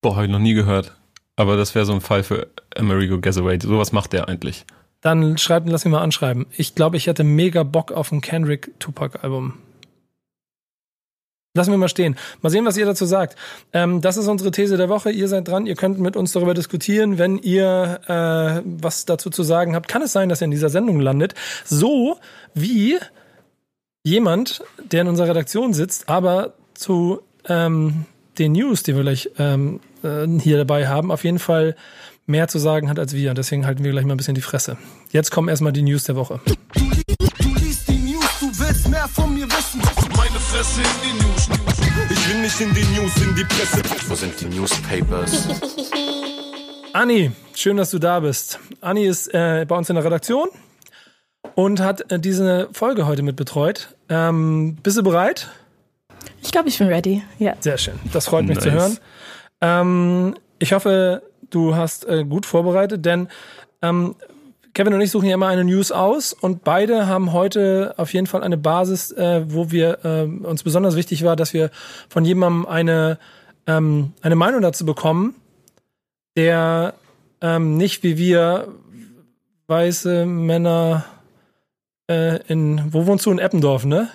Boah, 0.04 0.16
habe 0.16 0.28
ich 0.28 0.32
noch 0.32 0.38
nie 0.38 0.54
gehört. 0.54 0.96
Aber 1.36 1.58
das 1.58 1.74
wäre 1.74 1.88
so 1.88 1.94
ein 1.94 2.02
Fall 2.02 2.22
für 2.22 2.50
Amerigo 2.78 3.20
Gazaway. 3.20 3.58
Sowas 3.60 3.92
macht 3.92 4.14
der 4.14 4.28
eigentlich. 4.28 4.68
Dann 5.02 5.40
schreibt, 5.40 5.68
lass 5.68 5.86
mich 5.86 5.92
mal 5.92 6.04
anschreiben. 6.04 6.46
Ich 6.56 6.76
glaube, 6.76 6.98
ich 6.98 7.08
hätte 7.08 7.24
mega 7.24 7.64
Bock 7.64 7.92
auf 7.92 8.12
ein 8.12 8.22
Kendrick 8.22 8.80
Tupac 8.80 9.24
Album. 9.24 9.56
Lassen 11.56 11.72
wir 11.72 11.80
mal 11.80 11.90
stehen. 11.90 12.16
Mal 12.44 12.52
sehen, 12.52 12.66
was 12.66 12.78
ihr 12.78 12.86
dazu 12.86 13.06
sagt. 13.06 13.36
Ähm, 13.74 14.02
das 14.02 14.16
ist 14.16 14.28
unsere 14.28 14.52
These 14.52 14.78
der 14.78 14.90
Woche. 14.90 15.10
Ihr 15.10 15.28
seid 15.28 15.48
dran. 15.48 15.66
Ihr 15.66 15.76
könnt 15.76 16.00
mit 16.00 16.16
uns 16.16 16.32
darüber 16.32 16.54
diskutieren. 16.54 17.18
Wenn 17.18 17.40
ihr 17.40 18.02
äh, 18.06 18.62
was 18.64 19.06
dazu 19.06 19.32
zu 19.32 19.42
sagen 19.42 19.74
habt, 19.74 19.88
kann 19.88 20.04
es 20.04 20.14
sein, 20.14 20.30
dass 20.30 20.42
ihr 20.42 20.46
in 20.46 20.52
dieser 20.52 20.70
Sendung 20.70 21.00
landet. 21.00 21.34
So 21.66 22.20
wie 22.54 23.00
jemand, 24.04 24.62
der 24.92 25.02
in 25.02 25.08
unserer 25.08 25.30
Redaktion 25.30 25.74
sitzt, 25.74 26.10
aber 26.10 26.54
zu 26.74 27.22
ähm, 27.48 28.06
den 28.38 28.52
News, 28.52 28.84
die 28.84 28.96
wir 28.96 29.02
gleich 29.02 29.30
ähm, 29.38 29.80
äh, 30.04 30.28
hier 30.40 30.58
dabei 30.58 30.88
haben, 30.88 31.12
auf 31.12 31.24
jeden 31.24 31.40
Fall 31.40 31.76
mehr 32.26 32.48
zu 32.48 32.60
sagen 32.60 32.90
hat 32.90 33.00
als 33.00 33.14
wir. 33.14 33.34
Deswegen 33.34 33.66
halten 33.66 33.84
wir 33.84 33.92
gleich 33.92 34.06
mal 34.06 34.14
ein 34.14 34.18
bisschen 34.18 34.36
die 34.36 34.42
Fresse. 34.42 34.78
Jetzt 35.12 35.32
kommen 35.32 35.48
erstmal 35.50 35.72
die 35.72 35.84
News 35.84 36.04
der 36.04 36.16
Woche. 36.16 36.40
Du 36.46 37.56
liest 37.60 37.88
die 37.88 37.98
News, 37.98 38.26
du 38.40 38.48
willst 38.60 38.90
mehr 38.90 39.08
von 39.08 39.34
mir 39.34 39.48
wissen. 39.48 39.82
Meine 40.16 40.40
Fresse 40.40 40.82
in 40.82 40.88
die 41.04 41.24
News. 41.24 41.50
Ich 42.10 42.30
will 42.30 42.42
nicht 42.42 42.60
in 42.60 42.74
die 42.74 43.00
News, 43.00 43.18
in 43.18 43.36
die 43.36 43.44
Presse. 43.44 43.82
Wo 44.08 44.16
sind 44.16 44.34
die 44.40 44.46
Newspapers? 44.46 45.48
Anni, 46.94 47.32
schön, 47.56 47.78
dass 47.78 47.92
du 47.92 48.00
da 48.00 48.20
bist. 48.20 48.60
Anni 48.82 49.06
ist 49.06 49.34
äh, 49.34 49.66
bei 49.68 49.76
uns 49.78 49.90
in 49.90 49.96
der 49.96 50.04
Redaktion 50.04 50.50
und 51.56 51.80
hat 51.80 52.12
äh, 52.12 52.20
diese 52.20 52.70
Folge 52.72 53.06
heute 53.08 53.24
mit 53.24 53.36
betreut. 53.36 53.96
Ähm, 54.10 54.78
bist 54.82 54.98
du 54.98 55.04
bereit? 55.04 55.50
Ich 56.42 56.52
glaube, 56.52 56.70
ich 56.70 56.78
bin 56.78 56.88
ready. 56.88 57.24
Ja. 57.40 57.56
Sehr 57.60 57.78
schön. 57.78 57.96
Das 58.12 58.28
freut 58.28 58.46
mich 58.46 58.56
nice. 58.56 58.64
zu 58.64 58.72
hören. 58.72 58.98
Ähm, 59.62 60.36
ich 60.60 60.74
hoffe, 60.74 61.24
du 61.50 61.76
hast 61.76 62.06
äh, 62.08 62.26
gut 62.26 62.46
vorbereitet, 62.46 63.06
denn 63.06 63.28
ähm, 63.82 64.16
Kevin 64.74 64.94
und 64.94 65.02
ich 65.02 65.12
suchen 65.12 65.28
ja 65.28 65.36
immer 65.36 65.48
eine 65.48 65.64
News 65.64 65.92
aus 65.92 66.34
und 66.34 66.64
beide 66.64 67.08
haben 67.08 67.32
heute 67.32 67.94
auf 67.98 68.12
jeden 68.14 68.26
Fall 68.26 68.44
eine 68.44 68.58
Basis, 68.58 69.12
äh, 69.12 69.44
wo 69.46 69.72
wir 69.72 70.04
äh, 70.04 70.24
uns 70.24 70.64
besonders 70.64 70.96
wichtig 70.96 71.24
war, 71.24 71.36
dass 71.36 71.54
wir 71.54 71.70
von 72.10 72.26
jemandem 72.26 72.66
eine, 72.66 73.20
ähm, 73.68 74.14
eine 74.22 74.36
Meinung 74.36 74.62
dazu 74.62 74.86
bekommen, 74.86 75.36
der 76.36 76.96
ähm, 77.42 77.78
nicht 77.78 78.02
wie 78.02 78.18
wir 78.18 78.70
weiße 79.68 80.26
Männer 80.26 81.06
äh, 82.08 82.38
in, 82.48 82.82
wo 82.92 83.06
wohnst 83.06 83.26
du? 83.26 83.32
In 83.32 83.40
Eppendorf, 83.40 83.86
ne? 83.86 84.10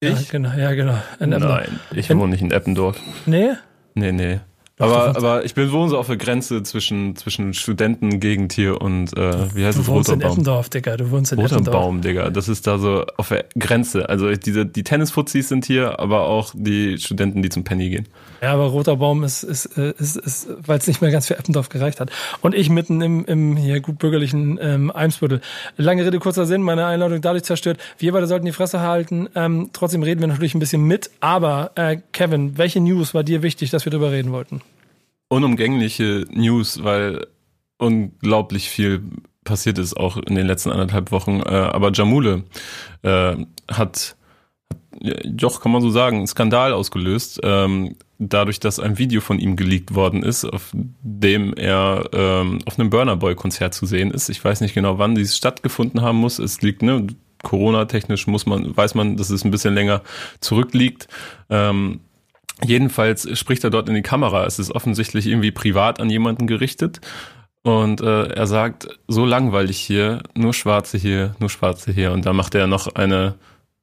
Ich? 0.00 0.10
Ja, 0.10 0.18
genau, 0.30 0.52
ja, 0.56 0.72
genau. 0.72 0.98
In 1.18 1.30
Nein, 1.30 1.78
ich 1.94 2.08
wohne 2.10 2.28
nicht 2.28 2.42
in 2.42 2.50
Eppendorf. 2.50 2.98
Nee? 3.26 3.50
Nee, 3.94 4.12
nee. 4.12 4.40
Aber, 4.80 5.14
aber 5.14 5.44
ich 5.44 5.54
bin 5.54 5.70
wohnen 5.72 5.90
so 5.90 5.98
auf 5.98 6.06
der 6.06 6.16
Grenze 6.16 6.62
zwischen, 6.62 7.14
zwischen 7.14 7.52
Studentengegend 7.52 8.54
hier 8.54 8.80
und 8.80 9.14
äh, 9.14 9.54
wie 9.54 9.66
heißt 9.66 9.76
du 9.76 9.82
es? 9.82 9.86
Du 9.86 9.92
wohnst 9.92 10.08
in 10.08 10.22
Eppendorf, 10.22 10.70
Digga. 10.70 10.96
Du 10.96 11.10
wohnst 11.10 11.32
in 11.32 11.38
Eppendorf. 11.38 11.76
Baum, 11.76 12.00
Digga. 12.00 12.30
Das 12.30 12.48
ist 12.48 12.66
da 12.66 12.78
so 12.78 13.04
auf 13.18 13.28
der 13.28 13.44
Grenze. 13.58 14.08
Also 14.08 14.30
diese, 14.30 14.64
die 14.64 14.82
Tennisfuzis 14.82 15.50
sind 15.50 15.66
hier, 15.66 16.00
aber 16.00 16.22
auch 16.22 16.54
die 16.56 16.96
Studenten, 16.96 17.42
die 17.42 17.50
zum 17.50 17.62
Penny 17.62 17.90
gehen. 17.90 18.08
Ja, 18.42 18.52
aber 18.52 18.66
Roter 18.66 18.96
Baum 18.96 19.22
ist, 19.24 19.42
ist, 19.42 19.66
ist, 19.66 20.16
ist 20.16 20.48
weil 20.66 20.78
es 20.78 20.86
nicht 20.86 21.00
mehr 21.00 21.10
ganz 21.10 21.26
für 21.26 21.38
Eppendorf 21.38 21.68
gereicht 21.68 22.00
hat. 22.00 22.10
Und 22.40 22.54
ich 22.54 22.70
mitten 22.70 23.00
im, 23.02 23.24
im 23.26 23.56
hier 23.56 23.80
gut 23.80 23.98
bürgerlichen 23.98 24.58
ähm, 24.60 24.90
Eimsbüttel. 24.90 25.40
Lange 25.76 26.04
Rede, 26.04 26.18
kurzer 26.18 26.46
Sinn, 26.46 26.62
meine 26.62 26.86
Einladung 26.86 27.20
dadurch 27.20 27.44
zerstört. 27.44 27.78
Wir 27.98 28.12
beide 28.12 28.26
sollten 28.26 28.46
die 28.46 28.52
Fresse 28.52 28.80
halten. 28.80 29.28
Ähm, 29.34 29.70
trotzdem 29.72 30.02
reden 30.02 30.20
wir 30.20 30.28
natürlich 30.28 30.54
ein 30.54 30.60
bisschen 30.60 30.84
mit. 30.84 31.10
Aber 31.20 31.72
äh, 31.74 31.98
Kevin, 32.12 32.58
welche 32.58 32.80
News 32.80 33.14
war 33.14 33.24
dir 33.24 33.42
wichtig, 33.42 33.70
dass 33.70 33.84
wir 33.84 33.90
darüber 33.90 34.10
reden 34.10 34.32
wollten? 34.32 34.62
unumgängliche 35.30 36.26
News, 36.30 36.84
weil 36.84 37.26
unglaublich 37.78 38.68
viel 38.68 39.02
passiert 39.44 39.78
ist, 39.78 39.96
auch 39.96 40.18
in 40.18 40.34
den 40.34 40.46
letzten 40.46 40.70
anderthalb 40.70 41.12
Wochen. 41.12 41.40
Äh, 41.40 41.48
aber 41.48 41.92
Jamule 41.92 42.44
äh, 43.02 43.36
hat, 43.70 44.16
doch 45.24 45.62
kann 45.62 45.72
man 45.72 45.80
so 45.80 45.90
sagen, 45.90 46.18
einen 46.18 46.26
Skandal 46.26 46.74
ausgelöst, 46.74 47.40
ähm, 47.42 47.96
dadurch, 48.20 48.60
dass 48.60 48.78
ein 48.78 48.98
Video 48.98 49.20
von 49.20 49.38
ihm 49.38 49.56
geleakt 49.56 49.94
worden 49.94 50.22
ist, 50.22 50.44
auf 50.44 50.70
dem 50.72 51.54
er 51.54 52.08
ähm, 52.12 52.60
auf 52.66 52.78
einem 52.78 52.90
Burner 52.90 53.16
Boy 53.16 53.34
Konzert 53.34 53.74
zu 53.74 53.86
sehen 53.86 54.10
ist. 54.10 54.28
Ich 54.28 54.44
weiß 54.44 54.60
nicht 54.60 54.74
genau, 54.74 54.98
wann 54.98 55.14
dies 55.14 55.36
stattgefunden 55.36 56.02
haben 56.02 56.18
muss. 56.18 56.38
Es 56.38 56.62
liegt, 56.62 56.82
ne, 56.82 57.06
Corona-technisch 57.42 58.26
muss 58.26 58.46
man, 58.46 58.76
weiß 58.76 58.94
man, 58.94 59.16
dass 59.16 59.30
es 59.30 59.44
ein 59.44 59.50
bisschen 59.50 59.74
länger 59.74 60.02
zurückliegt. 60.40 61.08
Ähm, 61.48 62.00
Jedenfalls 62.62 63.38
spricht 63.38 63.64
er 63.64 63.70
dort 63.70 63.88
in 63.88 63.94
die 63.94 64.02
Kamera. 64.02 64.44
Es 64.44 64.58
ist 64.58 64.70
offensichtlich 64.74 65.26
irgendwie 65.26 65.50
privat 65.50 65.98
an 66.00 66.10
jemanden 66.10 66.46
gerichtet. 66.46 67.00
Und 67.62 68.00
äh, 68.00 68.28
er 68.28 68.46
sagt, 68.46 68.88
so 69.06 69.24
langweilig 69.24 69.78
hier, 69.78 70.22
nur 70.34 70.54
Schwarze 70.54 70.98
hier, 70.98 71.34
nur 71.38 71.50
Schwarze 71.50 71.92
hier. 71.92 72.12
Und 72.12 72.26
da 72.26 72.32
macht 72.32 72.54
er 72.54 72.66
noch 72.66 72.94
eine 72.94 73.34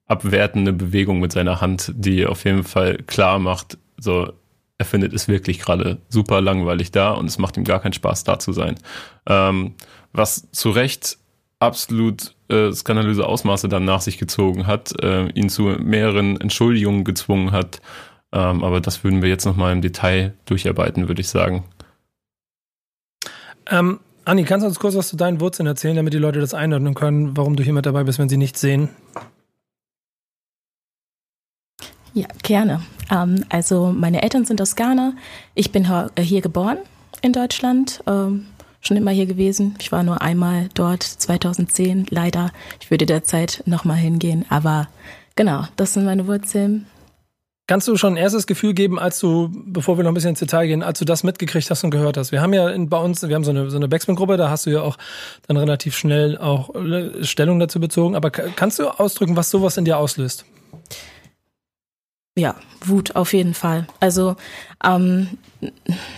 abwertende 0.06 0.73
Bewegung 0.73 1.19
mit 1.19 1.32
seiner 1.32 1.62
Hand, 1.62 1.91
die 1.95 2.26
auf 2.26 2.45
jeden 2.45 2.63
Fall 2.63 2.97
klar 3.08 3.39
macht, 3.39 3.78
so, 4.00 4.32
er 4.78 4.86
findet 4.86 5.14
es 5.14 5.28
wirklich 5.28 5.60
gerade 5.60 5.98
super 6.10 6.42
langweilig 6.42 6.92
da 6.92 7.12
und 7.12 7.26
es 7.26 7.38
macht 7.38 7.58
ihm 7.58 7.64
gar 7.64 7.80
keinen 7.80 7.94
Spaß, 7.94 8.24
da 8.24 8.40
zu 8.40 8.52
sein. 8.54 8.76
Ähm, 9.28 9.74
was 10.14 10.50
zu 10.52 10.70
Recht 10.70 11.18
absolut 11.60 12.36
äh, 12.50 12.72
skandalöse 12.72 13.26
Ausmaße 13.26 13.68
dann 13.68 13.86
nach 13.86 14.02
sich 14.02 14.18
gezogen 14.18 14.68
hat, 14.68 14.94
äh, 15.02 15.30
ihn 15.30 15.50
zu 15.50 15.64
mehreren 15.64 16.40
Entschuldigungen 16.40 17.04
gezwungen 17.04 17.52
hat 17.52 17.82
ähm, 18.34 18.64
aber 18.64 18.82
das 18.82 19.04
würden 19.04 19.22
wir 19.22 19.30
jetzt 19.30 19.46
nochmal 19.46 19.74
im 19.74 19.82
Detail 19.82 20.34
durcharbeiten, 20.46 21.08
würde 21.08 21.22
ich 21.22 21.30
sagen. 21.30 21.64
Ähm, 23.70 24.00
Anni, 24.26 24.44
kannst 24.44 24.64
du 24.64 24.68
uns 24.68 24.80
kurz 24.80 24.96
was 24.96 25.08
zu 25.08 25.16
deinen 25.16 25.40
Wurzeln 25.40 25.68
erzählen, 25.68 25.96
damit 25.96 26.14
die 26.14 26.18
Leute 26.20 26.40
das 26.40 26.54
einordnen 26.54 26.94
können, 26.94 27.38
warum 27.38 27.56
du 27.56 27.64
hier 27.64 27.74
mit 27.74 27.86
dabei 27.86 28.04
bist, 28.04 28.20
wenn 28.20 28.30
sie 28.30 28.38
nichts 28.38 28.60
sehen? 28.60 28.90
Ja, 32.17 32.25
gerne. 32.41 32.82
Ähm, 33.12 33.45
also 33.49 33.93
meine 33.95 34.23
Eltern 34.23 34.43
sind 34.43 34.60
aus 34.60 34.75
Ghana. 34.75 35.13
Ich 35.53 35.71
bin 35.71 35.88
hier 36.19 36.41
geboren 36.41 36.80
in 37.21 37.32
Deutschland, 37.32 38.01
ähm, 38.08 38.47
schon 38.82 38.97
immer 38.97 39.12
hier 39.12 39.27
gewesen. 39.27 39.75
Ich 39.77 39.91
war 39.91 40.01
nur 40.01 40.19
einmal 40.19 40.67
dort 40.73 41.03
2010. 41.03 42.08
Leider, 42.10 42.51
ich 42.82 42.89
würde 42.89 43.06
derzeit 43.06 43.62
nochmal 43.67 43.97
hingehen. 43.97 44.47
Aber 44.49 44.88
genau, 45.36 45.67
das 45.75 45.93
sind 45.93 46.06
meine 46.06 46.25
Wurzeln. 46.25 46.88
Kannst 47.67 47.88
du 47.88 47.95
schon 47.97 48.13
ein 48.13 48.17
erstes 48.17 48.47
Gefühl 48.47 48.73
geben, 48.73 48.97
als 48.97 49.19
du, 49.19 49.51
bevor 49.53 49.97
wir 49.97 50.03
noch 50.03 50.10
ein 50.10 50.15
bisschen 50.15 50.32
ins 50.32 50.39
Detail 50.39 50.65
gehen, 50.65 50.82
als 50.82 50.97
du 50.97 51.06
das 51.06 51.23
mitgekriegt 51.23 51.69
hast 51.69 51.84
und 51.84 51.91
gehört 51.91 52.17
hast? 52.17 52.32
Wir 52.32 52.41
haben 52.41 52.53
ja 52.53 52.67
in, 52.71 52.89
bei 52.89 52.97
uns, 52.97 53.21
wir 53.21 53.36
haben 53.36 53.43
so 53.43 53.51
eine, 53.51 53.69
so 53.69 53.77
eine 53.77 53.88
Backspin-Gruppe, 53.88 54.38
da 54.38 54.49
hast 54.49 54.65
du 54.65 54.71
ja 54.71 54.82
auch 54.82 54.97
dann 55.47 55.58
relativ 55.58 55.95
schnell 55.95 56.36
auch 56.39 56.73
äh, 56.73 57.23
Stellung 57.23 57.60
dazu 57.60 57.80
bezogen. 57.80 58.15
Aber 58.15 58.32
kannst 58.32 58.80
du 58.80 58.88
ausdrücken, 58.88 59.36
was 59.36 59.51
sowas 59.51 59.77
in 59.77 59.86
dir 59.86 59.99
auslöst? 59.99 60.45
Ja, 62.38 62.56
Wut 62.86 63.15
auf 63.15 63.34
jeden 63.34 63.56
Fall. 63.56 63.88
Also 64.00 64.36
ähm, 64.84 65.28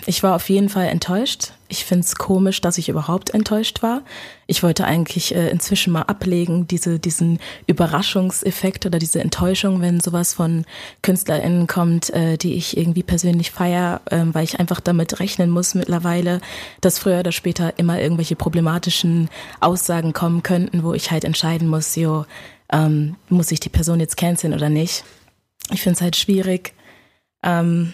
ich 0.05 0.21
war 0.21 0.35
auf 0.35 0.49
jeden 0.49 0.67
Fall 0.67 0.87
enttäuscht. 0.87 1.53
Ich 1.69 1.85
finde 1.85 2.03
es 2.03 2.15
komisch, 2.15 2.59
dass 2.59 2.77
ich 2.77 2.89
überhaupt 2.89 3.29
enttäuscht 3.29 3.81
war. 3.81 4.01
Ich 4.45 4.61
wollte 4.61 4.83
eigentlich 4.83 5.33
äh, 5.33 5.49
inzwischen 5.49 5.93
mal 5.93 6.01
ablegen, 6.01 6.67
diese, 6.67 6.99
diesen 6.99 7.39
Überraschungseffekt 7.67 8.85
oder 8.85 8.99
diese 8.99 9.21
Enttäuschung, 9.21 9.79
wenn 9.79 10.01
sowas 10.01 10.33
von 10.33 10.65
KünstlerInnen 11.03 11.67
kommt, 11.67 12.09
äh, 12.09 12.35
die 12.35 12.55
ich 12.55 12.75
irgendwie 12.75 13.03
persönlich 13.03 13.51
feier, 13.51 14.01
äh, 14.11 14.25
weil 14.33 14.43
ich 14.43 14.59
einfach 14.59 14.81
damit 14.81 15.21
rechnen 15.21 15.49
muss 15.49 15.73
mittlerweile, 15.73 16.41
dass 16.81 16.99
früher 16.99 17.21
oder 17.21 17.31
später 17.31 17.79
immer 17.79 18.01
irgendwelche 18.01 18.35
problematischen 18.35 19.29
Aussagen 19.61 20.11
kommen 20.11 20.43
könnten, 20.43 20.83
wo 20.83 20.93
ich 20.93 21.11
halt 21.11 21.23
entscheiden 21.23 21.69
muss, 21.69 21.95
jo, 21.95 22.25
ähm, 22.73 23.15
muss 23.29 23.51
ich 23.51 23.61
die 23.61 23.69
Person 23.69 24.01
jetzt 24.01 24.17
canceln 24.17 24.53
oder 24.53 24.69
nicht. 24.69 25.05
Ich 25.71 25.81
finde 25.81 25.95
es 25.95 26.01
halt 26.01 26.15
schwierig. 26.15 26.73
Ähm, 27.43 27.93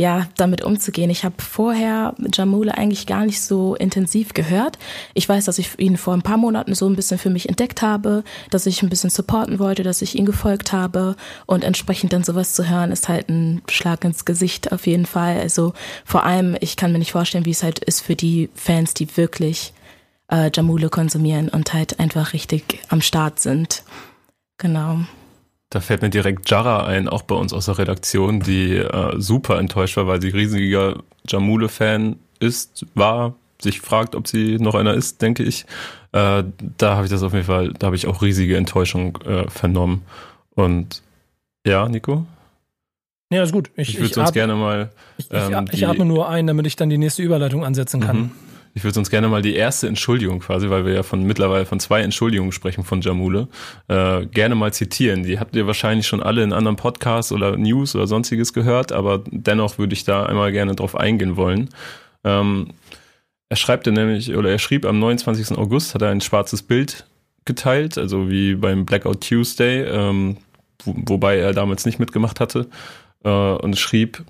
ja, 0.00 0.28
damit 0.36 0.62
umzugehen. 0.62 1.10
Ich 1.10 1.24
habe 1.24 1.42
vorher 1.42 2.14
Jamule 2.32 2.78
eigentlich 2.78 3.06
gar 3.08 3.26
nicht 3.26 3.40
so 3.40 3.74
intensiv 3.74 4.32
gehört. 4.32 4.78
Ich 5.12 5.28
weiß, 5.28 5.44
dass 5.46 5.58
ich 5.58 5.76
ihn 5.80 5.96
vor 5.96 6.14
ein 6.14 6.22
paar 6.22 6.36
Monaten 6.36 6.76
so 6.76 6.88
ein 6.88 6.94
bisschen 6.94 7.18
für 7.18 7.30
mich 7.30 7.48
entdeckt 7.48 7.82
habe, 7.82 8.22
dass 8.50 8.66
ich 8.66 8.80
ein 8.80 8.90
bisschen 8.90 9.10
supporten 9.10 9.58
wollte, 9.58 9.82
dass 9.82 10.00
ich 10.00 10.16
ihn 10.16 10.24
gefolgt 10.24 10.72
habe 10.72 11.16
und 11.46 11.64
entsprechend 11.64 12.12
dann 12.12 12.22
sowas 12.22 12.54
zu 12.54 12.68
hören, 12.68 12.92
ist 12.92 13.08
halt 13.08 13.28
ein 13.28 13.60
Schlag 13.68 14.04
ins 14.04 14.24
Gesicht 14.24 14.70
auf 14.70 14.86
jeden 14.86 15.04
Fall. 15.04 15.40
Also 15.40 15.72
vor 16.04 16.24
allem, 16.24 16.56
ich 16.60 16.76
kann 16.76 16.92
mir 16.92 17.00
nicht 17.00 17.12
vorstellen, 17.12 17.44
wie 17.44 17.50
es 17.50 17.64
halt 17.64 17.80
ist 17.80 18.00
für 18.00 18.14
die 18.14 18.50
Fans, 18.54 18.94
die 18.94 19.16
wirklich 19.16 19.72
äh, 20.30 20.48
Jamule 20.54 20.90
konsumieren 20.90 21.48
und 21.48 21.74
halt 21.74 21.98
einfach 21.98 22.34
richtig 22.34 22.78
am 22.88 23.00
Start 23.00 23.40
sind. 23.40 23.82
Genau. 24.58 25.00
Da 25.70 25.80
fällt 25.80 26.00
mir 26.00 26.10
direkt 26.10 26.48
Jara 26.50 26.86
ein, 26.86 27.08
auch 27.08 27.22
bei 27.22 27.34
uns 27.34 27.52
aus 27.52 27.66
der 27.66 27.78
Redaktion, 27.78 28.40
die 28.40 28.76
äh, 28.76 29.20
super 29.20 29.58
enttäuscht 29.58 29.96
war, 29.98 30.06
weil 30.06 30.20
sie 30.20 30.30
riesiger 30.30 31.02
Jamule-Fan 31.28 32.16
ist, 32.40 32.86
war, 32.94 33.34
sich 33.60 33.80
fragt, 33.80 34.14
ob 34.14 34.28
sie 34.28 34.56
noch 34.56 34.74
einer 34.74 34.94
ist, 34.94 35.20
denke 35.20 35.42
ich. 35.42 35.66
Äh, 36.12 36.44
da 36.78 36.94
habe 36.94 37.04
ich 37.04 37.10
das 37.10 37.22
auf 37.22 37.34
jeden 37.34 37.44
Fall, 37.44 37.74
da 37.78 37.88
habe 37.88 37.96
ich 37.96 38.06
auch 38.06 38.22
riesige 38.22 38.56
Enttäuschung 38.56 39.18
äh, 39.26 39.48
vernommen. 39.50 40.02
Und 40.54 41.02
ja, 41.66 41.86
Nico? 41.88 42.24
Ja, 43.30 43.42
ist 43.42 43.52
gut. 43.52 43.70
Ich, 43.76 43.90
ich 43.90 44.00
würde 44.00 44.14
sonst 44.14 44.32
gerne 44.32 44.54
mal. 44.54 44.90
Ähm, 45.30 45.66
ich, 45.70 45.82
ich, 45.82 45.86
atme 45.86 46.06
nur 46.06 46.30
ein, 46.30 46.46
damit 46.46 46.66
ich 46.66 46.76
dann 46.76 46.88
die 46.88 46.96
nächste 46.96 47.22
Überleitung 47.22 47.62
ansetzen 47.62 48.00
kann. 48.00 48.16
Mhm. 48.16 48.30
Ich 48.78 48.84
würde 48.84 49.00
uns 49.00 49.10
gerne 49.10 49.26
mal 49.26 49.42
die 49.42 49.56
erste 49.56 49.88
Entschuldigung 49.88 50.38
quasi, 50.38 50.70
weil 50.70 50.86
wir 50.86 50.92
ja 50.94 51.02
von 51.02 51.24
mittlerweile 51.24 51.66
von 51.66 51.80
zwei 51.80 52.00
Entschuldigungen 52.02 52.52
sprechen 52.52 52.84
von 52.84 53.00
Jamule, 53.00 53.48
äh, 53.88 54.24
gerne 54.26 54.54
mal 54.54 54.72
zitieren. 54.72 55.24
Die 55.24 55.40
habt 55.40 55.56
ihr 55.56 55.66
wahrscheinlich 55.66 56.06
schon 56.06 56.22
alle 56.22 56.44
in 56.44 56.52
anderen 56.52 56.76
Podcasts 56.76 57.32
oder 57.32 57.56
News 57.56 57.96
oder 57.96 58.06
sonstiges 58.06 58.52
gehört, 58.52 58.92
aber 58.92 59.24
dennoch 59.32 59.78
würde 59.78 59.94
ich 59.94 60.04
da 60.04 60.26
einmal 60.26 60.52
gerne 60.52 60.76
drauf 60.76 60.94
eingehen 60.94 61.36
wollen. 61.36 61.70
Ähm, 62.22 62.68
er 63.48 63.56
schreibt 63.56 63.86
nämlich, 63.86 64.36
oder 64.36 64.48
er 64.48 64.60
schrieb 64.60 64.86
am 64.86 65.00
29. 65.00 65.58
August, 65.58 65.96
hat 65.96 66.02
er 66.02 66.10
ein 66.10 66.20
schwarzes 66.20 66.62
Bild 66.62 67.04
geteilt, 67.46 67.98
also 67.98 68.30
wie 68.30 68.54
beim 68.54 68.86
Blackout 68.86 69.22
Tuesday, 69.28 69.82
ähm, 69.88 70.36
wo, 70.84 70.94
wobei 71.04 71.38
er 71.38 71.52
damals 71.52 71.84
nicht 71.84 71.98
mitgemacht 71.98 72.38
hatte, 72.38 72.68
äh, 73.24 73.28
und 73.28 73.76
schrieb, 73.76 74.22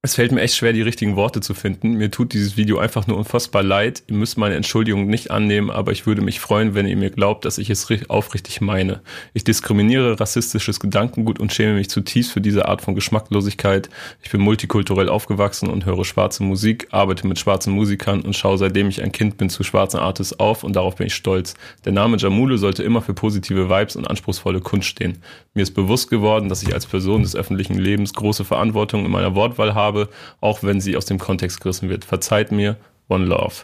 es 0.00 0.14
fällt 0.14 0.30
mir 0.30 0.42
echt 0.42 0.54
schwer, 0.54 0.72
die 0.72 0.82
richtigen 0.82 1.16
Worte 1.16 1.40
zu 1.40 1.54
finden. 1.54 1.94
Mir 1.94 2.12
tut 2.12 2.32
dieses 2.32 2.56
Video 2.56 2.78
einfach 2.78 3.08
nur 3.08 3.16
unfassbar 3.16 3.64
leid. 3.64 4.04
Ihr 4.06 4.14
müsst 4.14 4.38
meine 4.38 4.54
Entschuldigung 4.54 5.08
nicht 5.08 5.32
annehmen, 5.32 5.70
aber 5.70 5.90
ich 5.90 6.06
würde 6.06 6.22
mich 6.22 6.38
freuen, 6.38 6.76
wenn 6.76 6.86
ihr 6.86 6.96
mir 6.96 7.10
glaubt, 7.10 7.44
dass 7.44 7.58
ich 7.58 7.68
es 7.68 7.88
aufrichtig 8.08 8.60
meine. 8.60 9.00
Ich 9.34 9.42
diskriminiere 9.42 10.20
rassistisches 10.20 10.78
Gedankengut 10.78 11.40
und 11.40 11.52
schäme 11.52 11.74
mich 11.74 11.90
zutiefst 11.90 12.30
für 12.30 12.40
diese 12.40 12.68
Art 12.68 12.80
von 12.80 12.94
Geschmacklosigkeit. 12.94 13.90
Ich 14.22 14.30
bin 14.30 14.40
multikulturell 14.40 15.08
aufgewachsen 15.08 15.68
und 15.68 15.84
höre 15.84 16.04
schwarze 16.04 16.44
Musik, 16.44 16.86
arbeite 16.92 17.26
mit 17.26 17.40
schwarzen 17.40 17.72
Musikern 17.72 18.20
und 18.20 18.36
schaue 18.36 18.56
seitdem 18.56 18.88
ich 18.90 19.02
ein 19.02 19.10
Kind 19.10 19.36
bin 19.36 19.50
zu 19.50 19.64
schwarzen 19.64 19.98
Artists 19.98 20.38
auf 20.38 20.62
und 20.62 20.76
darauf 20.76 20.94
bin 20.94 21.08
ich 21.08 21.14
stolz. 21.16 21.54
Der 21.84 21.92
Name 21.92 22.18
Jamule 22.18 22.58
sollte 22.58 22.84
immer 22.84 23.02
für 23.02 23.14
positive 23.14 23.68
Vibes 23.68 23.96
und 23.96 24.06
anspruchsvolle 24.06 24.60
Kunst 24.60 24.86
stehen. 24.86 25.18
Mir 25.54 25.62
ist 25.62 25.74
bewusst 25.74 26.08
geworden, 26.08 26.48
dass 26.48 26.62
ich 26.62 26.72
als 26.72 26.86
Person 26.86 27.22
des 27.22 27.34
öffentlichen 27.34 27.78
Lebens 27.78 28.14
große 28.14 28.44
Verantwortung 28.44 29.04
in 29.04 29.10
meiner 29.10 29.34
Wortwahl 29.34 29.74
habe 29.74 29.87
habe, 29.88 30.08
auch 30.40 30.62
wenn 30.62 30.80
sie 30.80 30.96
aus 30.96 31.06
dem 31.06 31.18
Kontext 31.18 31.60
gerissen 31.60 31.88
wird. 31.88 32.04
Verzeiht 32.04 32.52
mir, 32.52 32.76
One 33.08 33.24
Love. 33.24 33.54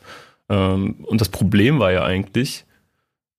Ähm, 0.49 0.97
und 1.05 1.21
das 1.21 1.29
Problem 1.29 1.79
war 1.79 1.93
ja 1.93 2.05
eigentlich, 2.05 2.65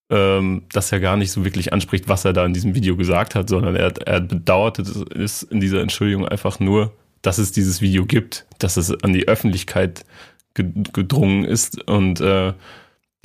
ähm, 0.09 0.63
dass 0.71 0.91
er 0.91 0.99
gar 0.99 1.17
nicht 1.17 1.31
so 1.31 1.43
wirklich 1.43 1.73
anspricht, 1.73 2.07
was 2.07 2.25
er 2.25 2.33
da 2.33 2.45
in 2.45 2.53
diesem 2.53 2.75
Video 2.75 2.95
gesagt 2.95 3.33
hat, 3.33 3.49
sondern 3.49 3.75
er, 3.75 3.91
er 4.05 4.21
bedauerte 4.21 4.83
es 4.83 5.43
in 5.43 5.59
dieser 5.59 5.81
Entschuldigung 5.81 6.27
einfach 6.27 6.59
nur, 6.59 6.93
dass 7.21 7.39
es 7.39 7.51
dieses 7.51 7.81
Video 7.81 8.05
gibt, 8.05 8.45
dass 8.59 8.77
es 8.77 8.91
an 9.03 9.13
die 9.13 9.27
Öffentlichkeit 9.27 10.05
gedrungen 10.53 11.43
ist 11.43 11.81
und 11.89 12.21
äh, 12.21 12.53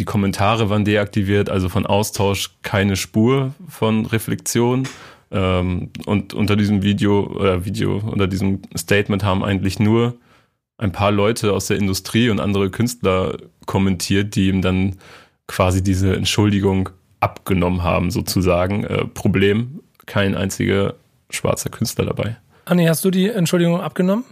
die 0.01 0.07
Kommentare 0.07 0.71
waren 0.71 0.87
deaktiviert, 0.87 1.51
also 1.51 1.69
von 1.69 1.85
Austausch 1.85 2.53
keine 2.63 2.97
Spur 2.97 3.55
von 3.69 4.07
Reflexion. 4.07 4.89
Ähm, 5.31 5.91
und 6.07 6.35
unter 6.35 6.57
diesem 6.57 6.83
Video 6.83 7.27
oder 7.27 7.65
Video, 7.65 7.99
unter 7.99 8.27
diesem 8.27 8.63
Statement 8.77 9.25
haben 9.25 9.45
eigentlich 9.45 9.79
nur 9.79 10.17
ein 10.79 10.93
paar 10.93 11.13
Leute 11.13 11.53
aus 11.53 11.67
der 11.67 11.77
Industrie 11.77 12.31
und 12.31 12.41
andere 12.41 12.71
Künstler 12.71 13.37
kommentiert, 13.67 14.35
die 14.35 14.49
ihm 14.49 14.63
dann 14.63 14.97
quasi 15.47 15.83
diese 15.83 16.15
Entschuldigung 16.15 16.91
abgenommen 17.21 17.83
haben, 17.83 18.11
sozusagen. 18.11 18.85
Äh, 18.85 19.05
Problem, 19.07 19.81
kein 20.07 20.35
einziger 20.35 20.95
schwarzer 21.29 21.71
Künstler 21.71 22.07
dabei. 22.07 22.37
Anni, 22.65 22.87
hast 22.87 23.05
du 23.05 23.11
die 23.11 23.29
Entschuldigung 23.29 23.81
abgenommen? 23.81 24.25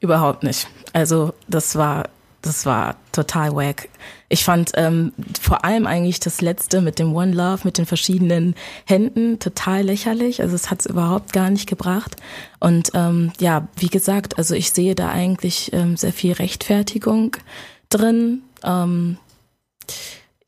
Überhaupt 0.00 0.42
nicht. 0.42 0.68
Also 0.92 1.34
das 1.48 1.76
war 1.76 2.04
das 2.46 2.64
war 2.64 2.96
total 3.12 3.54
wack. 3.54 3.88
Ich 4.28 4.44
fand 4.44 4.72
ähm, 4.74 5.12
vor 5.40 5.64
allem 5.64 5.86
eigentlich 5.86 6.20
das 6.20 6.40
letzte 6.40 6.80
mit 6.80 6.98
dem 6.98 7.14
One 7.14 7.32
Love, 7.32 7.60
mit 7.64 7.78
den 7.78 7.86
verschiedenen 7.86 8.54
Händen 8.84 9.38
total 9.38 9.82
lächerlich. 9.82 10.42
Also 10.42 10.54
es 10.54 10.70
hat 10.70 10.80
es 10.80 10.86
überhaupt 10.86 11.32
gar 11.32 11.50
nicht 11.50 11.68
gebracht. 11.68 12.16
Und 12.58 12.90
ähm, 12.94 13.32
ja, 13.38 13.68
wie 13.76 13.88
gesagt, 13.88 14.38
also 14.38 14.54
ich 14.54 14.72
sehe 14.72 14.94
da 14.94 15.10
eigentlich 15.10 15.72
ähm, 15.72 15.96
sehr 15.96 16.12
viel 16.12 16.32
Rechtfertigung 16.32 17.36
drin. 17.88 18.42
Ähm, 18.64 19.18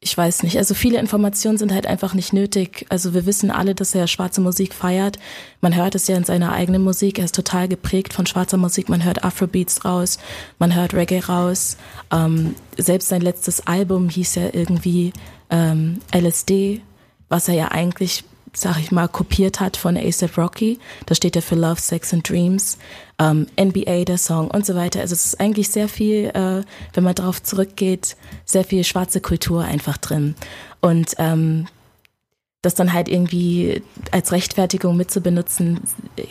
ich 0.01 0.17
weiß 0.17 0.45
nicht, 0.45 0.57
also 0.59 0.75
viele 0.75 1.01
Informationen 1.01 1.59
sind 1.59 1.73
halt 1.73 1.87
einfach 1.87 2.15
nicht 2.15 2.33
nötig. 2.33 2.87
Also 2.89 3.15
wir 3.15 3.27
wissen 3.27 3.51
alle, 3.51 3.75
dass 3.75 3.97
er 3.97 4.07
schwarze 4.07 4.41
Musik 4.41 4.73
feiert. 4.73 5.19
Man 5.61 5.75
hört 5.75 5.97
es 5.97 6.07
ja 6.07 6.17
in 6.17 6.23
seiner 6.23 6.53
eigenen 6.53 6.85
Musik. 6.85 7.19
Er 7.19 7.25
ist 7.25 7.35
total 7.35 7.67
geprägt 7.67 8.13
von 8.13 8.25
schwarzer 8.25 8.59
Musik. 8.59 8.89
Man 8.89 9.05
hört 9.05 9.25
Afrobeats 9.25 9.85
raus, 9.85 10.19
man 10.61 10.75
hört 10.77 10.95
Reggae 10.95 11.19
raus. 11.19 11.77
Ähm, 12.13 12.55
selbst 12.77 13.09
sein 13.09 13.23
letztes 13.23 13.67
Album 13.67 14.09
hieß 14.09 14.37
ja 14.37 14.51
irgendwie 14.53 15.13
ähm, 15.51 15.99
LSD, 16.15 16.81
was 17.29 17.49
er 17.49 17.55
ja 17.55 17.69
eigentlich 17.73 18.23
sag 18.55 18.79
ich 18.79 18.93
mal, 18.93 19.09
kopiert 19.09 19.61
hat 19.61 19.77
von 19.77 19.97
ASAP 19.97 20.37
Rocky. 20.39 20.79
Da 21.07 21.15
steht 21.15 21.37
ja 21.37 21.43
für 21.43 21.55
Love, 21.55 21.81
Sex 21.81 22.13
and 22.13 22.29
Dreams, 22.29 22.79
ähm, 23.19 23.47
NBA 23.61 24.05
der 24.05 24.19
Song 24.19 24.51
und 24.51 24.67
so 24.67 24.75
weiter. 24.75 25.01
Also 25.01 25.15
es 25.15 25.27
ist 25.27 25.41
eigentlich 25.41 25.71
sehr 25.71 25.89
viel, 25.89 26.27
äh, 26.27 26.63
wenn 26.95 27.05
man 27.05 27.15
darauf 27.15 27.43
zurückgeht, 27.43 28.17
sehr 28.45 28.65
viel 28.65 28.85
schwarze 28.85 29.21
Kultur 29.21 29.65
einfach 29.65 29.97
drin. 29.97 30.35
Und 30.81 31.15
ähm, 31.19 31.67
das 32.63 32.75
dann 32.75 32.93
halt 32.93 33.09
irgendwie 33.09 33.83
als 34.11 34.33
Rechtfertigung 34.33 34.97
mitzubenutzen, 34.97 35.81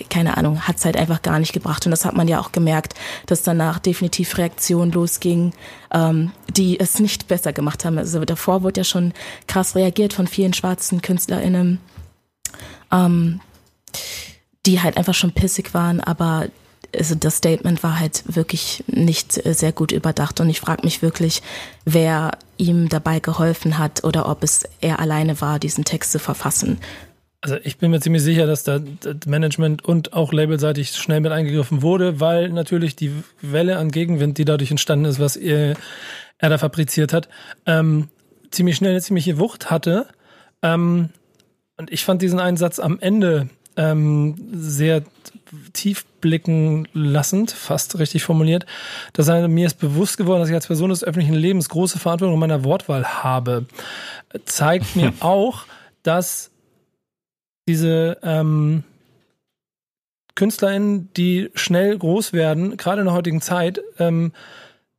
keine 0.09 0.35
Ahnung, 0.35 0.67
hat 0.67 0.75
es 0.75 0.83
halt 0.83 0.97
einfach 0.97 1.21
gar 1.21 1.39
nicht 1.39 1.53
gebracht. 1.53 1.85
Und 1.85 1.91
das 1.91 2.03
hat 2.03 2.17
man 2.17 2.27
ja 2.27 2.41
auch 2.41 2.51
gemerkt, 2.51 2.95
dass 3.27 3.43
danach 3.43 3.79
definitiv 3.79 4.37
Reaktionen 4.37 4.91
losgingen, 4.91 5.53
ähm, 5.93 6.31
die 6.49 6.79
es 6.79 6.99
nicht 6.99 7.29
besser 7.29 7.53
gemacht 7.53 7.85
haben. 7.85 7.97
Also 7.97 8.25
davor 8.25 8.61
wurde 8.63 8.81
ja 8.81 8.83
schon 8.83 9.13
krass 9.47 9.75
reagiert 9.75 10.11
von 10.11 10.27
vielen 10.27 10.53
schwarzen 10.53 11.01
KünstlerInnen 11.01 11.79
ähm, 12.91 13.41
die 14.65 14.81
halt 14.81 14.97
einfach 14.97 15.13
schon 15.13 15.31
pissig 15.31 15.73
waren, 15.73 15.99
aber 16.01 16.47
also 16.95 17.15
das 17.15 17.37
Statement 17.37 17.83
war 17.83 17.99
halt 17.99 18.23
wirklich 18.27 18.83
nicht 18.87 19.45
äh, 19.45 19.53
sehr 19.53 19.71
gut 19.71 19.91
überdacht 19.91 20.39
und 20.39 20.49
ich 20.49 20.59
frage 20.59 20.83
mich 20.83 21.01
wirklich, 21.01 21.41
wer 21.85 22.31
ihm 22.57 22.89
dabei 22.89 23.19
geholfen 23.19 23.77
hat 23.77 24.03
oder 24.03 24.27
ob 24.29 24.43
es 24.43 24.67
er 24.81 24.99
alleine 24.99 25.39
war, 25.41 25.59
diesen 25.59 25.85
Text 25.85 26.11
zu 26.11 26.19
verfassen. 26.19 26.79
Also 27.41 27.57
ich 27.63 27.77
bin 27.77 27.91
mir 27.91 27.99
ziemlich 27.99 28.23
sicher, 28.23 28.47
dass 28.47 28.63
da 28.63 28.79
Management 29.25 29.85
und 29.85 30.13
auch 30.13 30.33
labelseitig 30.33 30.91
schnell 30.95 31.19
mit 31.19 31.31
eingegriffen 31.31 31.81
wurde, 31.81 32.19
weil 32.19 32.49
natürlich 32.49 32.95
die 32.95 33.11
Welle 33.41 33.77
an 33.77 33.91
Gegenwind, 33.91 34.37
die 34.37 34.45
dadurch 34.45 34.71
entstanden 34.71 35.05
ist, 35.05 35.19
was 35.19 35.35
er, 35.35 35.75
er 36.39 36.49
da 36.49 36.57
fabriziert 36.57 37.13
hat, 37.13 37.29
ähm, 37.67 38.07
ziemlich 38.49 38.75
schnell 38.75 38.91
eine 38.91 39.01
ziemliche 39.01 39.37
Wucht 39.37 39.69
hatte. 39.69 40.07
Ähm, 40.63 41.09
und 41.77 41.91
ich 41.91 42.03
fand 42.03 42.21
diesen 42.21 42.39
Einsatz 42.39 42.79
am 42.79 42.99
Ende 42.99 43.49
ähm, 43.75 44.35
sehr 44.51 45.03
tief 45.73 46.05
blicken 46.19 46.87
lassend, 46.93 47.51
fast 47.51 47.99
richtig 47.99 48.23
formuliert, 48.23 48.65
dass 49.13 49.27
er, 49.27 49.47
mir 49.47 49.67
ist 49.67 49.79
bewusst 49.79 50.17
geworden, 50.17 50.39
dass 50.39 50.49
ich 50.49 50.55
als 50.55 50.67
Person 50.67 50.89
des 50.89 51.03
öffentlichen 51.03 51.35
Lebens 51.35 51.69
große 51.69 51.99
Verantwortung 51.99 52.33
in 52.33 52.39
meiner 52.39 52.63
Wortwahl 52.63 53.05
habe. 53.23 53.67
Zeigt 54.45 54.95
mir 54.95 55.13
auch, 55.19 55.65
dass 56.03 56.51
diese 57.67 58.17
ähm, 58.23 58.83
KünstlerInnen, 60.35 61.13
die 61.15 61.49
schnell 61.53 61.97
groß 61.97 62.33
werden, 62.33 62.77
gerade 62.77 63.01
in 63.01 63.05
der 63.05 63.15
heutigen 63.15 63.41
Zeit, 63.41 63.81
ähm, 63.99 64.33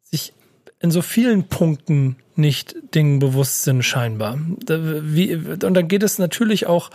sich 0.03 0.33
in 0.81 0.91
so 0.91 1.03
vielen 1.03 1.49
Punkten 1.49 2.17
nicht 2.39 2.77
Dingen 2.95 3.19
bewusst 3.19 3.65
sind, 3.65 3.83
scheinbar. 3.83 4.39
Wie, 4.69 5.35
und 5.35 5.75
dann 5.75 5.89
geht 5.89 6.03
es 6.03 6.19
natürlich 6.19 6.67
auch 6.67 6.91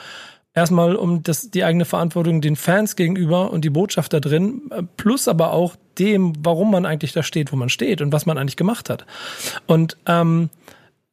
erstmal 0.54 0.96
um 0.96 1.24
das, 1.24 1.50
die 1.50 1.64
eigene 1.64 1.86
Verantwortung 1.86 2.42
den 2.42 2.56
Fans 2.56 2.96
gegenüber 2.96 3.52
und 3.52 3.66
die 3.66 3.70
Botschaft 3.70 4.14
da 4.14 4.20
drin, 4.20 4.70
plus 4.98 5.28
aber 5.28 5.52
auch 5.52 5.76
dem, 5.98 6.34
warum 6.40 6.72
man 6.72 6.86
eigentlich 6.86 7.12
da 7.12 7.24
steht, 7.24 7.52
wo 7.52 7.56
man 7.56 7.70
steht 7.70 8.02
und 8.02 8.12
was 8.12 8.26
man 8.26 8.38
eigentlich 8.38 8.58
gemacht 8.58 8.90
hat. 8.90 9.06
Und 9.68 9.98
ähm, 10.06 10.50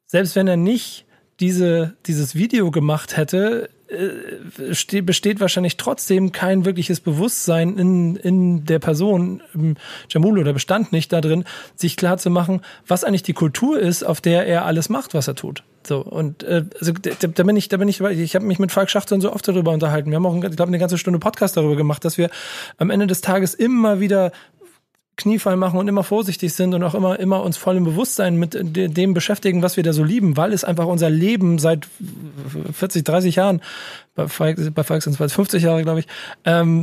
selbst 0.07 0.37
wenn 0.37 0.49
er 0.49 0.57
nicht 0.57 1.05
diese, 1.41 1.95
dieses 2.07 2.35
Video 2.35 2.71
gemacht 2.71 3.17
hätte, 3.17 3.71
äh, 3.91 5.03
besteht 5.03 5.41
wahrscheinlich 5.41 5.77
trotzdem 5.77 6.33
kein 6.33 6.65
wirkliches 6.65 7.01
Bewusstsein 7.01 7.77
in, 7.77 8.17
in 8.17 8.65
der 8.65 8.79
Person, 8.79 9.43
ähm, 9.55 9.77
Jamul 10.09 10.39
oder 10.39 10.53
bestand 10.53 10.93
nicht 10.93 11.13
darin, 11.13 11.45
sich 11.75 11.97
klar 11.97 12.19
zu 12.19 12.31
machen, 12.31 12.61
was 12.87 13.05
eigentlich 13.05 13.23
die 13.23 13.33
Kultur 13.33 13.79
ist, 13.79 14.05
auf 14.05 14.21
der 14.21 14.47
er 14.47 14.65
alles 14.65 14.89
macht, 14.89 15.15
was 15.15 15.29
er 15.29 15.35
tut. 15.35 15.65
So, 15.87 16.01
und 16.01 16.43
äh, 16.43 16.65
also 16.79 16.93
da, 16.93 17.27
da 17.27 17.43
bin 17.43 17.57
ich, 17.57 17.69
da 17.69 17.79
bin 17.79 17.89
ich, 17.89 18.01
ich 18.01 18.35
habe 18.35 18.45
mich 18.45 18.59
mit 18.59 18.71
Falk 18.71 18.91
Schachteln 18.91 19.21
so 19.21 19.33
oft 19.33 19.49
darüber 19.49 19.73
unterhalten. 19.73 20.11
Wir 20.11 20.17
haben 20.17 20.27
auch, 20.27 20.35
ich 20.35 20.57
glaube, 20.57 20.69
eine 20.69 20.79
ganze 20.79 20.99
Stunde 20.99 21.19
Podcast 21.19 21.57
darüber 21.57 21.77
gemacht, 21.77 22.05
dass 22.05 22.19
wir 22.19 22.31
am 22.79 22.91
Ende 22.91 23.07
des 23.07 23.23
Tages 23.23 23.55
immer 23.55 23.99
wieder 23.99 24.33
Kniefall 25.17 25.57
machen 25.57 25.79
und 25.79 25.87
immer 25.87 26.03
vorsichtig 26.03 26.55
sind 26.55 26.75
und 26.75 26.83
auch 26.83 26.95
immer, 26.95 27.19
immer 27.19 27.43
uns 27.43 27.57
voll 27.57 27.77
im 27.77 27.85
Bewusstsein 27.85 28.37
mit 28.37 28.57
dem 28.59 29.13
beschäftigen, 29.13 29.63
was 29.63 29.77
wir 29.77 29.85
da 29.85 29.93
so 29.93 30.03
lieben, 30.03 30.37
weil 30.37 30.53
es 30.53 30.65
einfach 30.65 30.87
unser 30.87 31.11
Leben 31.11 31.59
seit 31.59 31.89
40, 32.73 33.05
30 33.05 33.37
Jahren, 33.37 33.61
bei 34.15 34.29
Falk, 34.29 34.59
sind 34.59 35.21
es 35.21 35.33
50 35.33 35.63
Jahre, 35.63 35.83
glaube 35.83 36.01
ich, 36.01 36.07
ähm, 36.45 36.83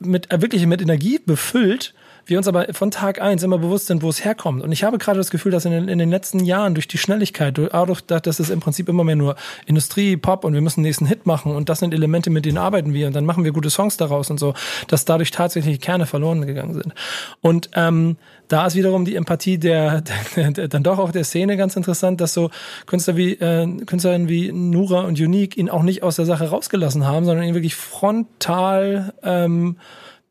mit, 0.00 0.28
wirklich 0.30 0.66
mit 0.66 0.82
Energie 0.82 1.20
befüllt 1.24 1.94
wir 2.26 2.38
uns 2.38 2.48
aber 2.48 2.66
von 2.72 2.90
Tag 2.90 3.20
eins 3.20 3.42
immer 3.42 3.58
bewusst 3.58 3.86
sind, 3.86 4.02
wo 4.02 4.08
es 4.08 4.24
herkommt. 4.24 4.62
Und 4.62 4.72
ich 4.72 4.84
habe 4.84 4.98
gerade 4.98 5.18
das 5.18 5.30
Gefühl, 5.30 5.52
dass 5.52 5.64
in 5.64 5.72
den, 5.72 5.88
in 5.88 5.98
den 5.98 6.10
letzten 6.10 6.40
Jahren 6.44 6.74
durch 6.74 6.88
die 6.88 6.98
Schnelligkeit, 6.98 7.58
dadurch, 7.58 8.00
dass 8.00 8.40
es 8.40 8.50
im 8.50 8.60
Prinzip 8.60 8.88
immer 8.88 9.04
mehr 9.04 9.16
nur 9.16 9.36
Industrie, 9.66 10.16
Pop 10.16 10.44
und 10.44 10.54
wir 10.54 10.60
müssen 10.60 10.80
den 10.80 10.88
nächsten 10.88 11.06
Hit 11.06 11.26
machen 11.26 11.54
und 11.54 11.68
das 11.68 11.80
sind 11.80 11.92
Elemente, 11.92 12.30
mit 12.30 12.44
denen 12.44 12.58
arbeiten 12.58 12.94
wir 12.94 13.06
und 13.06 13.14
dann 13.14 13.26
machen 13.26 13.44
wir 13.44 13.52
gute 13.52 13.70
Songs 13.70 13.96
daraus 13.96 14.30
und 14.30 14.40
so, 14.40 14.54
dass 14.88 15.04
dadurch 15.04 15.30
tatsächlich 15.30 15.80
Kerne 15.80 16.06
verloren 16.06 16.46
gegangen 16.46 16.74
sind. 16.74 16.94
Und 17.40 17.70
ähm, 17.74 18.16
da 18.48 18.66
ist 18.66 18.74
wiederum 18.74 19.04
die 19.04 19.16
Empathie 19.16 19.58
der, 19.58 20.02
der, 20.36 20.50
der, 20.50 20.68
dann 20.68 20.82
doch 20.82 20.98
auch 20.98 21.12
der 21.12 21.24
Szene 21.24 21.56
ganz 21.56 21.76
interessant, 21.76 22.20
dass 22.20 22.34
so 22.34 22.50
Künstler 22.86 23.16
wie 23.16 23.32
äh, 23.32 23.66
Künstlerinnen 23.84 24.28
wie 24.28 24.52
Nura 24.52 25.02
und 25.02 25.18
Unique 25.18 25.56
ihn 25.56 25.70
auch 25.70 25.82
nicht 25.82 26.02
aus 26.02 26.16
der 26.16 26.26
Sache 26.26 26.48
rausgelassen 26.48 27.06
haben, 27.06 27.24
sondern 27.24 27.46
ihn 27.46 27.54
wirklich 27.54 27.74
frontal 27.74 29.14
ähm, 29.22 29.76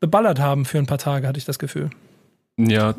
beballert 0.00 0.40
haben 0.40 0.64
für 0.64 0.78
ein 0.78 0.86
paar 0.86 0.98
Tage, 0.98 1.26
hatte 1.26 1.38
ich 1.38 1.44
das 1.44 1.58
Gefühl. 1.58 1.90
Ja, 2.56 2.94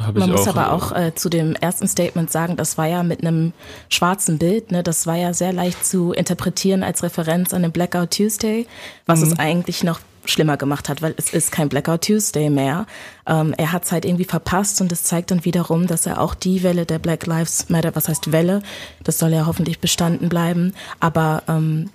habe 0.00 0.20
ich 0.20 0.26
Man 0.26 0.34
auch. 0.34 0.38
muss 0.38 0.48
aber 0.48 0.72
auch 0.72 0.92
äh, 0.92 1.14
zu 1.14 1.28
dem 1.28 1.54
ersten 1.54 1.88
Statement 1.88 2.30
sagen, 2.30 2.56
das 2.56 2.78
war 2.78 2.86
ja 2.86 3.02
mit 3.02 3.20
einem 3.20 3.52
schwarzen 3.88 4.38
Bild, 4.38 4.70
ne? 4.70 4.82
das 4.82 5.06
war 5.06 5.16
ja 5.16 5.34
sehr 5.34 5.52
leicht 5.52 5.84
zu 5.84 6.12
interpretieren 6.12 6.82
als 6.82 7.02
Referenz 7.02 7.52
an 7.52 7.62
den 7.62 7.72
Blackout 7.72 8.12
Tuesday, 8.12 8.66
was 9.06 9.20
mhm. 9.20 9.26
es 9.26 9.38
eigentlich 9.38 9.82
noch 9.82 10.00
schlimmer 10.24 10.56
gemacht 10.56 10.88
hat, 10.88 11.00
weil 11.02 11.14
es 11.16 11.32
ist 11.32 11.52
kein 11.52 11.68
Blackout 11.68 12.02
Tuesday 12.02 12.50
mehr. 12.50 12.86
Ähm, 13.26 13.54
er 13.56 13.72
hat 13.72 13.84
es 13.84 13.92
halt 13.92 14.04
irgendwie 14.04 14.24
verpasst 14.24 14.80
und 14.80 14.92
es 14.92 15.02
zeigt 15.02 15.30
dann 15.30 15.44
wiederum, 15.44 15.86
dass 15.86 16.06
er 16.06 16.20
auch 16.20 16.34
die 16.34 16.62
Welle 16.62 16.84
der 16.86 16.98
Black 16.98 17.26
Lives 17.26 17.70
Matter, 17.70 17.96
was 17.96 18.08
heißt 18.08 18.30
Welle, 18.30 18.62
das 19.02 19.18
soll 19.18 19.32
ja 19.32 19.46
hoffentlich 19.46 19.80
bestanden 19.80 20.28
bleiben, 20.28 20.74
aber 21.00 21.42
ähm, 21.48 21.90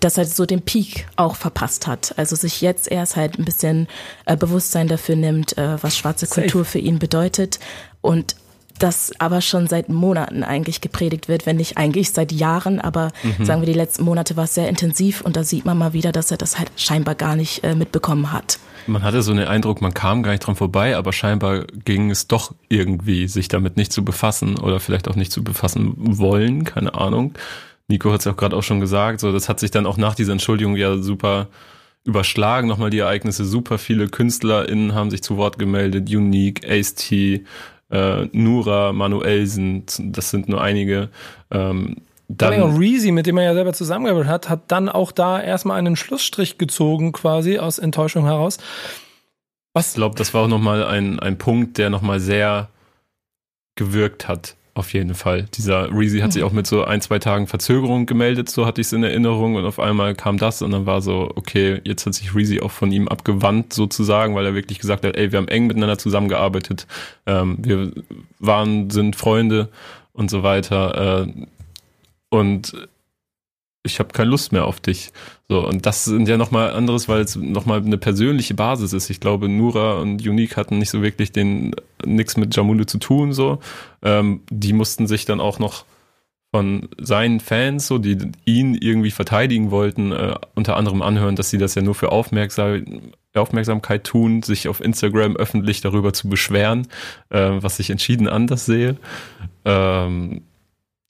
dass 0.00 0.18
er 0.18 0.24
so 0.24 0.46
den 0.46 0.62
Peak 0.62 1.06
auch 1.16 1.36
verpasst 1.36 1.86
hat. 1.86 2.14
Also 2.16 2.36
sich 2.36 2.60
jetzt 2.60 2.90
erst 2.90 3.16
halt 3.16 3.38
ein 3.38 3.44
bisschen 3.44 3.88
äh, 4.26 4.36
Bewusstsein 4.36 4.88
dafür 4.88 5.16
nimmt, 5.16 5.56
äh, 5.58 5.82
was 5.82 5.96
schwarze 5.96 6.26
Safe. 6.26 6.42
Kultur 6.42 6.64
für 6.64 6.78
ihn 6.78 6.98
bedeutet 6.98 7.58
und 8.00 8.36
das 8.78 9.12
aber 9.18 9.40
schon 9.40 9.66
seit 9.66 9.88
Monaten 9.88 10.42
eigentlich 10.42 10.80
gepredigt 10.80 11.28
wird, 11.28 11.46
wenn 11.46 11.56
nicht 11.56 11.76
eigentlich 11.76 12.12
seit 12.12 12.32
Jahren, 12.32 12.80
aber 12.80 13.10
mhm. 13.22 13.44
sagen 13.44 13.60
wir, 13.60 13.66
die 13.66 13.78
letzten 13.78 14.04
Monate 14.04 14.36
war 14.36 14.44
es 14.44 14.54
sehr 14.54 14.68
intensiv 14.68 15.20
und 15.20 15.36
da 15.36 15.44
sieht 15.44 15.64
man 15.64 15.76
mal 15.76 15.92
wieder, 15.92 16.12
dass 16.12 16.30
er 16.30 16.36
das 16.36 16.58
halt 16.58 16.70
scheinbar 16.76 17.14
gar 17.14 17.36
nicht 17.36 17.64
äh, 17.64 17.74
mitbekommen 17.74 18.32
hat. 18.32 18.58
Man 18.86 19.02
hatte 19.02 19.22
so 19.22 19.34
den 19.34 19.46
Eindruck, 19.46 19.82
man 19.82 19.92
kam 19.92 20.22
gar 20.22 20.30
nicht 20.32 20.46
dran 20.46 20.56
vorbei, 20.56 20.96
aber 20.96 21.12
scheinbar 21.12 21.64
ging 21.84 22.10
es 22.10 22.26
doch 22.26 22.54
irgendwie, 22.68 23.28
sich 23.28 23.48
damit 23.48 23.76
nicht 23.76 23.92
zu 23.92 24.02
befassen 24.04 24.58
oder 24.58 24.80
vielleicht 24.80 25.08
auch 25.08 25.16
nicht 25.16 25.30
zu 25.30 25.44
befassen 25.44 25.94
wollen, 25.96 26.64
keine 26.64 26.94
Ahnung. 26.94 27.34
Nico 27.88 28.12
hat 28.12 28.20
es 28.20 28.26
auch 28.26 28.36
gerade 28.36 28.54
auch 28.54 28.62
schon 28.62 28.80
gesagt, 28.80 29.20
so 29.20 29.32
das 29.32 29.48
hat 29.48 29.60
sich 29.60 29.70
dann 29.70 29.86
auch 29.86 29.96
nach 29.96 30.14
dieser 30.14 30.32
Entschuldigung 30.32 30.76
ja 30.76 30.98
super 30.98 31.48
überschlagen, 32.04 32.68
nochmal 32.68 32.90
die 32.90 32.98
Ereignisse. 32.98 33.44
Super 33.44 33.78
viele 33.78 34.08
KünstlerInnen 34.08 34.94
haben 34.94 35.10
sich 35.10 35.22
zu 35.22 35.36
Wort 35.36 35.58
gemeldet, 35.58 36.08
Unique, 36.08 36.68
Ace-T, 36.68 37.44
äh, 37.90 38.26
Nura, 38.32 38.92
Manuelsen, 38.92 39.84
das 39.98 40.30
sind 40.30 40.48
nur 40.48 40.62
einige. 40.62 41.08
Ähm, 41.50 41.96
dann 42.28 42.60
auch 42.60 42.78
Reezy, 42.78 43.10
mit 43.10 43.26
dem 43.26 43.38
er 43.38 43.44
ja 43.44 43.54
selber 43.54 43.72
zusammengearbeitet 43.72 44.30
hat, 44.30 44.48
hat 44.50 44.60
dann 44.68 44.90
auch 44.90 45.12
da 45.12 45.40
erstmal 45.40 45.78
einen 45.78 45.96
Schlussstrich 45.96 46.58
gezogen, 46.58 47.12
quasi 47.12 47.58
aus 47.58 47.78
Enttäuschung 47.78 48.24
heraus. 48.24 48.58
Was? 49.72 49.90
Ich 49.90 49.94
glaube, 49.94 50.16
das 50.16 50.34
war 50.34 50.42
auch 50.42 50.48
nochmal 50.48 50.84
ein, 50.84 51.18
ein 51.20 51.38
Punkt, 51.38 51.78
der 51.78 51.88
nochmal 51.88 52.20
sehr 52.20 52.68
gewirkt 53.76 54.28
hat. 54.28 54.56
Auf 54.78 54.92
jeden 54.92 55.16
Fall. 55.16 55.48
Dieser 55.54 55.92
Reezy 55.92 56.20
hat 56.20 56.32
sich 56.32 56.44
auch 56.44 56.52
mit 56.52 56.64
so 56.64 56.84
ein, 56.84 57.00
zwei 57.00 57.18
Tagen 57.18 57.48
Verzögerung 57.48 58.06
gemeldet, 58.06 58.48
so 58.48 58.64
hatte 58.64 58.80
ich 58.80 58.86
es 58.86 58.92
in 58.92 59.02
Erinnerung 59.02 59.56
und 59.56 59.64
auf 59.64 59.80
einmal 59.80 60.14
kam 60.14 60.38
das 60.38 60.62
und 60.62 60.70
dann 60.70 60.86
war 60.86 61.02
so, 61.02 61.32
okay, 61.34 61.80
jetzt 61.82 62.06
hat 62.06 62.14
sich 62.14 62.32
Reezy 62.32 62.60
auch 62.60 62.70
von 62.70 62.92
ihm 62.92 63.08
abgewandt 63.08 63.72
sozusagen, 63.72 64.36
weil 64.36 64.46
er 64.46 64.54
wirklich 64.54 64.78
gesagt 64.78 65.04
hat, 65.04 65.16
ey, 65.16 65.32
wir 65.32 65.38
haben 65.38 65.48
eng 65.48 65.66
miteinander 65.66 65.98
zusammengearbeitet, 65.98 66.86
ähm, 67.26 67.56
wir 67.60 67.90
waren, 68.38 68.88
sind 68.90 69.16
Freunde 69.16 69.68
und 70.12 70.30
so 70.30 70.44
weiter 70.44 71.26
äh, 71.26 71.32
und 72.28 72.88
ich 73.88 73.98
habe 73.98 74.12
keine 74.12 74.30
Lust 74.30 74.52
mehr 74.52 74.66
auf 74.66 74.80
dich. 74.80 75.12
So, 75.48 75.66
und 75.66 75.86
das 75.86 76.04
sind 76.04 76.28
ja 76.28 76.36
nochmal 76.36 76.72
anderes, 76.72 77.08
weil 77.08 77.22
es 77.22 77.36
nochmal 77.36 77.80
eine 77.80 77.98
persönliche 77.98 78.54
Basis 78.54 78.92
ist. 78.92 79.10
Ich 79.10 79.18
glaube, 79.18 79.48
Nura 79.48 79.94
und 79.98 80.26
Unique 80.26 80.56
hatten 80.56 80.78
nicht 80.78 80.90
so 80.90 81.02
wirklich 81.02 81.32
den 81.32 81.74
nichts 82.04 82.36
mit 82.36 82.54
Jamule 82.54 82.86
zu 82.86 82.98
tun, 82.98 83.32
so. 83.32 83.58
Ähm, 84.02 84.42
die 84.50 84.72
mussten 84.72 85.06
sich 85.06 85.24
dann 85.24 85.40
auch 85.40 85.58
noch 85.58 85.84
von 86.50 86.88
seinen 86.98 87.40
Fans, 87.40 87.86
so, 87.86 87.98
die 87.98 88.16
ihn 88.44 88.74
irgendwie 88.74 89.10
verteidigen 89.10 89.70
wollten, 89.70 90.12
äh, 90.12 90.34
unter 90.54 90.76
anderem 90.76 91.02
anhören, 91.02 91.36
dass 91.36 91.50
sie 91.50 91.58
das 91.58 91.74
ja 91.74 91.82
nur 91.82 91.94
für 91.94 92.10
Aufmerksam 92.10 92.84
Aufmerksamkeit 93.34 94.04
tun, 94.04 94.42
sich 94.42 94.68
auf 94.68 94.80
Instagram 94.80 95.36
öffentlich 95.36 95.80
darüber 95.80 96.12
zu 96.12 96.28
beschweren, 96.28 96.88
äh, 97.30 97.50
was 97.60 97.78
ich 97.78 97.90
entschieden 97.90 98.28
anders 98.28 98.66
sehe. 98.66 98.96
Ähm, 99.64 100.42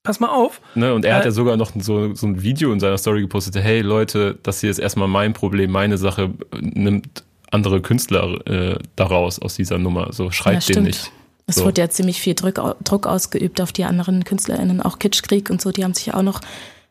pass 0.08 0.20
mal 0.20 0.30
auf. 0.30 0.62
Ne, 0.74 0.94
und 0.94 1.04
er 1.04 1.12
äh, 1.12 1.18
hat 1.18 1.24
ja 1.26 1.30
sogar 1.30 1.58
noch 1.58 1.70
so, 1.78 2.14
so 2.14 2.26
ein 2.26 2.42
Video 2.42 2.72
in 2.72 2.80
seiner 2.80 2.96
Story 2.96 3.20
gepostet, 3.20 3.56
hey 3.56 3.82
Leute, 3.82 4.38
das 4.42 4.62
hier 4.62 4.70
ist 4.70 4.78
erstmal 4.78 5.06
mein 5.06 5.34
Problem, 5.34 5.70
meine 5.70 5.98
Sache, 5.98 6.30
nimmt 6.58 7.24
andere 7.50 7.82
Künstler 7.82 8.46
äh, 8.46 8.78
daraus 8.96 9.38
aus 9.38 9.56
dieser 9.56 9.76
Nummer. 9.76 10.14
So 10.14 10.30
schreibt 10.30 10.66
ja, 10.66 10.76
den 10.76 10.84
nicht. 10.84 11.12
Es 11.46 11.56
so. 11.56 11.66
wurde 11.66 11.82
ja 11.82 11.90
ziemlich 11.90 12.22
viel 12.22 12.34
Druck, 12.34 12.54
Druck 12.84 13.06
ausgeübt 13.06 13.60
auf 13.60 13.70
die 13.70 13.84
anderen 13.84 14.24
KünstlerInnen, 14.24 14.80
auch 14.80 14.98
Kitschkrieg 14.98 15.50
und 15.50 15.60
so, 15.60 15.72
die 15.72 15.84
haben 15.84 15.92
sich 15.92 16.14
auch 16.14 16.22
noch 16.22 16.40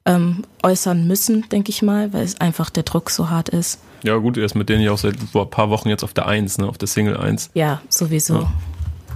ähm, 0.06 0.44
äußern 0.62 1.08
müssen, 1.08 1.50
denke 1.50 1.72
ich 1.72 1.82
mal, 1.82 2.14
weil 2.14 2.24
es 2.24 2.40
einfach 2.40 2.70
der 2.70 2.84
Druck 2.84 3.10
so 3.10 3.32
hart 3.32 3.50
ist. 3.50 3.80
Ja, 4.04 4.16
gut, 4.18 4.38
er 4.38 4.46
ist 4.46 4.54
mit 4.54 4.70
denen 4.70 4.84
ja 4.84 4.92
auch 4.92 5.00
seit 5.00 5.16
ein 5.16 5.50
paar 5.50 5.72
Wochen 5.72 5.90
jetzt 5.90 6.04
auf 6.04 6.14
der 6.14 6.28
Eins, 6.28 6.60
ne, 6.60 6.68
auf 6.68 6.78
der 6.78 6.88
Single 6.88 7.18
Eins. 7.18 7.50
Ja, 7.56 7.82
sowieso. 7.90 8.42
Ja. 8.42 8.52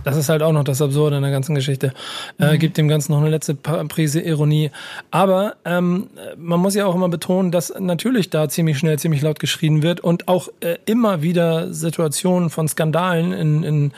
Das 0.03 0.17
ist 0.17 0.29
halt 0.29 0.41
auch 0.41 0.51
noch 0.51 0.63
das 0.63 0.81
Absurde 0.81 1.17
in 1.17 1.21
der 1.21 1.31
ganzen 1.31 1.55
Geschichte. 1.55 1.93
Äh, 2.39 2.53
mhm. 2.53 2.59
gibt 2.59 2.77
dem 2.77 2.87
Ganzen 2.87 3.11
noch 3.11 3.19
eine 3.19 3.29
letzte 3.29 3.55
Prise 3.55 4.21
Ironie. 4.21 4.71
Aber 5.11 5.55
ähm, 5.65 6.09
man 6.37 6.59
muss 6.59 6.75
ja 6.75 6.85
auch 6.85 6.95
immer 6.95 7.09
betonen, 7.09 7.51
dass 7.51 7.73
natürlich 7.79 8.29
da 8.29 8.49
ziemlich 8.49 8.77
schnell, 8.77 8.97
ziemlich 8.99 9.21
laut 9.21 9.39
geschrien 9.39 9.83
wird 9.83 9.99
und 9.99 10.27
auch 10.27 10.49
äh, 10.61 10.77
immer 10.85 11.21
wieder 11.21 11.73
Situationen 11.73 12.49
von 12.49 12.67
Skandalen 12.67 13.33
in, 13.33 13.63
in 13.63 13.91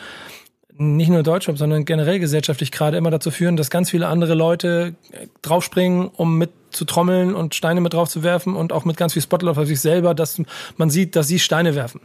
nicht 0.77 1.09
nur 1.09 1.23
Deutschland, 1.23 1.59
sondern 1.59 1.85
generell 1.85 2.19
gesellschaftlich 2.19 2.71
gerade 2.71 2.97
immer 2.97 3.11
dazu 3.11 3.31
führen, 3.31 3.57
dass 3.57 3.69
ganz 3.69 3.91
viele 3.91 4.07
andere 4.07 4.33
Leute 4.33 4.95
äh, 5.11 5.27
draufspringen, 5.41 6.07
um 6.07 6.37
mit 6.37 6.49
zu 6.71 6.85
trommeln 6.85 7.35
und 7.35 7.53
Steine 7.53 7.81
mit 7.81 7.93
drauf 7.93 8.09
zu 8.09 8.23
werfen 8.23 8.55
und 8.55 8.73
auch 8.73 8.83
mit 8.83 8.97
ganz 8.97 9.13
viel 9.13 9.21
Spotlight 9.21 9.57
auf 9.57 9.67
sich 9.67 9.79
selber, 9.79 10.15
dass 10.15 10.41
man 10.77 10.89
sieht, 10.89 11.15
dass 11.15 11.27
sie 11.27 11.37
Steine 11.37 11.75
werfen. 11.75 12.01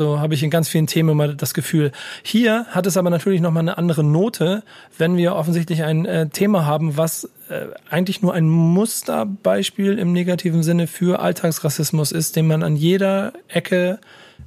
So 0.00 0.18
habe 0.18 0.32
ich 0.32 0.42
in 0.42 0.48
ganz 0.48 0.66
vielen 0.70 0.86
Themen 0.86 1.10
immer 1.10 1.28
das 1.28 1.52
Gefühl. 1.52 1.92
Hier 2.22 2.64
hat 2.70 2.86
es 2.86 2.96
aber 2.96 3.10
natürlich 3.10 3.42
nochmal 3.42 3.64
eine 3.64 3.76
andere 3.76 4.02
Note, 4.02 4.62
wenn 4.96 5.18
wir 5.18 5.34
offensichtlich 5.34 5.82
ein 5.82 6.06
äh, 6.06 6.30
Thema 6.30 6.64
haben, 6.64 6.96
was 6.96 7.24
äh, 7.50 7.66
eigentlich 7.90 8.22
nur 8.22 8.32
ein 8.32 8.48
Musterbeispiel 8.48 9.98
im 9.98 10.14
negativen 10.14 10.62
Sinne 10.62 10.86
für 10.86 11.20
Alltagsrassismus 11.20 12.12
ist, 12.12 12.34
den 12.36 12.46
man 12.46 12.62
an 12.62 12.76
jeder 12.76 13.34
Ecke 13.48 13.98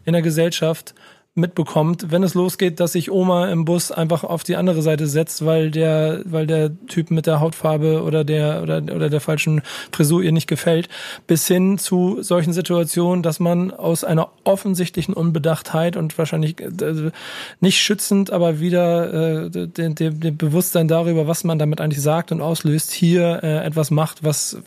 in 0.06 0.14
der 0.14 0.24
Gesellschaft 0.24 0.96
mitbekommt, 1.36 2.12
wenn 2.12 2.22
es 2.22 2.36
losgeht, 2.36 2.80
dass 2.80 2.92
sich 2.92 3.10
Oma 3.10 3.50
im 3.50 3.66
Bus 3.66 3.92
einfach 3.92 4.24
auf 4.24 4.44
die 4.44 4.56
andere 4.56 4.84
Seite 4.84 5.08
setzt, 5.08 5.44
weil 5.44 5.72
der, 5.72 6.22
weil 6.26 6.46
der 6.46 6.72
Typ 6.86 7.10
mit 7.10 7.26
der 7.26 7.40
Hautfarbe 7.40 8.04
oder 8.04 8.24
der 8.24 8.62
oder, 8.62 8.84
oder 8.84 9.10
der 9.10 9.20
falschen 9.20 9.64
Frisur 9.92 10.22
ihr 10.22 10.32
nicht 10.32 10.48
gefällt, 10.48 10.90
bis 11.26 11.48
hin 11.48 11.80
zu 11.80 12.22
solchen 12.22 12.54
Situationen, 12.54 13.24
dass 13.24 13.40
man 13.40 13.72
aus 13.72 14.04
einer 14.04 14.30
offensichtlichen 14.44 15.16
Unbedachtheit 15.16 15.98
und 15.98 16.16
wahrscheinlich 16.20 16.60
äh, 16.62 17.12
nicht 17.60 17.80
schützend, 17.80 18.32
aber 18.32 18.60
wieder 18.60 19.46
äh, 19.46 19.50
den, 19.50 19.96
den, 19.96 20.20
den 20.20 20.38
Bewusstsein 20.38 20.88
darüber, 20.88 21.28
was 21.28 21.44
man 21.44 21.58
damit 21.58 21.82
eigentlich 21.82 22.04
sagt 22.04 22.32
und 22.32 22.42
auslöst, 22.42 22.92
hier 22.92 23.40
äh, 23.42 23.66
etwas 23.66 23.90
macht, 23.90 24.24
was 24.24 24.58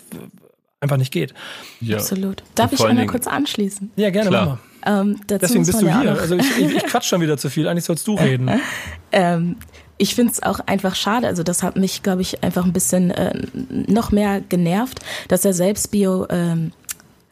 einfach 0.80 0.96
nicht 0.96 1.12
geht. 1.12 1.32
Ja. 1.80 1.98
Absolut. 1.98 2.42
Darf 2.56 2.72
ich 2.72 2.84
einmal 2.84 3.06
kurz 3.06 3.28
anschließen? 3.28 3.92
Ja, 3.94 4.10
gerne, 4.10 4.30
Klar. 4.30 4.44
Mama. 4.46 4.60
Ähm, 4.86 5.20
Deswegen 5.28 5.66
bist 5.66 5.82
du 5.82 5.86
ja 5.86 6.00
hier. 6.00 6.12
Also 6.12 6.36
ich, 6.36 6.58
ich, 6.58 6.76
ich 6.76 6.84
quatsch 6.86 7.06
schon 7.06 7.20
wieder 7.20 7.36
zu 7.36 7.50
viel. 7.50 7.68
Eigentlich 7.68 7.84
sollst 7.84 8.06
du 8.06 8.14
reden. 8.14 8.48
ähm, 9.12 9.56
ich 9.98 10.14
finde 10.14 10.32
es 10.32 10.42
auch 10.42 10.60
einfach 10.60 10.94
schade. 10.94 11.26
Also 11.26 11.42
das 11.42 11.62
hat 11.62 11.76
mich, 11.76 12.02
glaube 12.02 12.22
ich, 12.22 12.42
einfach 12.44 12.64
ein 12.64 12.72
bisschen 12.72 13.10
äh, 13.10 13.34
noch 13.68 14.12
mehr 14.12 14.40
genervt, 14.40 15.00
dass 15.28 15.44
er 15.44 15.52
selbst 15.52 15.90
Bio 15.90 16.26
ähm, 16.30 16.72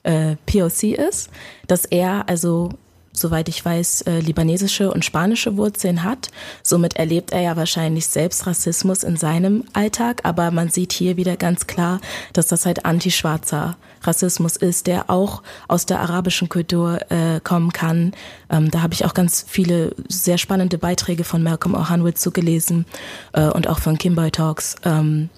äh, 0.03 0.37
POC 0.47 0.95
ist, 0.95 1.31
dass 1.67 1.85
er 1.85 2.29
also 2.29 2.71
soweit 3.15 3.49
ich 3.49 3.65
weiß, 3.65 4.03
äh, 4.03 4.21
libanesische 4.21 4.93
und 4.93 5.05
spanische 5.05 5.57
Wurzeln 5.57 6.03
hat. 6.03 6.31
Somit 6.63 6.97
erlebt 6.97 7.33
er 7.33 7.41
ja 7.41 7.57
wahrscheinlich 7.57 8.07
selbst 8.07 8.47
Rassismus 8.47 9.03
in 9.03 9.17
seinem 9.17 9.65
Alltag, 9.73 10.21
aber 10.25 10.51
man 10.51 10.69
sieht 10.69 10.93
hier 10.93 11.17
wieder 11.17 11.37
ganz 11.37 11.67
klar, 11.67 12.01
dass 12.33 12.49
das 12.49 12.67
halt 12.67 12.85
antischwarzer 12.85 13.77
Rassismus 14.03 14.57
ist, 14.57 14.87
der 14.87 15.09
auch 15.09 15.43
aus 15.69 15.87
der 15.87 16.01
arabischen 16.01 16.49
Kultur 16.49 17.01
äh, 17.11 17.41
kommen 17.43 17.73
kann. 17.73 18.13
Ähm, 18.51 18.71
da 18.71 18.83
habe 18.83 18.93
ich 18.93 19.05
auch 19.05 19.15
ganz 19.15 19.45
viele 19.49 19.95
sehr 20.09 20.37
spannende 20.37 20.77
Beiträge 20.77 21.25
von 21.25 21.43
Malcolm 21.43 21.75
O'Hanwood 21.75 22.17
zugelesen 22.17 22.85
äh, 23.33 23.49
und 23.49 23.69
auch 23.69 23.79
von 23.79 23.97
Kimboy 23.97 24.31
Talks. 24.31 24.77
Ähm, 24.85 25.31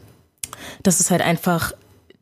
dass 0.82 1.00
es 1.00 1.10
halt 1.10 1.22
einfach 1.22 1.72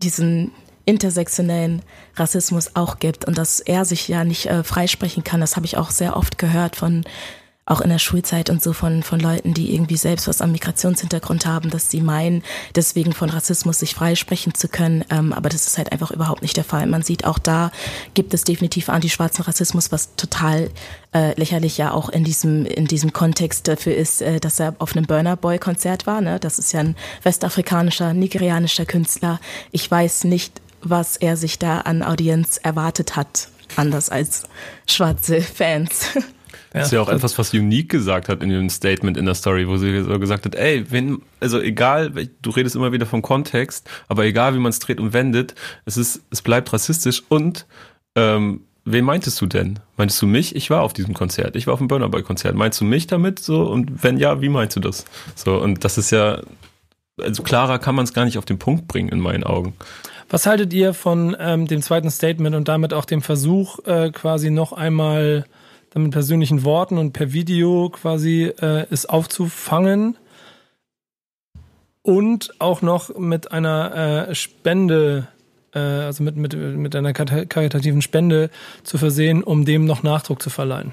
diesen 0.02 0.50
intersektionellen 0.84 1.82
Rassismus 2.16 2.74
auch 2.74 2.98
gibt 2.98 3.24
und 3.24 3.38
dass 3.38 3.60
er 3.60 3.84
sich 3.84 4.08
ja 4.08 4.24
nicht 4.24 4.46
äh, 4.46 4.62
freisprechen 4.62 5.24
kann. 5.24 5.40
Das 5.40 5.56
habe 5.56 5.66
ich 5.66 5.76
auch 5.76 5.90
sehr 5.90 6.16
oft 6.16 6.38
gehört 6.38 6.76
von 6.76 7.04
auch 7.66 7.80
in 7.80 7.88
der 7.88 7.98
Schulzeit 7.98 8.50
und 8.50 8.62
so 8.62 8.72
von, 8.72 9.02
von 9.02 9.18
Leuten, 9.18 9.54
die 9.54 9.74
irgendwie 9.74 9.96
selbst 9.96 10.28
was 10.28 10.42
am 10.42 10.52
Migrationshintergrund 10.52 11.46
haben, 11.46 11.70
dass 11.70 11.90
sie 11.90 12.02
meinen, 12.02 12.42
deswegen 12.74 13.12
von 13.12 13.30
Rassismus 13.30 13.78
sich 13.78 13.94
freisprechen 13.94 14.54
zu 14.54 14.68
können. 14.68 15.04
Ähm, 15.08 15.32
aber 15.32 15.48
das 15.48 15.66
ist 15.66 15.78
halt 15.78 15.90
einfach 15.90 16.10
überhaupt 16.10 16.42
nicht 16.42 16.56
der 16.56 16.64
Fall. 16.64 16.86
Man 16.86 17.02
sieht 17.02 17.24
auch 17.24 17.38
da 17.38 17.72
gibt 18.12 18.34
es 18.34 18.44
definitiv 18.44 18.90
antischwarzen 18.90 19.44
Rassismus, 19.44 19.90
was 19.92 20.14
total 20.16 20.70
äh, 21.14 21.38
lächerlich 21.38 21.78
ja 21.78 21.92
auch 21.92 22.10
in 22.10 22.24
diesem, 22.24 22.66
in 22.66 22.86
diesem 22.86 23.14
Kontext 23.14 23.66
dafür 23.66 23.96
ist, 23.96 24.20
äh, 24.20 24.40
dass 24.40 24.60
er 24.60 24.74
auf 24.78 24.94
einem 24.94 25.06
Burner 25.06 25.36
Boy 25.36 25.58
Konzert 25.58 26.06
war. 26.06 26.20
Ne? 26.20 26.38
Das 26.38 26.58
ist 26.58 26.72
ja 26.72 26.80
ein 26.80 26.96
westafrikanischer, 27.22 28.12
nigerianischer 28.12 28.84
Künstler. 28.84 29.40
Ich 29.72 29.90
weiß 29.90 30.24
nicht, 30.24 30.60
was 30.90 31.16
er 31.16 31.36
sich 31.36 31.58
da 31.58 31.78
an 31.78 32.02
Audienz 32.02 32.58
erwartet 32.62 33.16
hat, 33.16 33.48
anders 33.76 34.10
als 34.10 34.44
schwarze 34.86 35.40
Fans. 35.40 36.10
Das 36.72 36.86
ist 36.86 36.92
ja 36.92 37.00
auch 37.00 37.08
etwas, 37.08 37.38
was 37.38 37.54
Unique 37.54 37.88
gesagt 37.88 38.28
hat 38.28 38.42
in 38.42 38.48
dem 38.48 38.68
Statement 38.68 39.16
in 39.16 39.26
der 39.26 39.36
Story, 39.36 39.68
wo 39.68 39.76
sie 39.76 40.02
so 40.02 40.18
gesagt 40.18 40.44
hat, 40.44 40.56
ey, 40.56 40.84
wenn, 40.90 41.22
also 41.38 41.60
egal, 41.60 42.12
du 42.42 42.50
redest 42.50 42.74
immer 42.74 42.90
wieder 42.90 43.06
vom 43.06 43.22
Kontext, 43.22 43.88
aber 44.08 44.24
egal 44.24 44.54
wie 44.54 44.58
man 44.58 44.70
es 44.70 44.80
dreht 44.80 44.98
und 44.98 45.12
wendet, 45.12 45.54
es 45.84 45.96
ist, 45.96 46.22
es 46.30 46.42
bleibt 46.42 46.72
rassistisch 46.72 47.22
und 47.28 47.66
ähm, 48.16 48.62
wen 48.84 49.04
meintest 49.04 49.40
du 49.40 49.46
denn? 49.46 49.78
Meintest 49.96 50.20
du 50.20 50.26
mich? 50.26 50.56
Ich 50.56 50.68
war 50.68 50.82
auf 50.82 50.92
diesem 50.92 51.14
Konzert, 51.14 51.54
ich 51.54 51.68
war 51.68 51.74
auf 51.74 51.78
dem 51.78 51.86
Burner 51.86 52.08
Boy 52.08 52.24
Konzert. 52.24 52.56
Meinst 52.56 52.80
du 52.80 52.84
mich 52.84 53.06
damit 53.06 53.38
so? 53.38 53.62
Und 53.62 54.02
wenn 54.02 54.18
ja, 54.18 54.40
wie 54.40 54.48
meinst 54.48 54.74
du 54.74 54.80
das? 54.80 55.04
So, 55.36 55.60
und 55.62 55.84
das 55.84 55.96
ist 55.96 56.10
ja, 56.10 56.42
also 57.20 57.42
klarer 57.42 57.78
kann 57.78 57.94
man 57.94 58.04
es 58.04 58.12
gar 58.12 58.24
nicht 58.24 58.38
auf 58.38 58.44
den 58.44 58.58
Punkt 58.58 58.88
bringen 58.88 59.08
in 59.08 59.20
meinen 59.20 59.44
Augen. 59.44 59.74
Was 60.28 60.46
haltet 60.46 60.72
ihr 60.72 60.94
von 60.94 61.36
ähm, 61.38 61.66
dem 61.66 61.82
zweiten 61.82 62.10
Statement 62.10 62.56
und 62.56 62.68
damit 62.68 62.92
auch 62.92 63.04
dem 63.04 63.22
Versuch, 63.22 63.78
äh, 63.86 64.10
quasi 64.10 64.50
noch 64.50 64.72
einmal 64.72 65.44
mit 65.94 66.10
persönlichen 66.10 66.64
Worten 66.64 66.98
und 66.98 67.12
per 67.12 67.32
Video 67.32 67.88
quasi 67.90 68.52
äh, 68.60 68.86
es 68.90 69.06
aufzufangen 69.06 70.16
und 72.02 72.60
auch 72.60 72.82
noch 72.82 73.16
mit 73.16 73.52
einer 73.52 74.28
äh, 74.28 74.34
Spende, 74.34 75.28
äh, 75.72 75.78
also 75.78 76.24
mit, 76.24 76.36
mit, 76.36 76.54
mit 76.54 76.96
einer 76.96 77.12
karitativen 77.12 78.02
Spende 78.02 78.50
zu 78.82 78.98
versehen, 78.98 79.44
um 79.44 79.64
dem 79.64 79.84
noch 79.84 80.02
Nachdruck 80.02 80.42
zu 80.42 80.50
verleihen? 80.50 80.92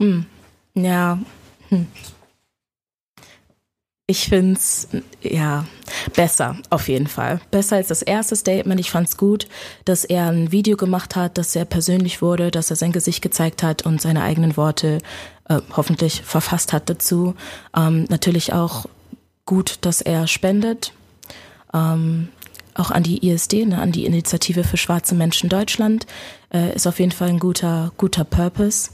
Hm. 0.00 0.26
Ja. 0.74 1.18
Hm. 1.68 1.86
Ich 4.12 4.28
finde 4.28 4.58
es, 4.58 4.88
ja, 5.22 5.64
besser, 6.14 6.58
auf 6.68 6.88
jeden 6.88 7.06
Fall. 7.06 7.40
Besser 7.50 7.76
als 7.76 7.88
das 7.88 8.02
erste 8.02 8.36
Statement. 8.36 8.78
Ich 8.78 8.90
fand 8.90 9.08
es 9.08 9.16
gut, 9.16 9.48
dass 9.86 10.04
er 10.04 10.26
ein 10.26 10.52
Video 10.52 10.76
gemacht 10.76 11.16
hat, 11.16 11.38
dass 11.38 11.56
er 11.56 11.64
persönlich 11.64 12.20
wurde, 12.20 12.50
dass 12.50 12.68
er 12.68 12.76
sein 12.76 12.92
Gesicht 12.92 13.22
gezeigt 13.22 13.62
hat 13.62 13.86
und 13.86 14.02
seine 14.02 14.22
eigenen 14.22 14.58
Worte 14.58 14.98
äh, 15.48 15.62
hoffentlich 15.74 16.20
verfasst 16.20 16.74
hat 16.74 16.90
dazu. 16.90 17.34
Ähm, 17.74 18.04
natürlich 18.10 18.52
auch 18.52 18.84
gut, 19.46 19.78
dass 19.80 20.02
er 20.02 20.26
spendet. 20.26 20.92
Ähm, 21.72 22.28
auch 22.74 22.90
an 22.90 23.04
die 23.04 23.26
ISD, 23.26 23.64
ne, 23.64 23.78
an 23.78 23.92
die 23.92 24.04
Initiative 24.04 24.62
für 24.62 24.76
schwarze 24.76 25.14
Menschen 25.14 25.48
Deutschland, 25.48 26.06
äh, 26.52 26.74
ist 26.74 26.86
auf 26.86 27.00
jeden 27.00 27.12
Fall 27.12 27.30
ein 27.30 27.38
guter, 27.38 27.92
guter 27.96 28.24
Purpose. 28.24 28.90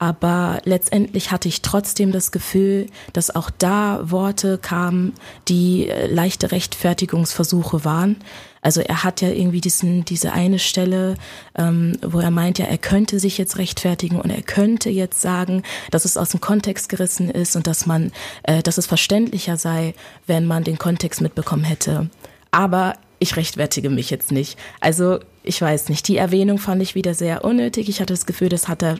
Aber 0.00 0.62
letztendlich 0.64 1.30
hatte 1.30 1.46
ich 1.46 1.60
trotzdem 1.60 2.10
das 2.10 2.32
Gefühl, 2.32 2.86
dass 3.12 3.34
auch 3.34 3.50
da 3.50 4.00
Worte 4.10 4.56
kamen, 4.56 5.12
die 5.46 5.90
äh, 5.90 6.06
leichte 6.06 6.52
Rechtfertigungsversuche 6.52 7.84
waren. 7.84 8.16
Also 8.62 8.80
er 8.80 9.04
hat 9.04 9.20
ja 9.20 9.28
irgendwie 9.28 9.60
diesen, 9.60 10.06
diese 10.06 10.32
eine 10.32 10.58
Stelle, 10.58 11.16
ähm, 11.54 11.98
wo 12.00 12.18
er 12.18 12.30
meint, 12.30 12.58
ja, 12.58 12.64
er 12.64 12.78
könnte 12.78 13.20
sich 13.20 13.36
jetzt 13.36 13.58
rechtfertigen 13.58 14.18
und 14.18 14.30
er 14.30 14.40
könnte 14.40 14.88
jetzt 14.88 15.20
sagen, 15.20 15.64
dass 15.90 16.06
es 16.06 16.16
aus 16.16 16.30
dem 16.30 16.40
Kontext 16.40 16.88
gerissen 16.88 17.28
ist 17.28 17.54
und 17.54 17.66
dass 17.66 17.84
man, 17.84 18.10
äh, 18.44 18.62
dass 18.62 18.78
es 18.78 18.86
verständlicher 18.86 19.58
sei, 19.58 19.92
wenn 20.26 20.46
man 20.46 20.64
den 20.64 20.78
Kontext 20.78 21.20
mitbekommen 21.20 21.64
hätte. 21.64 22.08
Aber 22.52 22.94
ich 23.18 23.36
rechtfertige 23.36 23.90
mich 23.90 24.08
jetzt 24.08 24.32
nicht. 24.32 24.58
Also 24.80 25.20
ich 25.42 25.60
weiß 25.60 25.88
nicht, 25.88 26.06
die 26.08 26.16
Erwähnung 26.16 26.58
fand 26.58 26.82
ich 26.82 26.94
wieder 26.94 27.14
sehr 27.14 27.44
unnötig. 27.44 27.88
Ich 27.88 28.00
hatte 28.00 28.12
das 28.12 28.26
Gefühl, 28.26 28.50
das 28.50 28.68
hat 28.68 28.82
er 28.82 28.96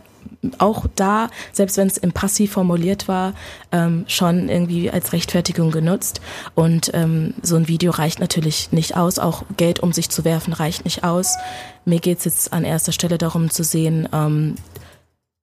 auch 0.59 0.87
da, 0.95 1.29
selbst 1.53 1.77
wenn 1.77 1.87
es 1.87 1.99
im 1.99 2.13
Passiv 2.13 2.53
formuliert 2.53 3.09
war, 3.09 3.35
ähm, 3.73 4.05
schon 4.07 4.49
irgendwie 4.49 4.91
als 4.91 5.13
Rechtfertigung 5.13 5.71
genutzt. 5.71 6.21
Und 6.55 6.93
ähm, 6.95 7.35
so 7.43 7.57
ein 7.57 7.69
Video 7.69 7.91
reicht 7.91 8.21
natürlich 8.21 8.73
nicht 8.73 8.97
aus. 8.97 9.19
Auch 9.19 9.45
Geld 9.57 9.81
um 9.81 9.93
sich 9.93 10.09
zu 10.09 10.25
werfen 10.25 10.53
reicht 10.53 10.85
nicht 10.85 11.05
aus. 11.05 11.37
Mir 11.85 12.01
geht's 12.01 12.25
jetzt 12.25 12.53
an 12.53 12.65
erster 12.65 12.93
Stelle 12.93 13.19
darum 13.19 13.51
zu 13.51 13.63
sehen, 13.63 14.09
ähm, 14.13 14.55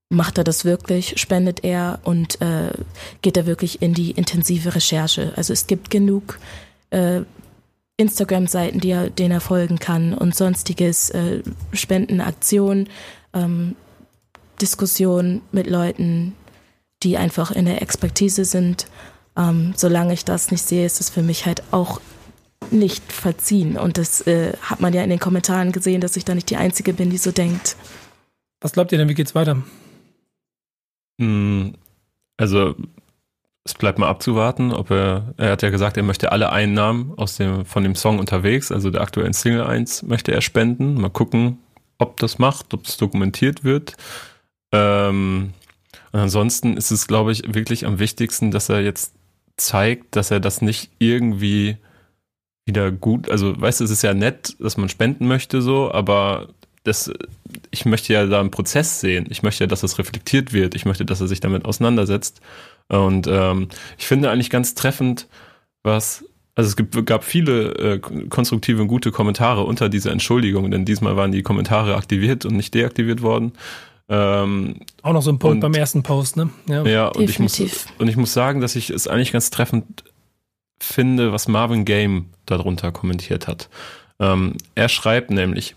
macht 0.10 0.38
er 0.38 0.44
das 0.44 0.66
wirklich, 0.66 1.20
spendet 1.20 1.64
er 1.64 2.00
und 2.04 2.42
äh, 2.42 2.72
geht 3.22 3.38
er 3.38 3.46
wirklich 3.46 3.82
in 3.82 3.94
die 3.94 4.12
intensive 4.12 4.74
Recherche. 4.74 5.34
Also 5.36 5.54
es 5.54 5.68
gibt 5.68 5.90
genug 5.90 6.40
äh, 6.90 7.22
Instagram-Seiten, 7.98 8.80
die 8.80 8.92
er, 8.92 9.10
denen 9.10 9.32
er 9.32 9.42
folgen 9.42 9.80
kann 9.80 10.14
und 10.14 10.36
sonstiges, 10.36 11.10
äh, 11.10 11.42
Spendenaktionen, 11.74 12.90
ähm, 13.34 13.76
Diskussionen 14.62 15.42
mit 15.52 15.68
Leuten, 15.68 16.34
die 17.04 17.18
einfach 17.18 17.52
in 17.52 17.66
der 17.66 17.82
Expertise 17.82 18.46
sind. 18.46 18.88
Ähm, 19.36 19.74
solange 19.76 20.14
ich 20.14 20.26
das 20.26 20.52
nicht 20.52 20.64
sehe, 20.64 20.86
ist 20.86 21.00
es 21.00 21.10
für 21.10 21.22
mich 21.22 21.46
halt 21.46 21.64
auch 21.72 22.02
nicht 22.72 23.12
verziehen. 23.12 23.78
Und 23.78 23.98
das 23.98 24.22
äh, 24.26 24.54
hat 24.62 24.80
man 24.80 24.94
ja 24.94 25.04
in 25.04 25.10
den 25.10 25.20
Kommentaren 25.20 25.72
gesehen, 25.72 26.02
dass 26.02 26.18
ich 26.18 26.26
da 26.26 26.36
nicht 26.36 26.50
die 26.50 26.58
Einzige 26.58 26.94
bin, 26.94 27.10
die 27.10 27.18
so 27.18 27.32
denkt. 27.32 27.76
Was 28.62 28.74
glaubt 28.74 28.92
ihr 28.92 28.98
denn, 28.98 29.10
wie 29.10 29.14
geht's 29.14 29.36
weiter? 29.36 29.64
Hm, 31.20 31.74
also 32.38 32.76
es 33.68 33.74
bleibt 33.74 34.00
mal 34.00 34.08
abzuwarten, 34.08 34.72
ob 34.72 34.92
er, 34.92 35.34
er 35.38 35.52
hat 35.52 35.62
ja 35.62 35.70
gesagt, 35.70 35.98
er 35.98 36.04
möchte 36.04 36.32
alle 36.32 36.52
Einnahmen 36.52 37.14
aus 37.18 37.36
dem, 37.36 37.66
von 37.66 37.84
dem 37.84 37.96
Song 37.96 38.18
unterwegs, 38.18 38.72
also 38.72 38.90
der 38.90 39.02
aktuellen 39.02 39.34
Single 39.34 39.64
1, 39.64 40.04
möchte 40.04 40.32
er 40.32 40.42
spenden. 40.42 41.00
Mal 41.00 41.10
gucken, 41.10 41.60
ob 41.98 42.18
das 42.18 42.40
macht, 42.40 42.74
ob 42.74 42.86
es 42.86 42.96
dokumentiert 42.96 43.66
wird. 43.66 43.98
Ähm, 44.72 45.54
und 46.14 46.20
ansonsten 46.20 46.78
ist 46.78 46.92
es, 46.92 47.08
glaube 47.08 47.34
ich, 47.34 47.54
wirklich 47.54 47.86
am 47.86 48.00
wichtigsten, 48.00 48.52
dass 48.52 48.70
er 48.70 48.80
jetzt 48.82 49.14
zeigt, 49.58 50.16
dass 50.16 50.32
er 50.32 50.40
das 50.40 50.62
nicht 50.62 50.90
irgendwie 51.00 51.78
wieder 52.66 52.92
gut, 52.92 53.30
also 53.30 53.60
weißt 53.60 53.80
du, 53.80 53.84
es 53.84 53.92
ist 53.92 54.02
ja 54.02 54.14
nett, 54.14 54.56
dass 54.60 54.78
man 54.78 54.90
spenden 54.90 55.28
möchte 55.28 55.62
so, 55.62 55.92
aber 55.92 56.50
das, 56.84 57.12
ich 57.70 57.86
möchte 57.86 58.14
ja 58.14 58.26
da 58.26 58.40
einen 58.40 58.52
Prozess 58.52 59.02
sehen. 59.02 59.26
Ich 59.30 59.44
möchte 59.44 59.66
ja, 59.66 59.68
dass 59.68 59.82
das 59.82 60.00
reflektiert 60.00 60.54
wird. 60.54 60.74
Ich 60.74 60.86
möchte, 60.86 61.04
dass 61.04 61.20
er 61.20 61.28
sich 61.28 61.42
damit 61.42 61.66
auseinandersetzt. 61.66 62.40
Und 62.90 63.28
ähm, 63.28 63.70
ich 63.98 64.08
finde 64.08 64.32
eigentlich 64.32 64.50
ganz 64.50 64.76
treffend, 64.76 65.28
was 65.84 66.24
also 66.58 66.70
es 66.70 66.76
gibt, 66.76 67.06
gab 67.06 67.24
viele 67.24 67.74
äh, 67.76 68.00
konstruktive 68.00 68.82
und 68.82 68.88
gute 68.88 69.12
Kommentare 69.12 69.64
unter 69.64 69.90
dieser 69.90 70.12
Entschuldigung, 70.12 70.72
denn 70.72 70.86
diesmal 70.86 71.16
waren 71.16 71.32
die 71.32 71.44
Kommentare 71.44 71.96
aktiviert 71.96 72.46
und 72.46 72.56
nicht 72.56 72.74
deaktiviert 72.74 73.22
worden. 73.22 73.52
Ähm, 74.10 74.80
Auch 75.04 75.14
noch 75.14 75.22
so 75.22 75.32
ein 75.32 75.38
Punkt 75.38 75.56
und, 75.56 75.60
beim 75.60 75.76
ersten 75.76 76.02
Post, 76.02 76.36
ne? 76.36 76.50
Ja, 76.68 76.84
ja 76.84 77.08
und, 77.10 77.30
ich 77.30 77.38
muss, 77.38 77.60
und 78.00 78.08
ich 78.08 78.18
muss 78.18 78.34
sagen, 78.34 78.60
dass 78.60 78.76
ich 78.76 78.90
es 78.90 79.08
eigentlich 79.08 79.34
ganz 79.34 79.52
treffend 79.52 80.04
finde, 80.80 81.32
was 81.32 81.48
Marvin 81.48 81.86
Game 81.86 82.30
darunter 82.48 82.92
kommentiert 82.92 83.48
hat. 83.48 83.70
Ähm, 84.20 84.56
er 84.74 84.90
schreibt 84.90 85.30
nämlich, 85.30 85.76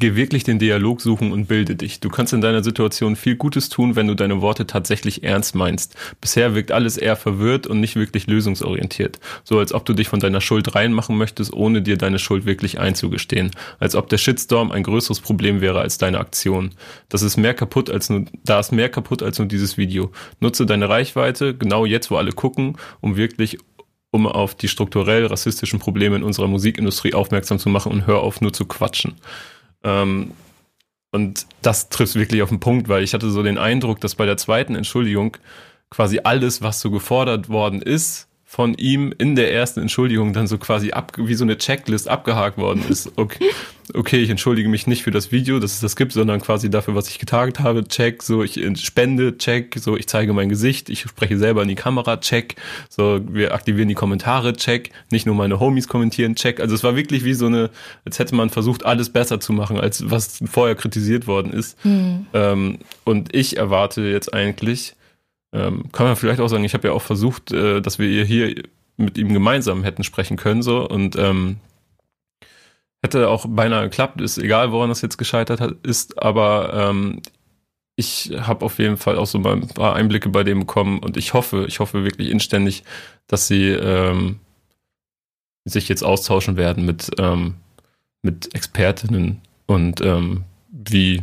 Geh 0.00 0.16
wirklich 0.16 0.42
den 0.42 0.58
Dialog 0.58 1.00
suchen 1.00 1.30
und 1.30 1.46
bilde 1.46 1.76
dich. 1.76 2.00
Du 2.00 2.08
kannst 2.08 2.32
in 2.32 2.40
deiner 2.40 2.64
Situation 2.64 3.14
viel 3.14 3.36
Gutes 3.36 3.68
tun, 3.68 3.94
wenn 3.94 4.08
du 4.08 4.14
deine 4.14 4.40
Worte 4.40 4.66
tatsächlich 4.66 5.22
ernst 5.22 5.54
meinst. 5.54 5.94
Bisher 6.20 6.56
wirkt 6.56 6.72
alles 6.72 6.96
eher 6.96 7.14
verwirrt 7.14 7.68
und 7.68 7.78
nicht 7.78 7.94
wirklich 7.94 8.26
lösungsorientiert. 8.26 9.20
So 9.44 9.60
als 9.60 9.72
ob 9.72 9.84
du 9.84 9.92
dich 9.92 10.08
von 10.08 10.18
deiner 10.18 10.40
Schuld 10.40 10.74
reinmachen 10.74 11.16
möchtest, 11.16 11.52
ohne 11.52 11.82
dir 11.82 11.96
deine 11.96 12.18
Schuld 12.18 12.46
wirklich 12.46 12.80
einzugestehen. 12.80 13.52
Als 13.78 13.94
ob 13.94 14.08
der 14.08 14.18
Shitstorm 14.18 14.72
ein 14.72 14.82
größeres 14.82 15.20
Problem 15.20 15.60
wäre 15.60 15.80
als 15.80 15.98
deine 15.98 16.18
Aktion. 16.18 16.72
Das 17.08 17.22
ist 17.22 17.36
mehr 17.36 17.54
kaputt 17.54 17.88
als 17.88 18.10
nur, 18.10 18.24
da 18.44 18.58
ist 18.58 18.72
mehr 18.72 18.88
kaputt 18.88 19.22
als 19.22 19.38
nur 19.38 19.46
dieses 19.46 19.78
Video. 19.78 20.10
Nutze 20.40 20.66
deine 20.66 20.88
Reichweite, 20.88 21.54
genau 21.54 21.86
jetzt, 21.86 22.10
wo 22.10 22.16
alle 22.16 22.32
gucken, 22.32 22.76
um 23.00 23.16
wirklich 23.16 23.58
um 24.10 24.26
auf 24.26 24.54
die 24.54 24.68
strukturell 24.68 25.26
rassistischen 25.26 25.78
Probleme 25.78 26.16
in 26.16 26.22
unserer 26.22 26.48
Musikindustrie 26.48 27.14
aufmerksam 27.14 27.58
zu 27.58 27.68
machen 27.68 27.92
und 27.92 28.06
hör 28.06 28.20
auf 28.20 28.40
nur 28.40 28.52
zu 28.52 28.64
quatschen. 28.64 29.14
Ähm, 29.86 30.32
und 31.12 31.46
das 31.62 31.88
trifft 31.88 32.16
wirklich 32.16 32.42
auf 32.42 32.50
den 32.50 32.60
Punkt, 32.60 32.88
weil 32.88 33.02
ich 33.02 33.14
hatte 33.14 33.30
so 33.30 33.42
den 33.42 33.56
Eindruck, 33.56 34.00
dass 34.00 34.16
bei 34.16 34.26
der 34.26 34.36
zweiten 34.36 34.74
Entschuldigung 34.74 35.38
quasi 35.88 36.20
alles, 36.24 36.60
was 36.60 36.80
so 36.80 36.90
gefordert 36.90 37.48
worden 37.48 37.80
ist, 37.80 38.28
von 38.48 38.74
ihm 38.74 39.12
in 39.18 39.34
der 39.34 39.52
ersten 39.52 39.80
Entschuldigung 39.80 40.32
dann 40.32 40.46
so 40.46 40.56
quasi 40.56 40.92
ab, 40.92 41.12
wie 41.16 41.34
so 41.34 41.44
eine 41.44 41.58
Checklist 41.58 42.08
abgehakt 42.08 42.58
worden 42.58 42.84
ist. 42.88 43.10
Okay, 43.16 43.50
okay, 43.92 44.18
ich 44.18 44.30
entschuldige 44.30 44.68
mich 44.68 44.86
nicht 44.86 45.02
für 45.02 45.10
das 45.10 45.32
Video, 45.32 45.58
dass 45.58 45.74
es 45.74 45.80
das 45.80 45.96
gibt, 45.96 46.12
sondern 46.12 46.40
quasi 46.40 46.70
dafür, 46.70 46.94
was 46.94 47.08
ich 47.08 47.18
getagt 47.18 47.58
habe, 47.58 47.82
check, 47.88 48.22
so 48.22 48.44
ich 48.44 48.60
spende, 48.80 49.36
check, 49.36 49.74
so 49.76 49.96
ich 49.96 50.06
zeige 50.06 50.32
mein 50.32 50.48
Gesicht, 50.48 50.90
ich 50.90 51.00
spreche 51.00 51.36
selber 51.38 51.62
in 51.62 51.68
die 51.68 51.74
Kamera, 51.74 52.18
check, 52.18 52.54
so 52.88 53.20
wir 53.28 53.52
aktivieren 53.52 53.88
die 53.88 53.94
Kommentare, 53.94 54.52
check, 54.52 54.92
nicht 55.10 55.26
nur 55.26 55.34
meine 55.34 55.58
Homies 55.58 55.88
kommentieren, 55.88 56.36
check. 56.36 56.60
Also 56.60 56.76
es 56.76 56.84
war 56.84 56.94
wirklich 56.94 57.24
wie 57.24 57.34
so 57.34 57.46
eine, 57.46 57.70
als 58.04 58.20
hätte 58.20 58.36
man 58.36 58.50
versucht, 58.50 58.86
alles 58.86 59.10
besser 59.10 59.40
zu 59.40 59.54
machen, 59.54 59.80
als 59.80 60.08
was 60.08 60.38
vorher 60.48 60.76
kritisiert 60.76 61.26
worden 61.26 61.52
ist. 61.52 61.84
Mhm. 61.84 62.26
Ähm, 62.32 62.78
und 63.02 63.34
ich 63.34 63.56
erwarte 63.56 64.02
jetzt 64.02 64.32
eigentlich, 64.32 64.94
ähm, 65.52 65.90
kann 65.92 66.06
man 66.06 66.16
vielleicht 66.16 66.40
auch 66.40 66.48
sagen, 66.48 66.64
ich 66.64 66.74
habe 66.74 66.88
ja 66.88 66.94
auch 66.94 67.02
versucht, 67.02 67.52
äh, 67.52 67.80
dass 67.80 67.98
wir 67.98 68.24
hier 68.24 68.54
mit 68.96 69.18
ihm 69.18 69.32
gemeinsam 69.32 69.84
hätten 69.84 70.04
sprechen 70.04 70.36
können, 70.36 70.62
so. 70.62 70.88
Und 70.88 71.16
ähm, 71.16 71.58
hätte 73.02 73.28
auch 73.28 73.46
beinahe 73.48 73.84
geklappt, 73.84 74.20
ist 74.20 74.38
egal, 74.38 74.72
woran 74.72 74.88
das 74.88 75.02
jetzt 75.02 75.18
gescheitert 75.18 75.60
hat, 75.60 75.74
ist, 75.82 76.22
aber 76.22 76.72
ähm, 76.90 77.22
ich 77.96 78.32
habe 78.38 78.64
auf 78.64 78.78
jeden 78.78 78.98
Fall 78.98 79.16
auch 79.16 79.26
so 79.26 79.38
ein 79.38 79.68
paar 79.68 79.94
Einblicke 79.96 80.28
bei 80.28 80.44
dem 80.44 80.60
bekommen. 80.60 80.98
Und 80.98 81.16
ich 81.16 81.32
hoffe, 81.32 81.64
ich 81.66 81.80
hoffe 81.80 82.04
wirklich 82.04 82.30
inständig, 82.30 82.84
dass 83.26 83.48
sie 83.48 83.68
ähm, 83.68 84.38
sich 85.64 85.88
jetzt 85.88 86.02
austauschen 86.02 86.56
werden 86.58 86.84
mit, 86.84 87.10
ähm, 87.18 87.54
mit 88.20 88.54
Expertinnen. 88.54 89.40
Und 89.64 90.02
ähm, 90.02 90.44
wie 90.70 91.22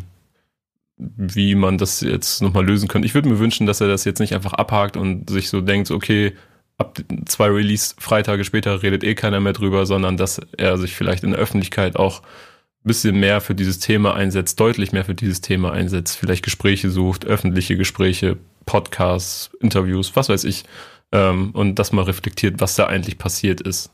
wie 1.18 1.56
man 1.56 1.78
das 1.78 2.02
jetzt 2.02 2.42
nochmal 2.42 2.66
lösen 2.66 2.88
könnte. 2.88 3.06
Ich 3.06 3.14
würde 3.14 3.30
mir 3.30 3.40
wünschen, 3.40 3.68
dass 3.68 3.82
er 3.82 3.88
das 3.88 4.06
jetzt 4.06 4.20
nicht 4.20 4.34
einfach 4.34 4.54
abhakt 4.54 4.98
und 4.98 5.30
sich 5.30 5.50
so 5.50 5.62
denkt, 5.62 5.92
okay, 5.92 6.34
ab 6.78 7.00
zwei 7.26 7.48
Release-Freitage 7.48 8.44
später 8.44 8.82
redet 8.84 9.04
eh 9.04 9.16
keiner 9.16 9.40
mehr 9.40 9.54
drüber, 9.54 9.86
sondern 9.86 10.18
dass 10.18 10.42
er 10.58 10.78
sich 10.78 10.96
vielleicht 10.96 11.24
in 11.24 11.32
der 11.32 11.40
Öffentlichkeit 11.40 11.96
auch 11.96 12.22
ein 12.22 12.88
bisschen 12.88 13.20
mehr 13.20 13.42
für 13.42 13.56
dieses 13.56 13.80
Thema 13.80 14.16
einsetzt, 14.16 14.60
deutlich 14.60 14.92
mehr 14.92 15.06
für 15.06 15.16
dieses 15.16 15.42
Thema 15.42 15.72
einsetzt, 15.72 16.18
vielleicht 16.18 16.44
Gespräche 16.44 16.90
sucht, 16.90 17.26
öffentliche 17.26 17.78
Gespräche, 17.78 18.38
Podcasts, 18.66 19.52
Interviews, 19.60 20.16
was 20.16 20.30
weiß 20.30 20.44
ich, 20.46 20.66
ähm, 21.12 21.52
und 21.52 21.76
das 21.76 21.92
mal 21.92 22.04
reflektiert, 22.04 22.60
was 22.60 22.76
da 22.76 22.88
eigentlich 22.88 23.18
passiert 23.18 23.62
ist. 23.62 23.92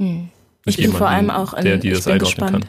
Hm. 0.00 0.28
Ich 0.64 0.76
bin 0.76 0.92
vor 0.92 1.08
allem 1.08 1.30
auch 1.30 1.54
an, 1.54 1.64
der, 1.64 1.78
die 1.78 1.90
das 1.90 2.06
einordnen 2.06 2.20
gespannt. 2.20 2.66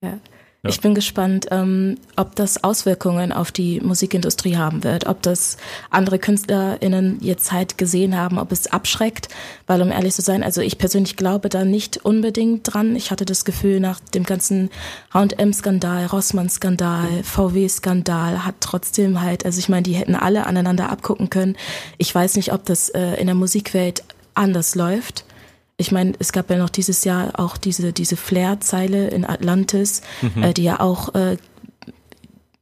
kann. 0.00 0.10
Ja. 0.10 0.20
Ja. 0.64 0.70
Ich 0.70 0.80
bin 0.80 0.96
gespannt, 0.96 1.46
ähm, 1.52 1.98
ob 2.16 2.34
das 2.34 2.64
Auswirkungen 2.64 3.32
auf 3.32 3.52
die 3.52 3.80
Musikindustrie 3.80 4.56
haben 4.56 4.82
wird, 4.82 5.06
ob 5.06 5.22
das 5.22 5.56
andere 5.88 6.18
KünstlerInnen 6.18 7.18
jetzt 7.20 7.52
halt 7.52 7.78
gesehen 7.78 8.16
haben, 8.16 8.40
ob 8.40 8.50
es 8.50 8.66
abschreckt, 8.66 9.28
weil 9.68 9.80
um 9.82 9.92
ehrlich 9.92 10.14
zu 10.14 10.22
sein, 10.22 10.42
also 10.42 10.60
ich 10.60 10.76
persönlich 10.76 11.14
glaube 11.14 11.48
da 11.48 11.64
nicht 11.64 11.98
unbedingt 11.98 12.74
dran. 12.74 12.96
Ich 12.96 13.12
hatte 13.12 13.24
das 13.24 13.44
Gefühl, 13.44 13.78
nach 13.78 14.00
dem 14.00 14.24
ganzen 14.24 14.70
H&M-Skandal, 15.14 16.06
Rossmann-Skandal, 16.06 17.22
VW-Skandal 17.22 18.44
hat 18.44 18.56
trotzdem 18.58 19.20
halt, 19.20 19.44
also 19.44 19.60
ich 19.60 19.68
meine, 19.68 19.84
die 19.84 19.94
hätten 19.94 20.16
alle 20.16 20.44
aneinander 20.44 20.90
abgucken 20.90 21.30
können. 21.30 21.56
Ich 21.98 22.12
weiß 22.12 22.34
nicht, 22.34 22.52
ob 22.52 22.64
das 22.64 22.88
äh, 22.88 23.14
in 23.20 23.26
der 23.26 23.36
Musikwelt 23.36 24.02
anders 24.34 24.74
läuft 24.74 25.24
ich 25.80 25.92
meine, 25.92 26.12
es 26.18 26.32
gab 26.32 26.50
ja 26.50 26.58
noch 26.58 26.70
dieses 26.70 27.04
Jahr 27.04 27.38
auch 27.38 27.56
diese, 27.56 27.92
diese 27.92 28.16
Flair-Zeile 28.16 29.08
in 29.08 29.24
Atlantis, 29.24 30.02
mhm. 30.20 30.42
äh, 30.42 30.52
die 30.52 30.64
ja 30.64 30.80
auch 30.80 31.14
äh, 31.14 31.36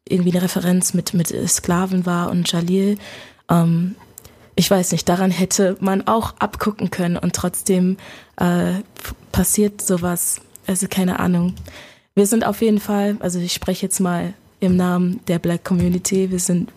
irgendwie 0.06 0.32
eine 0.32 0.42
Referenz 0.42 0.92
mit, 0.94 1.14
mit 1.14 1.34
Sklaven 1.48 2.04
war 2.04 2.30
und 2.30 2.50
Jalil. 2.52 2.98
Ähm, 3.50 3.96
ich 4.54 4.70
weiß 4.70 4.92
nicht, 4.92 5.08
daran 5.08 5.30
hätte 5.30 5.76
man 5.80 6.06
auch 6.06 6.34
abgucken 6.38 6.90
können 6.90 7.16
und 7.16 7.34
trotzdem 7.34 7.96
äh, 8.36 8.74
passiert 9.32 9.80
sowas. 9.80 10.40
Also 10.66 10.86
keine 10.88 11.18
Ahnung. 11.18 11.54
Wir 12.14 12.26
sind 12.26 12.44
auf 12.44 12.60
jeden 12.60 12.80
Fall, 12.80 13.16
also 13.20 13.38
ich 13.38 13.54
spreche 13.54 13.86
jetzt 13.86 14.00
mal 14.00 14.34
im 14.60 14.76
Namen 14.76 15.20
der 15.26 15.38
Black 15.38 15.64
Community, 15.64 16.30
wir 16.30 16.38
sind 16.38 16.70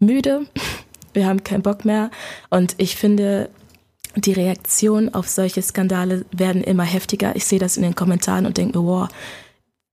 müde, 0.00 0.46
wir 1.12 1.26
haben 1.26 1.44
keinen 1.44 1.62
Bock 1.62 1.84
mehr 1.84 2.10
und 2.50 2.74
ich 2.78 2.96
finde, 2.96 3.48
die 4.16 4.32
Reaktionen 4.32 5.12
auf 5.14 5.28
solche 5.28 5.62
Skandale 5.62 6.24
werden 6.30 6.62
immer 6.62 6.84
heftiger. 6.84 7.34
Ich 7.36 7.44
sehe 7.44 7.58
das 7.58 7.76
in 7.76 7.82
den 7.82 7.94
Kommentaren 7.94 8.46
und 8.46 8.56
denke 8.56 8.78
mir, 8.78 8.86
wow, 8.86 9.08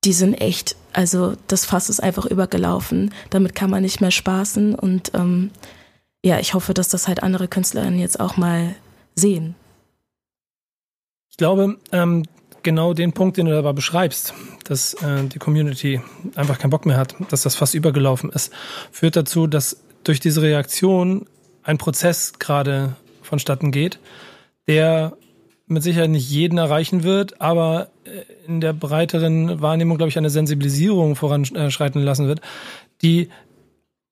die 0.03 0.13
sind 0.13 0.35
echt, 0.35 0.75
also 0.93 1.35
das 1.47 1.65
Fass 1.65 1.89
ist 1.89 2.01
einfach 2.01 2.25
übergelaufen. 2.25 3.13
Damit 3.29 3.55
kann 3.55 3.69
man 3.69 3.83
nicht 3.83 4.01
mehr 4.01 4.11
spaßen 4.11 4.75
und 4.75 5.11
ähm, 5.13 5.51
ja, 6.23 6.39
ich 6.39 6.53
hoffe, 6.53 6.73
dass 6.73 6.89
das 6.89 7.07
halt 7.07 7.23
andere 7.23 7.47
Künstlerinnen 7.47 7.99
jetzt 7.99 8.19
auch 8.19 8.37
mal 8.37 8.75
sehen. 9.15 9.55
Ich 11.29 11.37
glaube, 11.37 11.77
ähm, 11.91 12.25
genau 12.63 12.93
den 12.93 13.13
Punkt, 13.13 13.37
den 13.37 13.47
du 13.47 13.53
dabei 13.53 13.73
beschreibst, 13.73 14.33
dass 14.65 14.93
äh, 14.95 15.23
die 15.23 15.39
Community 15.39 16.01
einfach 16.35 16.59
keinen 16.59 16.69
Bock 16.69 16.85
mehr 16.85 16.97
hat, 16.97 17.15
dass 17.29 17.41
das 17.41 17.55
fast 17.55 17.73
übergelaufen 17.73 18.29
ist, 18.29 18.51
führt 18.91 19.15
dazu, 19.15 19.47
dass 19.47 19.77
durch 20.03 20.19
diese 20.19 20.41
Reaktion 20.41 21.25
ein 21.63 21.77
Prozess 21.77 22.33
gerade 22.39 22.95
vonstatten 23.31 23.71
geht, 23.71 23.97
der 24.67 25.17
mit 25.67 25.83
Sicherheit 25.83 26.09
nicht 26.09 26.29
jeden 26.29 26.57
erreichen 26.57 27.03
wird, 27.03 27.39
aber 27.39 27.89
äh, 28.03 28.23
in 28.45 28.59
der 28.59 28.73
breiteren 28.73 29.61
Wahrnehmung, 29.61 29.97
glaube 29.97 30.09
ich, 30.09 30.17
eine 30.17 30.29
Sensibilisierung 30.29 31.15
voranschreiten 31.15 32.03
lassen 32.03 32.27
wird, 32.27 32.41
die 33.01 33.29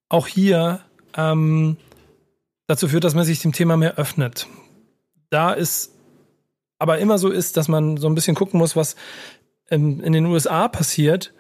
auch 0.08 0.26
hier 0.26 0.80
ähm, 1.18 1.76
dazu 2.66 2.88
führt, 2.88 3.04
dass 3.04 3.14
man 3.14 3.26
sich 3.26 3.42
dem 3.42 3.52
Thema 3.52 3.76
mehr 3.76 3.98
öffnet. 3.98 4.48
Da 5.30 5.52
ist 5.52 5.92
aber 6.80 7.00
immer 7.00 7.18
so 7.18 7.30
ist, 7.30 7.58
dass 7.58 7.68
man 7.68 7.98
so 7.98 8.08
ein 8.08 8.16
bisschen 8.16 8.36
gucken 8.36 8.58
muss, 8.58 8.78
was 8.78 8.96
in, 9.70 10.00
in 10.00 10.14
den 10.14 10.26
USA 10.28 10.70
passiert, 10.70 11.34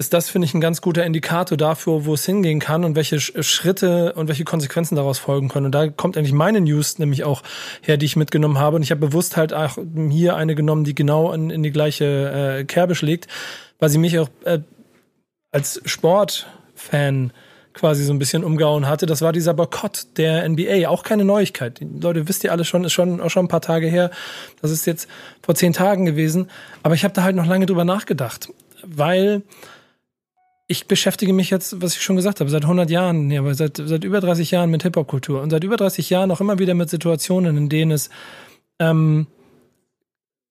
ist 0.00 0.12
das, 0.12 0.30
finde 0.30 0.46
ich, 0.46 0.54
ein 0.54 0.60
ganz 0.60 0.80
guter 0.80 1.04
Indikator 1.04 1.58
dafür, 1.58 2.06
wo 2.06 2.14
es 2.14 2.24
hingehen 2.24 2.60
kann 2.60 2.84
und 2.84 2.94
welche 2.94 3.18
Schritte 3.18 4.12
und 4.12 4.28
welche 4.28 4.44
Konsequenzen 4.44 4.94
daraus 4.94 5.18
folgen 5.18 5.48
können. 5.48 5.66
Und 5.66 5.72
da 5.72 5.88
kommt 5.88 6.16
eigentlich 6.16 6.32
meine 6.32 6.60
News 6.60 7.00
nämlich 7.00 7.24
auch 7.24 7.42
her, 7.82 7.96
die 7.96 8.06
ich 8.06 8.14
mitgenommen 8.14 8.58
habe. 8.58 8.76
Und 8.76 8.82
ich 8.82 8.92
habe 8.92 9.00
bewusst 9.00 9.36
halt 9.36 9.52
auch 9.52 9.76
hier 10.08 10.36
eine 10.36 10.54
genommen, 10.54 10.84
die 10.84 10.94
genau 10.94 11.32
in, 11.32 11.50
in 11.50 11.64
die 11.64 11.72
gleiche 11.72 12.60
äh, 12.60 12.64
Kerbe 12.64 12.94
schlägt, 12.94 13.26
weil 13.80 13.88
sie 13.88 13.98
mich 13.98 14.16
auch 14.20 14.28
äh, 14.44 14.60
als 15.50 15.80
Sportfan 15.84 17.32
quasi 17.74 18.04
so 18.04 18.12
ein 18.12 18.20
bisschen 18.20 18.44
umgehauen 18.44 18.86
hatte. 18.86 19.06
Das 19.06 19.20
war 19.20 19.32
dieser 19.32 19.54
Boykott 19.54 20.16
der 20.16 20.48
NBA. 20.48 20.88
Auch 20.88 21.02
keine 21.02 21.24
Neuigkeit. 21.24 21.80
Die 21.80 21.88
Leute, 22.00 22.28
wisst 22.28 22.44
ihr 22.44 22.52
alle 22.52 22.64
schon, 22.64 22.84
ist 22.84 22.92
schon 22.92 23.20
auch 23.20 23.30
schon 23.30 23.46
ein 23.46 23.48
paar 23.48 23.62
Tage 23.62 23.88
her. 23.88 24.12
Das 24.62 24.70
ist 24.70 24.86
jetzt 24.86 25.08
vor 25.42 25.56
zehn 25.56 25.72
Tagen 25.72 26.06
gewesen. 26.06 26.50
Aber 26.84 26.94
ich 26.94 27.02
habe 27.02 27.14
da 27.14 27.24
halt 27.24 27.34
noch 27.34 27.46
lange 27.46 27.66
drüber 27.66 27.84
nachgedacht, 27.84 28.48
weil 28.84 29.42
ich 30.70 30.86
beschäftige 30.86 31.32
mich 31.32 31.48
jetzt, 31.48 31.80
was 31.80 31.96
ich 31.96 32.02
schon 32.02 32.16
gesagt 32.16 32.40
habe, 32.40 32.50
seit 32.50 32.62
100 32.62 32.90
Jahren, 32.90 33.30
ja, 33.30 33.42
seit, 33.54 33.78
seit 33.78 34.04
über 34.04 34.20
30 34.20 34.50
Jahren 34.50 34.70
mit 34.70 34.82
Hip-Hop-Kultur 34.82 35.40
und 35.40 35.48
seit 35.48 35.64
über 35.64 35.78
30 35.78 36.10
Jahren 36.10 36.30
auch 36.30 36.42
immer 36.42 36.58
wieder 36.58 36.74
mit 36.74 36.90
Situationen, 36.90 37.56
in 37.56 37.68
denen 37.70 37.90
es 37.90 38.10
ähm, 38.78 39.26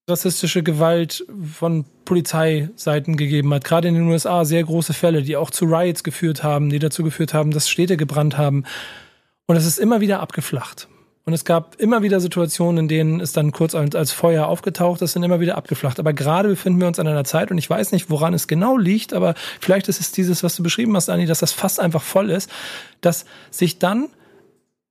rassistische 0.09 0.63
Gewalt 0.63 1.23
von 1.53 1.85
Polizeiseiten 2.03 3.15
gegeben 3.15 3.53
hat. 3.53 3.63
Gerade 3.63 3.89
in 3.89 3.93
den 3.93 4.07
USA 4.07 4.43
sehr 4.43 4.63
große 4.63 4.93
Fälle, 4.93 5.21
die 5.21 5.37
auch 5.37 5.51
zu 5.51 5.65
Riots 5.65 6.03
geführt 6.03 6.43
haben, 6.43 6.71
die 6.71 6.79
dazu 6.79 7.03
geführt 7.03 7.35
haben, 7.35 7.51
dass 7.51 7.69
Städte 7.69 7.95
gebrannt 7.95 8.39
haben. 8.39 8.63
Und 9.45 9.55
es 9.55 9.65
ist 9.65 9.77
immer 9.77 10.01
wieder 10.01 10.19
abgeflacht. 10.19 10.87
Und 11.27 11.33
es 11.33 11.43
gab 11.43 11.75
immer 11.75 12.03
wieder 12.03 12.21
Situationen, 12.21 12.85
in 12.85 12.87
denen 12.87 13.19
es 13.19 13.33
dann 13.33 13.51
kurz 13.51 13.75
als, 13.75 13.95
als 13.95 14.13
Feuer 14.13 14.47
aufgetaucht 14.47 15.01
ist 15.01 15.17
und 15.17 15.23
immer 15.23 15.41
wieder 15.41 15.57
abgeflacht. 15.57 15.99
Aber 15.99 16.13
gerade 16.13 16.47
befinden 16.47 16.79
wir 16.79 16.87
uns 16.87 16.99
an 16.99 17.07
einer 17.07 17.25
Zeit 17.25 17.51
und 17.51 17.57
ich 17.57 17.69
weiß 17.69 17.91
nicht, 17.91 18.09
woran 18.09 18.33
es 18.33 18.47
genau 18.47 18.77
liegt, 18.77 19.13
aber 19.13 19.33
vielleicht 19.59 19.89
ist 19.89 19.99
es 19.99 20.13
dieses, 20.13 20.41
was 20.41 20.55
du 20.55 20.63
beschrieben 20.63 20.95
hast, 20.95 21.09
Anni, 21.09 21.25
dass 21.25 21.39
das 21.39 21.51
fast 21.51 21.81
einfach 21.81 22.01
voll 22.01 22.29
ist, 22.29 22.49
dass 23.01 23.25
sich 23.51 23.77
dann 23.77 24.07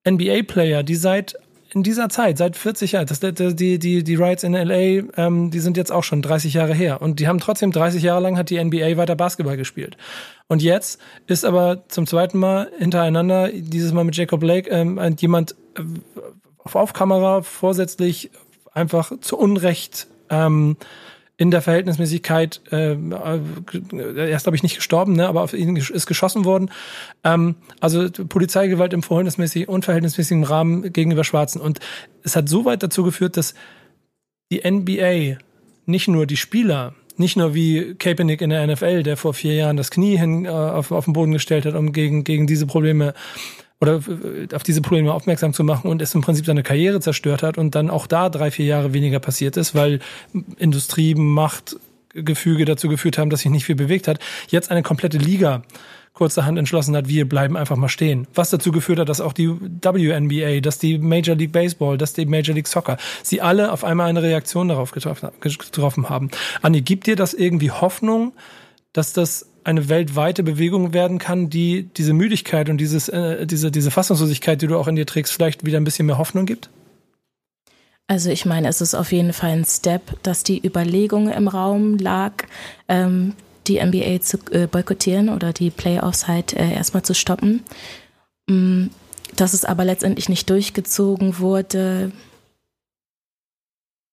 NBA-Player, 0.07 0.83
die 0.83 0.97
seit 0.97 1.39
in 1.73 1.83
dieser 1.83 2.11
Zeit, 2.11 2.37
seit 2.37 2.55
40 2.55 2.93
Jahren, 2.93 3.07
das, 3.07 3.21
die, 3.21 3.79
die, 3.79 4.05
die 4.05 4.15
Rights 4.15 4.45
in 4.45 4.53
LA, 4.53 5.09
ähm, 5.17 5.51
die 5.51 5.61
sind 5.61 5.79
jetzt 5.79 5.91
auch 5.91 6.05
schon 6.05 6.21
30 6.21 6.53
Jahre 6.53 6.75
her. 6.75 7.01
Und 7.01 7.19
die 7.19 7.29
haben 7.29 7.41
trotzdem 7.41 7.73
30 7.73 8.03
Jahre 8.03 8.21
lang 8.21 8.37
hat 8.37 8.51
die 8.51 8.63
NBA 8.63 8.99
weiter 8.99 9.17
Basketball 9.17 9.57
gespielt. 9.57 9.97
Und 10.49 10.61
jetzt 10.61 11.01
ist 11.27 11.47
aber 11.47 11.85
zum 11.89 12.07
zweiten 12.07 12.39
Mal 12.39 12.71
hintereinander, 12.79 13.49
dieses 13.53 13.95
Mal 13.95 14.05
mit 14.05 14.17
Jacob 14.17 14.41
Blake, 14.41 14.69
ähm, 14.69 15.01
jemand 15.19 15.57
auf 16.65 16.93
Kamera 16.93 17.43
vorsätzlich 17.43 18.31
einfach 18.73 19.13
zu 19.21 19.39
Unrecht 19.39 20.07
ähm, 20.31 20.77
in 21.39 21.51
der 21.51 21.61
Verhältnismäßigkeit, 21.61 22.63
äh, 22.71 22.97
er 22.97 24.31
ist 24.31 24.45
glaube 24.45 24.57
ich 24.57 24.63
nicht 24.63 24.77
gestorben, 24.77 25.15
ne, 25.15 25.29
aber 25.29 25.43
auf 25.43 25.53
ihn 25.53 25.77
ist 25.77 26.07
geschossen 26.07 26.45
worden. 26.45 26.71
Ähm, 27.25 27.57
also 27.81 28.09
Polizeigewalt 28.11 28.95
im 28.95 29.03
verhältnismäßig 29.03 29.69
unverhältnismäßigen 29.69 30.45
Rahmen 30.45 30.93
gegenüber 30.93 31.25
Schwarzen. 31.25 31.61
Und 31.61 31.81
es 32.23 32.37
hat 32.37 32.49
so 32.49 32.65
weit 32.65 32.83
dazu 32.83 33.03
geführt, 33.03 33.37
dass 33.37 33.55
die 34.51 34.63
NBA 34.69 35.39
nicht 35.85 36.09
nur 36.09 36.27
die 36.27 36.39
Spieler, 36.39 36.95
nicht 37.19 37.37
nur 37.37 37.55
wie 37.55 37.95
Kaepernick 37.95 38.41
in 38.41 38.51
der 38.51 38.67
NFL, 38.67 39.03
der 39.03 39.17
vor 39.17 39.35
vier 39.35 39.55
Jahren 39.55 39.77
das 39.77 39.91
Knie 39.91 40.19
hin 40.19 40.47
äh, 40.47 40.49
auf, 40.49 40.91
auf 40.91 41.05
den 41.05 41.13
Boden 41.13 41.33
gestellt 41.33 41.67
hat, 41.67 41.75
um 41.75 41.93
gegen, 41.93 42.25
gegen 42.25 42.47
diese 42.47 42.67
Probleme 42.67 43.13
oder 43.81 44.01
äh, 44.07 44.55
auf 44.55 44.63
diese 44.63 44.81
Probleme 44.83 45.13
aufmerksam 45.13 45.53
zu 45.53 45.65
machen 45.65 45.91
und 45.91 46.03
es 46.03 46.15
im 46.15 46.21
Prinzip 46.21 46.47
seine 46.47 46.63
Karriere 46.63 47.01
zerstört 47.01 47.43
hat 47.43 47.59
und 47.59 47.75
dann 47.75 47.91
auch 47.91 48.07
da 48.07 48.29
drei, 48.29 48.51
vier 48.51 48.67
Jahre 48.67 48.93
weniger 48.93 49.21
passiert 49.21 49.57
ist, 49.57 49.75
weil 49.75 50.01
Industrie, 50.59 51.15
Macht, 51.15 51.77
Gefüge 52.15 52.65
dazu 52.65 52.89
geführt 52.89 53.19
haben, 53.19 53.31
dass 53.31 53.41
sich 53.41 53.51
nicht 53.51 53.67
viel 53.67 53.75
bewegt 53.75 54.09
hat. 54.09 54.19
Jetzt 54.49 54.71
eine 54.71 54.83
komplette 54.83 55.19
Liga 55.19 55.63
kurzerhand 56.17 56.59
entschlossen 56.59 56.97
hat, 56.97 57.09
wir 57.09 57.29
bleiben 57.29 57.59
einfach 57.59 57.77
mal 57.77 57.91
stehen. 57.91 58.27
Was 58.35 58.49
dazu 58.49 58.73
geführt 58.73 58.99
hat, 58.99 59.09
dass 59.11 59.21
auch 59.21 59.35
die 59.35 59.49
WNBA, 59.51 60.61
dass 60.61 60.79
die 60.79 60.97
Major 60.99 61.37
League 61.37 61.53
Baseball, 61.53 61.99
dass 61.99 62.15
die 62.15 62.25
Major 62.25 62.55
League 62.55 62.69
Soccer, 62.69 62.97
sie 63.23 63.43
alle 63.43 63.71
auf 63.71 63.85
einmal 63.85 64.09
eine 64.09 64.23
Reaktion 64.23 64.69
darauf 64.69 64.93
getroffen 64.93 66.09
haben. 66.09 66.31
Anni, 66.63 66.81
gibt 66.81 67.07
dir 67.07 67.17
das 67.17 67.35
irgendwie 67.35 67.71
Hoffnung, 67.71 68.33
dass 68.97 69.13
das 69.13 69.47
eine 69.63 69.89
weltweite 69.91 70.43
Bewegung 70.43 70.95
werden 70.95 71.19
kann, 71.19 71.51
die 71.51 71.83
diese 71.97 72.15
Müdigkeit 72.15 72.71
und 72.71 72.79
dieses, 72.79 73.09
äh, 73.09 73.47
diese, 73.47 73.71
diese 73.71 73.91
Fassungslosigkeit, 73.91 74.63
die 74.63 74.69
du 74.69 74.79
auch 74.79 74.89
in 74.89 74.97
dir 74.97 75.05
trägst, 75.05 75.33
vielleicht 75.33 75.67
wieder 75.67 75.79
ein 75.79 75.85
bisschen 75.85 76.07
mehr 76.07 76.17
Hoffnung 76.17 76.47
gibt? 76.47 76.71
Also 78.07 78.31
ich 78.31 78.47
meine, 78.47 78.69
es 78.69 78.81
ist 78.81 78.95
auf 78.95 79.13
jeden 79.13 79.33
Fall 79.33 79.51
ein 79.51 79.65
Step, 79.65 80.23
dass 80.23 80.45
die 80.45 80.65
Überlegung 80.65 81.29
im 81.29 81.49
Raum 81.49 81.99
lag, 81.99 82.45
ähm, 82.89 83.35
die 83.67 83.85
NBA 83.85 84.21
zu 84.21 84.39
äh, 84.53 84.67
boykottieren 84.67 85.29
oder 85.29 85.53
die 85.53 85.71
Playoffs 85.71 86.27
halt 86.27 86.55
äh, 86.55 86.73
erstmal 86.73 87.03
zu 87.03 87.15
stoppen. 87.15 87.65
Mm, 88.49 88.87
dass 89.35 89.53
es 89.53 89.65
aber 89.65 89.85
letztendlich 89.85 90.29
nicht 90.31 90.49
durchgezogen 90.49 91.39
wurde, 91.39 92.13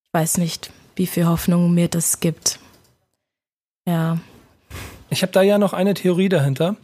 ich 0.03 0.13
weiß 0.13 0.39
nicht, 0.39 0.71
wie 0.95 1.07
viel 1.07 1.27
Hoffnung 1.27 1.73
mir 1.73 1.87
das 1.87 2.19
gibt. 2.19 2.59
Ja. 3.87 4.17
Ich 5.13 5.21
habe 5.21 5.31
da 5.31 5.41
ja 5.41 5.57
noch 5.57 5.73
eine 5.73 5.93
Theorie 5.93 6.29
dahinter. 6.29 6.75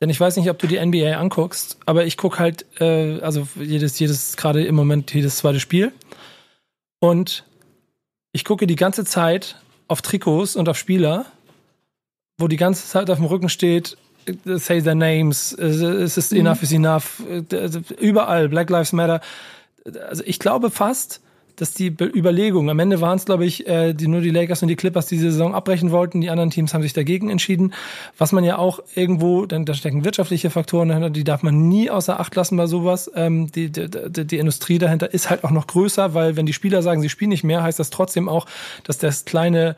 Denn 0.00 0.10
ich 0.10 0.20
weiß 0.20 0.36
nicht, 0.36 0.50
ob 0.50 0.58
du 0.58 0.66
die 0.66 0.84
NBA 0.84 1.16
anguckst, 1.16 1.78
aber 1.86 2.04
ich 2.04 2.16
gucke 2.16 2.38
halt, 2.38 2.66
äh, 2.80 3.20
also 3.20 3.48
jedes, 3.54 3.98
jedes, 3.98 4.36
gerade 4.36 4.64
im 4.64 4.74
Moment 4.74 5.14
jedes 5.14 5.36
zweite 5.36 5.60
Spiel. 5.60 5.92
Und 7.00 7.44
ich 8.32 8.44
gucke 8.44 8.66
die 8.66 8.76
ganze 8.76 9.04
Zeit 9.04 9.56
auf 9.88 10.02
Trikots 10.02 10.56
und 10.56 10.68
auf 10.68 10.76
Spieler, 10.76 11.26
wo 12.38 12.48
die 12.48 12.56
ganze 12.56 12.86
Zeit 12.86 13.08
auf 13.08 13.18
dem 13.18 13.26
Rücken 13.26 13.48
steht, 13.48 13.96
äh, 14.26 14.58
say 14.58 14.82
their 14.82 14.94
names, 14.94 15.52
es 15.52 16.16
ist 16.16 16.32
mhm. 16.32 16.40
enough 16.40 16.62
is 16.62 16.72
enough, 16.72 17.22
äh, 17.28 17.70
überall, 17.98 18.48
Black 18.48 18.70
Lives 18.70 18.92
Matter. 18.92 19.20
Also 20.08 20.22
ich 20.26 20.38
glaube 20.38 20.70
fast, 20.70 21.22
dass 21.56 21.72
die 21.72 21.86
Überlegung, 21.86 22.70
am 22.70 22.78
Ende 22.78 23.00
waren 23.00 23.16
es, 23.16 23.24
glaube 23.24 23.44
ich, 23.44 23.66
äh, 23.66 23.92
die, 23.94 24.08
nur 24.08 24.20
die 24.20 24.30
Lakers 24.30 24.62
und 24.62 24.68
die 24.68 24.76
Clippers, 24.76 25.06
die 25.06 25.16
die 25.16 25.22
Saison 25.22 25.54
abbrechen 25.54 25.90
wollten. 25.90 26.20
Die 26.20 26.30
anderen 26.30 26.50
Teams 26.50 26.74
haben 26.74 26.82
sich 26.82 26.92
dagegen 26.92 27.30
entschieden. 27.30 27.72
Was 28.18 28.32
man 28.32 28.44
ja 28.44 28.58
auch 28.58 28.80
irgendwo, 28.94 29.46
denn 29.46 29.64
da 29.64 29.74
stecken 29.74 30.04
wirtschaftliche 30.04 30.50
Faktoren 30.50 30.88
dahinter, 30.88 31.10
die 31.10 31.24
darf 31.24 31.42
man 31.42 31.68
nie 31.68 31.90
außer 31.90 32.18
Acht 32.18 32.34
lassen 32.34 32.56
bei 32.56 32.66
sowas. 32.66 33.10
Ähm, 33.14 33.50
die, 33.52 33.70
die, 33.70 33.88
die, 33.88 34.38
Industrie 34.38 34.78
dahinter 34.78 35.12
ist 35.12 35.30
halt 35.30 35.44
auch 35.44 35.50
noch 35.50 35.66
größer, 35.66 36.14
weil 36.14 36.36
wenn 36.36 36.46
die 36.46 36.52
Spieler 36.52 36.82
sagen, 36.82 37.00
sie 37.00 37.08
spielen 37.08 37.30
nicht 37.30 37.44
mehr, 37.44 37.62
heißt 37.62 37.78
das 37.78 37.90
trotzdem 37.90 38.28
auch, 38.28 38.46
dass 38.84 38.98
das 38.98 39.24
kleine 39.24 39.76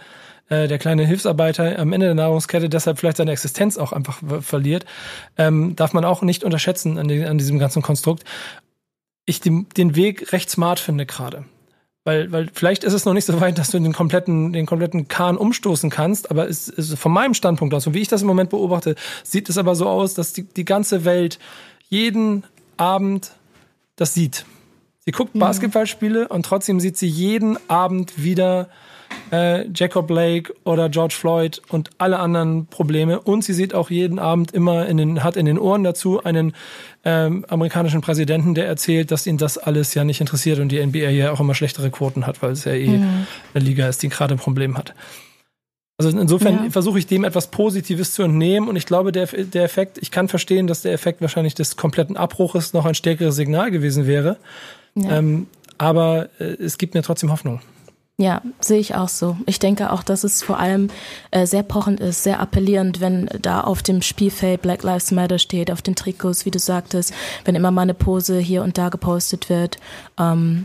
äh, 0.48 0.68
der 0.68 0.78
kleine 0.78 1.04
Hilfsarbeiter 1.04 1.78
am 1.78 1.92
Ende 1.92 2.06
der 2.06 2.14
Nahrungskette 2.14 2.68
deshalb 2.68 2.98
vielleicht 2.98 3.16
seine 3.16 3.32
Existenz 3.32 3.76
auch 3.76 3.92
einfach 3.92 4.20
verliert, 4.40 4.86
ähm, 5.36 5.74
darf 5.74 5.92
man 5.92 6.04
auch 6.04 6.22
nicht 6.22 6.44
unterschätzen 6.44 6.98
an, 6.98 7.08
die, 7.08 7.24
an 7.24 7.38
diesem 7.38 7.58
ganzen 7.58 7.82
Konstrukt. 7.82 8.24
Ich 9.24 9.40
den, 9.40 9.68
den 9.76 9.96
Weg 9.96 10.32
recht 10.32 10.48
smart 10.48 10.78
finde 10.78 11.04
gerade. 11.04 11.44
Weil, 12.06 12.30
weil 12.30 12.48
vielleicht 12.52 12.84
ist 12.84 12.92
es 12.92 13.04
noch 13.04 13.14
nicht 13.14 13.24
so 13.24 13.40
weit, 13.40 13.58
dass 13.58 13.72
du 13.72 13.80
den 13.80 13.92
kompletten, 13.92 14.52
den 14.52 14.64
kompletten 14.64 15.08
Kahn 15.08 15.36
umstoßen 15.36 15.90
kannst, 15.90 16.30
aber 16.30 16.48
es 16.48 16.68
ist 16.68 16.96
von 16.96 17.10
meinem 17.10 17.34
Standpunkt 17.34 17.74
aus, 17.74 17.84
und 17.88 17.94
wie 17.94 18.00
ich 18.00 18.06
das 18.06 18.22
im 18.22 18.28
Moment 18.28 18.50
beobachte, 18.50 18.94
sieht 19.24 19.48
es 19.48 19.58
aber 19.58 19.74
so 19.74 19.88
aus, 19.88 20.14
dass 20.14 20.32
die, 20.32 20.44
die 20.44 20.64
ganze 20.64 21.04
Welt 21.04 21.40
jeden 21.88 22.44
Abend 22.76 23.32
das 23.96 24.14
sieht. 24.14 24.46
Sie 25.04 25.10
guckt 25.10 25.34
mhm. 25.34 25.40
Basketballspiele 25.40 26.28
und 26.28 26.46
trotzdem 26.46 26.78
sieht 26.78 26.96
sie 26.96 27.08
jeden 27.08 27.58
Abend 27.68 28.22
wieder 28.22 28.68
äh, 29.32 29.66
Jacob 29.74 30.06
Blake 30.06 30.54
oder 30.64 30.88
George 30.88 31.14
Floyd 31.18 31.60
und 31.68 31.90
alle 31.98 32.18
anderen 32.18 32.66
Probleme. 32.66 33.20
Und 33.20 33.44
sie 33.44 33.52
sieht 33.52 33.74
auch 33.74 33.90
jeden 33.90 34.18
Abend 34.18 34.52
immer 34.52 34.86
in 34.86 34.96
den, 34.96 35.24
hat 35.24 35.36
in 35.36 35.46
den 35.46 35.58
Ohren 35.58 35.84
dazu 35.84 36.22
einen 36.22 36.54
ähm, 37.04 37.44
amerikanischen 37.48 38.00
Präsidenten, 38.00 38.54
der 38.54 38.66
erzählt, 38.66 39.10
dass 39.10 39.26
ihn 39.26 39.38
das 39.38 39.58
alles 39.58 39.94
ja 39.94 40.04
nicht 40.04 40.20
interessiert 40.20 40.58
und 40.58 40.70
die 40.70 40.84
NBA 40.84 41.10
ja 41.10 41.32
auch 41.32 41.40
immer 41.40 41.54
schlechtere 41.54 41.90
Quoten 41.90 42.26
hat, 42.26 42.42
weil 42.42 42.52
es 42.52 42.64
ja 42.64 42.72
eh 42.72 42.88
mhm. 42.88 43.26
eine 43.54 43.64
Liga 43.64 43.88
ist, 43.88 44.02
die 44.02 44.08
gerade 44.08 44.34
ein 44.34 44.38
Problem 44.38 44.76
hat. 44.76 44.94
Also 45.98 46.10
insofern 46.10 46.64
ja. 46.64 46.70
versuche 46.70 46.98
ich 46.98 47.06
dem 47.06 47.24
etwas 47.24 47.50
Positives 47.50 48.12
zu 48.12 48.22
entnehmen 48.22 48.68
und 48.68 48.76
ich 48.76 48.84
glaube, 48.84 49.12
der, 49.12 49.26
der 49.26 49.64
Effekt, 49.64 49.96
ich 49.98 50.10
kann 50.10 50.28
verstehen, 50.28 50.66
dass 50.66 50.82
der 50.82 50.92
Effekt 50.92 51.22
wahrscheinlich 51.22 51.54
des 51.54 51.76
kompletten 51.76 52.18
Abbruches 52.18 52.74
noch 52.74 52.84
ein 52.84 52.94
stärkeres 52.94 53.34
Signal 53.34 53.70
gewesen 53.70 54.06
wäre. 54.06 54.36
Ja. 54.94 55.18
Ähm, 55.18 55.46
aber 55.78 56.28
äh, 56.38 56.44
es 56.44 56.76
gibt 56.76 56.94
mir 56.94 57.02
trotzdem 57.02 57.32
Hoffnung. 57.32 57.60
Ja, 58.18 58.40
sehe 58.60 58.78
ich 58.78 58.94
auch 58.94 59.10
so. 59.10 59.36
Ich 59.44 59.58
denke 59.58 59.92
auch, 59.92 60.02
dass 60.02 60.24
es 60.24 60.42
vor 60.42 60.58
allem 60.58 60.88
äh, 61.32 61.44
sehr 61.44 61.62
pochend 61.62 62.00
ist, 62.00 62.22
sehr 62.22 62.40
appellierend, 62.40 63.02
wenn 63.02 63.28
da 63.42 63.60
auf 63.60 63.82
dem 63.82 64.00
Spielfeld 64.00 64.62
Black 64.62 64.82
Lives 64.82 65.10
Matter 65.10 65.38
steht, 65.38 65.70
auf 65.70 65.82
den 65.82 65.96
Trikots, 65.96 66.46
wie 66.46 66.50
du 66.50 66.58
sagtest, 66.58 67.12
wenn 67.44 67.54
immer 67.54 67.70
mal 67.70 67.82
eine 67.82 67.92
Pose 67.92 68.38
hier 68.38 68.62
und 68.62 68.78
da 68.78 68.88
gepostet 68.88 69.50
wird. 69.50 69.76
Ähm, 70.18 70.64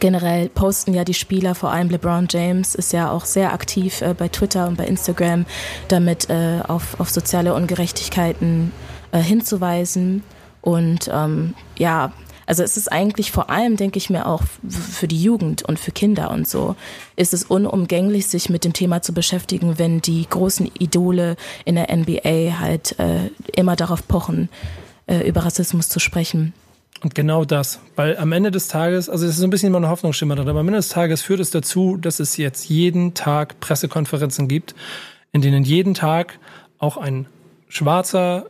generell 0.00 0.48
posten 0.48 0.92
ja 0.92 1.04
die 1.04 1.14
Spieler, 1.14 1.54
vor 1.54 1.70
allem 1.70 1.88
LeBron 1.88 2.26
James 2.28 2.74
ist 2.74 2.92
ja 2.92 3.12
auch 3.12 3.26
sehr 3.26 3.52
aktiv 3.52 4.00
äh, 4.00 4.12
bei 4.12 4.26
Twitter 4.26 4.66
und 4.66 4.76
bei 4.76 4.86
Instagram, 4.86 5.46
damit 5.86 6.30
äh, 6.30 6.62
auf, 6.66 6.98
auf 6.98 7.10
soziale 7.10 7.54
Ungerechtigkeiten 7.54 8.72
äh, 9.12 9.20
hinzuweisen. 9.20 10.24
Und 10.62 11.08
ähm, 11.12 11.54
ja, 11.76 12.12
also 12.46 12.62
es 12.62 12.76
ist 12.76 12.90
eigentlich 12.90 13.32
vor 13.32 13.50
allem, 13.50 13.76
denke 13.76 13.98
ich 13.98 14.10
mir 14.10 14.26
auch 14.26 14.42
für 14.68 15.08
die 15.08 15.22
Jugend 15.22 15.62
und 15.62 15.78
für 15.78 15.92
Kinder 15.92 16.30
und 16.30 16.48
so, 16.48 16.76
ist 17.16 17.34
es 17.34 17.44
unumgänglich, 17.44 18.26
sich 18.26 18.48
mit 18.48 18.64
dem 18.64 18.72
Thema 18.72 19.02
zu 19.02 19.12
beschäftigen, 19.12 19.78
wenn 19.78 20.00
die 20.00 20.26
großen 20.28 20.70
Idole 20.78 21.36
in 21.64 21.76
der 21.76 21.94
NBA 21.94 22.58
halt 22.58 22.98
äh, 22.98 23.30
immer 23.54 23.76
darauf 23.76 24.06
pochen, 24.06 24.48
äh, 25.06 25.26
über 25.28 25.44
Rassismus 25.44 25.88
zu 25.88 26.00
sprechen. 26.00 26.52
Und 27.02 27.16
genau 27.16 27.44
das, 27.44 27.80
weil 27.96 28.16
am 28.16 28.30
Ende 28.30 28.52
des 28.52 28.68
Tages, 28.68 29.08
also 29.08 29.26
es 29.26 29.36
ist 29.36 29.42
ein 29.42 29.50
bisschen 29.50 29.68
immer 29.68 29.78
eine 29.78 29.88
Hoffnungsschimmer 29.88 30.36
drin, 30.36 30.48
aber 30.48 30.60
am 30.60 30.68
Ende 30.68 30.78
des 30.78 30.88
Tages 30.88 31.20
führt 31.20 31.40
es 31.40 31.50
dazu, 31.50 31.96
dass 31.96 32.20
es 32.20 32.36
jetzt 32.36 32.68
jeden 32.68 33.14
Tag 33.14 33.58
Pressekonferenzen 33.58 34.46
gibt, 34.46 34.76
in 35.32 35.40
denen 35.40 35.64
jeden 35.64 35.94
Tag 35.94 36.38
auch 36.78 36.96
ein 36.96 37.26
schwarzer 37.68 38.46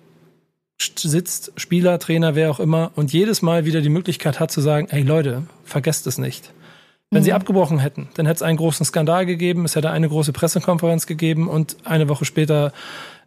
sitzt, 0.97 1.53
Spieler, 1.57 1.99
Trainer, 1.99 2.35
wer 2.35 2.51
auch 2.51 2.61
immer, 2.61 2.93
und 2.97 3.13
jedes 3.13 3.43
Mal 3.43 3.65
wieder 3.65 3.81
die 3.81 3.89
Möglichkeit 3.89 4.41
hat 4.41 4.51
zu 4.51 4.61
sagen, 4.61 4.87
hey 4.91 5.03
Leute, 5.03 5.45
vergesst 5.65 6.07
es 6.07 6.19
nicht. 6.19 6.53
Wenn 7.11 7.21
mhm. 7.21 7.25
sie 7.25 7.33
abgebrochen 7.35 7.79
hätten, 7.79 8.09
dann 8.15 8.27
hätte 8.27 8.37
es 8.37 8.43
einen 8.43 8.57
großen 8.57 8.87
Skandal 8.87 9.27
gegeben, 9.27 9.67
es 9.67 9.77
hätte 9.77 9.91
eine 9.91 10.09
große 10.09 10.33
Pressekonferenz 10.33 11.07
gegeben 11.07 11.49
und 11.49 11.77
eine 11.85 12.09
Woche 12.09 12.25
später, 12.25 12.73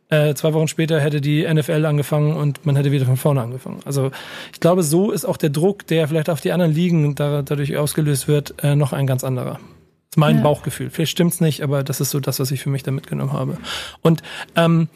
äh, 0.10 0.34
zwei 0.34 0.54
Wochen 0.54 0.68
später 0.68 1.00
hätte 1.00 1.22
die 1.22 1.48
NFL 1.48 1.86
angefangen 1.86 2.36
und 2.36 2.66
man 2.66 2.76
hätte 2.76 2.92
wieder 2.92 3.06
von 3.06 3.18
vorne 3.18 3.42
angefangen. 3.42 3.82
Also 3.86 4.12
ich 4.52 4.60
glaube, 4.60 4.82
so 4.82 5.12
ist 5.12 5.24
auch 5.24 5.38
der 5.38 5.52
Druck, 5.52 5.86
der 5.86 6.08
vielleicht 6.08 6.30
auf 6.32 6.42
die 6.42 6.52
anderen 6.52 6.74
Ligen 6.74 7.14
dadurch 7.14 7.78
ausgelöst 7.78 8.28
wird, 8.28 8.56
äh, 8.64 8.76
noch 8.76 8.92
ein 8.92 9.06
ganz 9.06 9.24
anderer. 9.24 9.54
Das 9.54 10.12
ist 10.12 10.18
mein 10.18 10.38
ja. 10.38 10.42
Bauchgefühl. 10.42 10.90
Vielleicht 10.90 11.12
stimmt's 11.12 11.40
nicht, 11.40 11.62
aber 11.62 11.84
das 11.84 12.02
ist 12.02 12.10
so 12.10 12.20
das, 12.20 12.40
was 12.40 12.50
ich 12.50 12.62
für 12.62 12.72
mich 12.72 12.82
da 12.82 12.90
mitgenommen 12.90 13.34
habe. 13.34 13.58
Und 14.02 14.24
ähm, 14.56 14.90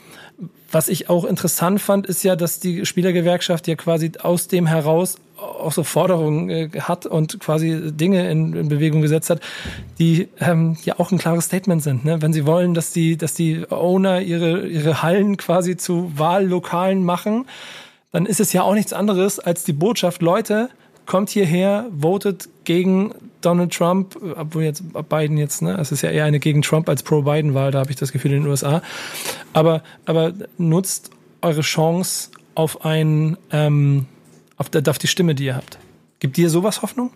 was 0.72 0.88
ich 0.88 1.10
auch 1.10 1.26
interessant 1.26 1.82
fand, 1.82 2.08
ist 2.08 2.24
ja, 2.24 2.36
dass 2.36 2.60
die 2.60 2.86
Spielergewerkschaft 2.86 3.68
ja 3.68 3.76
quasi 3.76 4.12
aus 4.22 4.48
dem 4.48 4.68
heraus 4.68 5.18
auch 5.38 5.72
so 5.72 5.84
Forderungen 5.84 6.50
äh, 6.50 6.70
hat 6.82 7.06
und 7.06 7.40
quasi 7.40 7.92
Dinge 7.94 8.30
in, 8.30 8.54
in 8.54 8.70
Bewegung 8.70 9.02
gesetzt 9.02 9.30
hat, 9.30 9.42
die 9.98 10.28
ähm, 10.40 10.78
ja 10.84 11.00
auch 11.00 11.12
ein 11.12 11.18
klares 11.18 11.46
Statement 11.46 11.82
sind. 11.82 12.06
Ne? 12.06 12.22
Wenn 12.22 12.34
sie 12.34 12.46
wollen, 12.46 12.74
dass 12.74 12.92
die, 12.92 13.18
dass 13.18 13.34
die 13.34 13.66
Owner 13.70 14.22
ihre, 14.22 14.68
ihre 14.68 15.02
Hallen 15.02 15.38
quasi 15.38 15.78
zu 15.78 16.12
Wahllokalen 16.16 17.04
machen, 17.04 17.46
dann 18.12 18.26
ist 18.26 18.40
es 18.40 18.54
ja 18.54 18.64
auch 18.64 18.74
nichts 18.74 18.94
anderes 18.94 19.40
als 19.40 19.64
die 19.64 19.74
Botschaft, 19.74 20.22
Leute, 20.22 20.70
kommt 21.10 21.32
hierher, 21.32 21.88
votet 22.00 22.50
gegen 22.66 23.16
Donald 23.42 23.74
Trump, 23.74 24.16
obwohl 24.36 24.62
jetzt 24.62 24.84
Biden 25.10 25.38
jetzt, 25.38 25.64
ne, 25.64 25.76
es 25.80 25.92
ist 25.92 26.04
ja 26.04 26.12
eher 26.12 26.26
eine 26.26 26.40
gegen 26.40 26.62
Trump 26.62 26.88
als 26.88 27.02
pro 27.02 27.24
Biden 27.24 27.56
Wahl, 27.56 27.72
da 27.72 27.80
habe 27.80 27.90
ich 27.90 27.96
das 27.96 28.12
Gefühl 28.12 28.34
in 28.34 28.44
den 28.44 28.48
USA. 28.48 28.84
Aber, 29.52 29.82
aber 30.06 30.34
nutzt 30.60 31.10
eure 31.42 31.62
Chance 31.62 32.30
auf 32.54 32.86
ein, 32.86 33.38
ähm, 33.52 34.06
auf, 34.58 34.70
auf 34.88 34.98
die 35.00 35.08
Stimme, 35.08 35.34
die 35.34 35.46
ihr 35.46 35.56
habt. 35.56 35.80
Gibt 36.20 36.38
dir 36.38 36.48
sowas 36.52 36.84
Hoffnung? 36.84 37.10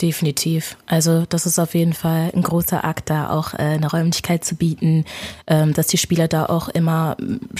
Definitiv. 0.00 0.76
Also 0.86 1.24
das 1.28 1.44
ist 1.44 1.58
auf 1.58 1.74
jeden 1.74 1.92
Fall 1.92 2.30
ein 2.32 2.42
großer 2.42 2.84
Akt, 2.84 3.10
da 3.10 3.30
auch 3.30 3.54
äh, 3.54 3.56
eine 3.56 3.90
Räumlichkeit 3.90 4.44
zu 4.44 4.54
bieten, 4.54 5.04
ähm, 5.48 5.74
dass 5.74 5.88
die 5.88 5.98
Spieler 5.98 6.28
da 6.28 6.46
auch 6.46 6.68
immer 6.68 7.16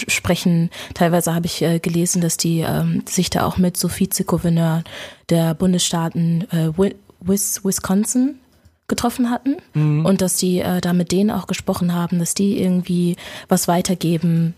sprechen. 0.07 0.69
Teilweise 0.93 1.35
habe 1.35 1.47
ich 1.47 1.61
äh, 1.61 1.79
gelesen, 1.79 2.21
dass 2.21 2.37
die 2.37 2.61
ähm, 2.61 3.03
sich 3.05 3.29
da 3.29 3.45
auch 3.45 3.57
mit 3.57 3.75
so 3.75 3.89
Vizegouverneur 3.89 4.85
der 5.27 5.53
Bundesstaaten 5.53 6.47
äh, 6.51 6.71
Wisconsin 7.19 8.39
getroffen 8.87 9.29
hatten 9.29 9.57
mhm. 9.73 10.05
und 10.05 10.21
dass 10.21 10.37
die 10.37 10.59
äh, 10.59 10.79
da 10.79 10.93
mit 10.93 11.11
denen 11.11 11.31
auch 11.31 11.45
gesprochen 11.45 11.93
haben, 11.93 12.19
dass 12.19 12.35
die 12.35 12.61
irgendwie 12.61 13.17
was 13.49 13.67
weitergeben 13.67 14.53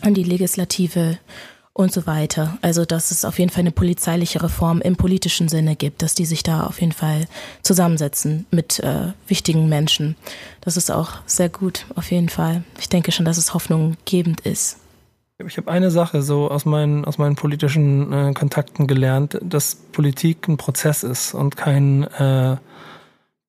an 0.00 0.14
die 0.14 0.24
Legislative 0.24 1.18
und 1.78 1.92
so 1.92 2.06
weiter. 2.08 2.58
Also 2.60 2.84
dass 2.84 3.12
es 3.12 3.24
auf 3.24 3.38
jeden 3.38 3.50
Fall 3.50 3.60
eine 3.60 3.70
polizeiliche 3.70 4.42
Reform 4.42 4.80
im 4.80 4.96
politischen 4.96 5.48
Sinne 5.48 5.76
gibt, 5.76 6.02
dass 6.02 6.12
die 6.12 6.24
sich 6.24 6.42
da 6.42 6.64
auf 6.64 6.80
jeden 6.80 6.92
Fall 6.92 7.26
zusammensetzen 7.62 8.46
mit 8.50 8.80
äh, 8.80 9.12
wichtigen 9.28 9.68
Menschen. 9.68 10.16
Das 10.60 10.76
ist 10.76 10.90
auch 10.90 11.12
sehr 11.24 11.48
gut, 11.48 11.86
auf 11.94 12.10
jeden 12.10 12.28
Fall. 12.28 12.64
Ich 12.80 12.88
denke 12.88 13.12
schon, 13.12 13.24
dass 13.24 13.38
es 13.38 13.54
hoffnunggebend 13.54 14.40
ist. 14.40 14.78
Ich 15.46 15.56
habe 15.56 15.70
eine 15.70 15.92
Sache 15.92 16.22
so 16.22 16.50
aus 16.50 16.64
meinen, 16.64 17.04
aus 17.04 17.16
meinen 17.16 17.36
politischen 17.36 18.12
äh, 18.12 18.32
Kontakten 18.34 18.88
gelernt, 18.88 19.38
dass 19.40 19.76
Politik 19.76 20.48
ein 20.48 20.56
Prozess 20.56 21.04
ist 21.04 21.32
und 21.32 21.56
kein 21.56 22.02
äh, 22.02 22.56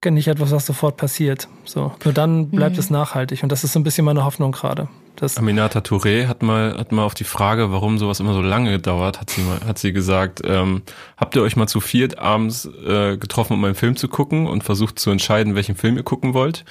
nicht 0.05 0.27
etwas, 0.27 0.51
was 0.51 0.65
sofort 0.65 0.97
passiert. 0.97 1.47
So, 1.65 1.93
nur 2.03 2.13
dann 2.13 2.49
bleibt 2.49 2.75
mhm. 2.75 2.79
es 2.79 2.89
nachhaltig 2.89 3.43
und 3.43 3.51
das 3.51 3.63
ist 3.63 3.73
so 3.73 3.79
ein 3.79 3.83
bisschen 3.83 4.05
meine 4.05 4.23
Hoffnung 4.23 4.51
gerade. 4.51 4.87
Das 5.17 5.37
Aminata 5.37 5.79
Touré 5.79 6.27
hat 6.27 6.41
mal, 6.41 6.77
hat 6.77 6.93
mal 6.93 7.03
auf 7.03 7.13
die 7.13 7.25
Frage, 7.25 7.71
warum 7.71 7.97
sowas 7.97 8.21
immer 8.21 8.33
so 8.33 8.41
lange 8.41 8.71
gedauert, 8.71 9.19
hat 9.19 9.29
sie 9.29 9.41
mal, 9.41 9.59
hat 9.65 9.77
sie 9.77 9.91
gesagt, 9.91 10.41
ähm, 10.45 10.83
habt 11.17 11.35
ihr 11.35 11.41
euch 11.41 11.57
mal 11.57 11.67
zu 11.67 11.81
viert 11.81 12.17
abends 12.17 12.65
äh, 12.65 13.17
getroffen, 13.17 13.53
um 13.53 13.65
einen 13.65 13.75
Film 13.75 13.97
zu 13.97 14.07
gucken 14.07 14.47
und 14.47 14.63
versucht 14.63 14.97
zu 14.97 15.11
entscheiden, 15.11 15.55
welchen 15.55 15.75
Film 15.75 15.97
ihr 15.97 16.03
gucken 16.03 16.33
wollt? 16.33 16.63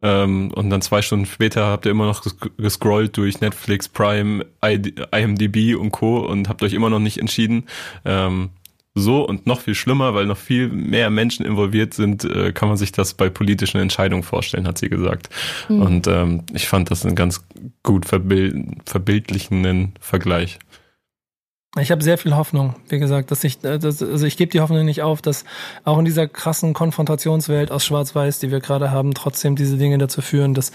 Ähm, 0.00 0.52
und 0.54 0.70
dann 0.70 0.82
zwei 0.82 1.02
Stunden 1.02 1.26
später 1.26 1.66
habt 1.66 1.86
ihr 1.86 1.90
immer 1.90 2.06
noch 2.06 2.22
gescrollt 2.56 3.16
durch 3.16 3.40
Netflix, 3.40 3.88
Prime, 3.88 4.44
IMDb 4.62 5.74
und 5.74 5.90
Co. 5.90 6.18
und 6.18 6.48
habt 6.48 6.62
euch 6.62 6.74
immer 6.74 6.90
noch 6.90 7.00
nicht 7.00 7.18
entschieden. 7.18 7.64
Ähm, 8.04 8.50
so 8.98 9.26
und 9.26 9.46
noch 9.46 9.60
viel 9.60 9.74
schlimmer, 9.74 10.14
weil 10.14 10.26
noch 10.26 10.36
viel 10.36 10.68
mehr 10.68 11.10
Menschen 11.10 11.44
involviert 11.46 11.94
sind, 11.94 12.24
äh, 12.24 12.52
kann 12.52 12.68
man 12.68 12.76
sich 12.76 12.92
das 12.92 13.14
bei 13.14 13.28
politischen 13.28 13.80
Entscheidungen 13.80 14.22
vorstellen, 14.22 14.66
hat 14.66 14.78
sie 14.78 14.88
gesagt. 14.88 15.28
Mhm. 15.68 15.82
Und 15.82 16.06
ähm, 16.06 16.42
ich 16.52 16.68
fand 16.68 16.90
das 16.90 17.04
einen 17.04 17.14
ganz 17.14 17.44
gut 17.82 18.06
verbild 18.06 18.56
verbildlichenden 18.84 19.94
Vergleich. 20.00 20.58
Ich 21.78 21.90
habe 21.90 22.02
sehr 22.02 22.16
viel 22.16 22.34
Hoffnung, 22.34 22.76
wie 22.88 22.98
gesagt, 22.98 23.30
dass 23.30 23.44
ich, 23.44 23.62
äh, 23.62 23.78
dass, 23.78 24.02
also 24.02 24.26
ich 24.26 24.36
gebe 24.36 24.50
die 24.50 24.60
Hoffnung 24.60 24.84
nicht 24.84 25.02
auf, 25.02 25.20
dass 25.20 25.44
auch 25.84 25.98
in 25.98 26.04
dieser 26.04 26.26
krassen 26.26 26.72
Konfrontationswelt 26.72 27.70
aus 27.70 27.84
Schwarz-Weiß, 27.84 28.38
die 28.38 28.50
wir 28.50 28.60
gerade 28.60 28.90
haben, 28.90 29.12
trotzdem 29.12 29.54
diese 29.54 29.76
Dinge 29.76 29.98
dazu 29.98 30.22
führen, 30.22 30.54
dass 30.54 30.72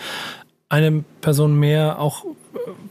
eine 0.73 1.03
Person 1.21 1.59
mehr 1.59 1.99
auch 1.99 2.25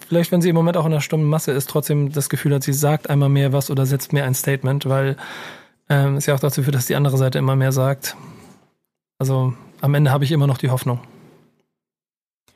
vielleicht, 0.07 0.31
wenn 0.31 0.41
sie 0.41 0.49
im 0.49 0.55
Moment 0.55 0.77
auch 0.77 0.87
in 0.87 0.93
einer 0.93 1.01
stummen 1.01 1.29
Masse 1.29 1.51
ist, 1.51 1.69
trotzdem 1.69 2.13
das 2.13 2.29
Gefühl 2.29 2.55
hat, 2.55 2.63
sie 2.63 2.73
sagt 2.73 3.11
einmal 3.11 3.29
mehr 3.29 3.53
was 3.53 3.71
oder 3.71 3.87
setzt 3.87 4.13
mehr 4.13 4.25
ein 4.25 4.35
Statement, 4.35 4.89
weil 4.89 5.17
ähm, 5.89 6.15
es 6.15 6.27
ja 6.27 6.35
auch 6.35 6.41
dazu 6.41 6.63
führt, 6.63 6.77
dass 6.77 6.87
die 6.87 6.95
andere 6.95 7.19
Seite 7.19 7.39
immer 7.39 7.57
mehr 7.57 7.73
sagt. 7.73 8.17
Also 9.19 9.55
am 9.81 9.95
Ende 9.95 10.13
habe 10.13 10.23
ich 10.23 10.31
immer 10.31 10.47
noch 10.47 10.59
die 10.59 10.71
Hoffnung. 10.71 11.01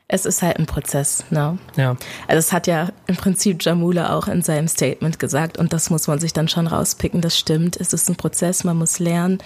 Es 0.07 0.25
ist 0.25 0.41
halt 0.41 0.57
ein 0.59 0.65
Prozess, 0.65 1.25
ne? 1.29 1.57
Ja. 1.75 1.97
Also 2.29 2.39
es 2.39 2.53
hat 2.53 2.65
ja 2.65 2.91
im 3.07 3.17
Prinzip 3.17 3.61
Jamula 3.61 4.15
auch 4.15 4.29
in 4.29 4.41
seinem 4.41 4.69
Statement 4.69 5.19
gesagt 5.19 5.57
und 5.57 5.73
das 5.73 5.89
muss 5.89 6.07
man 6.07 6.19
sich 6.19 6.31
dann 6.31 6.47
schon 6.47 6.67
rauspicken, 6.67 7.19
das 7.19 7.37
stimmt. 7.37 7.75
Es 7.75 7.91
ist 7.91 8.09
ein 8.09 8.15
Prozess, 8.15 8.63
man 8.63 8.77
muss 8.77 8.99
lernen, 8.99 9.39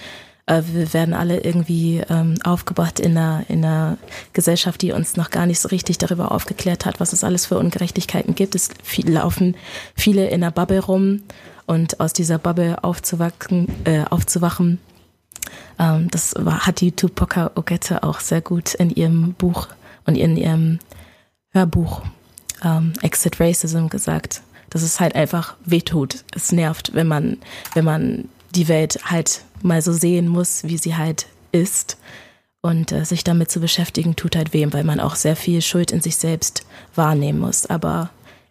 wir 0.46 0.92
werden 0.92 1.14
alle 1.14 1.40
irgendwie 1.40 2.02
ähm, 2.08 2.34
aufgebracht 2.44 2.98
in 2.98 3.16
einer, 3.16 3.44
in 3.48 3.64
einer 3.64 3.96
Gesellschaft, 4.32 4.82
die 4.82 4.92
uns 4.92 5.16
noch 5.16 5.30
gar 5.30 5.46
nicht 5.46 5.60
so 5.60 5.68
richtig 5.68 5.98
darüber 5.98 6.32
aufgeklärt 6.32 6.84
hat, 6.84 7.00
was 7.00 7.12
es 7.12 7.24
alles 7.24 7.46
für 7.46 7.58
Ungerechtigkeiten 7.58 8.34
gibt. 8.34 8.54
Es 8.54 8.70
viel, 8.82 9.10
laufen 9.10 9.56
viele 9.94 10.28
in 10.28 10.42
einer 10.42 10.50
Bubble 10.50 10.80
rum 10.80 11.22
und 11.66 12.00
aus 12.00 12.12
dieser 12.12 12.38
Bubble 12.38 12.82
aufzuwachen, 12.82 13.68
äh, 13.84 14.04
aufzuwachen, 14.10 14.78
ähm, 15.78 16.08
das 16.10 16.34
war, 16.38 16.66
hat 16.66 16.80
die 16.80 16.92
Tupoka 16.92 17.52
Ogette 17.54 18.02
auch 18.02 18.20
sehr 18.20 18.40
gut 18.40 18.74
in 18.74 18.90
ihrem 18.90 19.34
Buch 19.34 19.68
und 20.06 20.16
in 20.16 20.36
ihrem 20.36 20.78
Hörbuch 21.50 22.02
ähm, 22.62 22.92
Exit 23.02 23.40
Racism 23.40 23.88
gesagt, 23.88 24.42
dass 24.70 24.82
es 24.82 25.00
halt 25.00 25.14
einfach 25.14 25.56
wehtut. 25.64 26.24
Es 26.34 26.52
nervt, 26.52 26.94
wenn 26.94 27.06
man, 27.06 27.38
wenn 27.74 27.84
man 27.84 28.28
die 28.54 28.68
Welt 28.68 29.00
halt 29.04 29.42
mal 29.62 29.82
so 29.82 29.92
sehen 29.92 30.28
muss, 30.28 30.64
wie 30.64 30.78
sie 30.78 30.96
halt 30.96 31.26
ist. 31.52 31.98
Und 32.60 32.92
äh, 32.92 33.04
sich 33.04 33.24
damit 33.24 33.50
zu 33.50 33.58
beschäftigen, 33.58 34.14
tut 34.14 34.36
halt 34.36 34.52
wem, 34.52 34.72
weil 34.72 34.84
man 34.84 35.00
auch 35.00 35.16
sehr 35.16 35.34
viel 35.34 35.62
Schuld 35.62 35.90
in 35.90 36.00
sich 36.00 36.16
selbst 36.16 36.64
wahrnehmen 36.94 37.40
muss. 37.40 37.66
Aber 37.66 38.10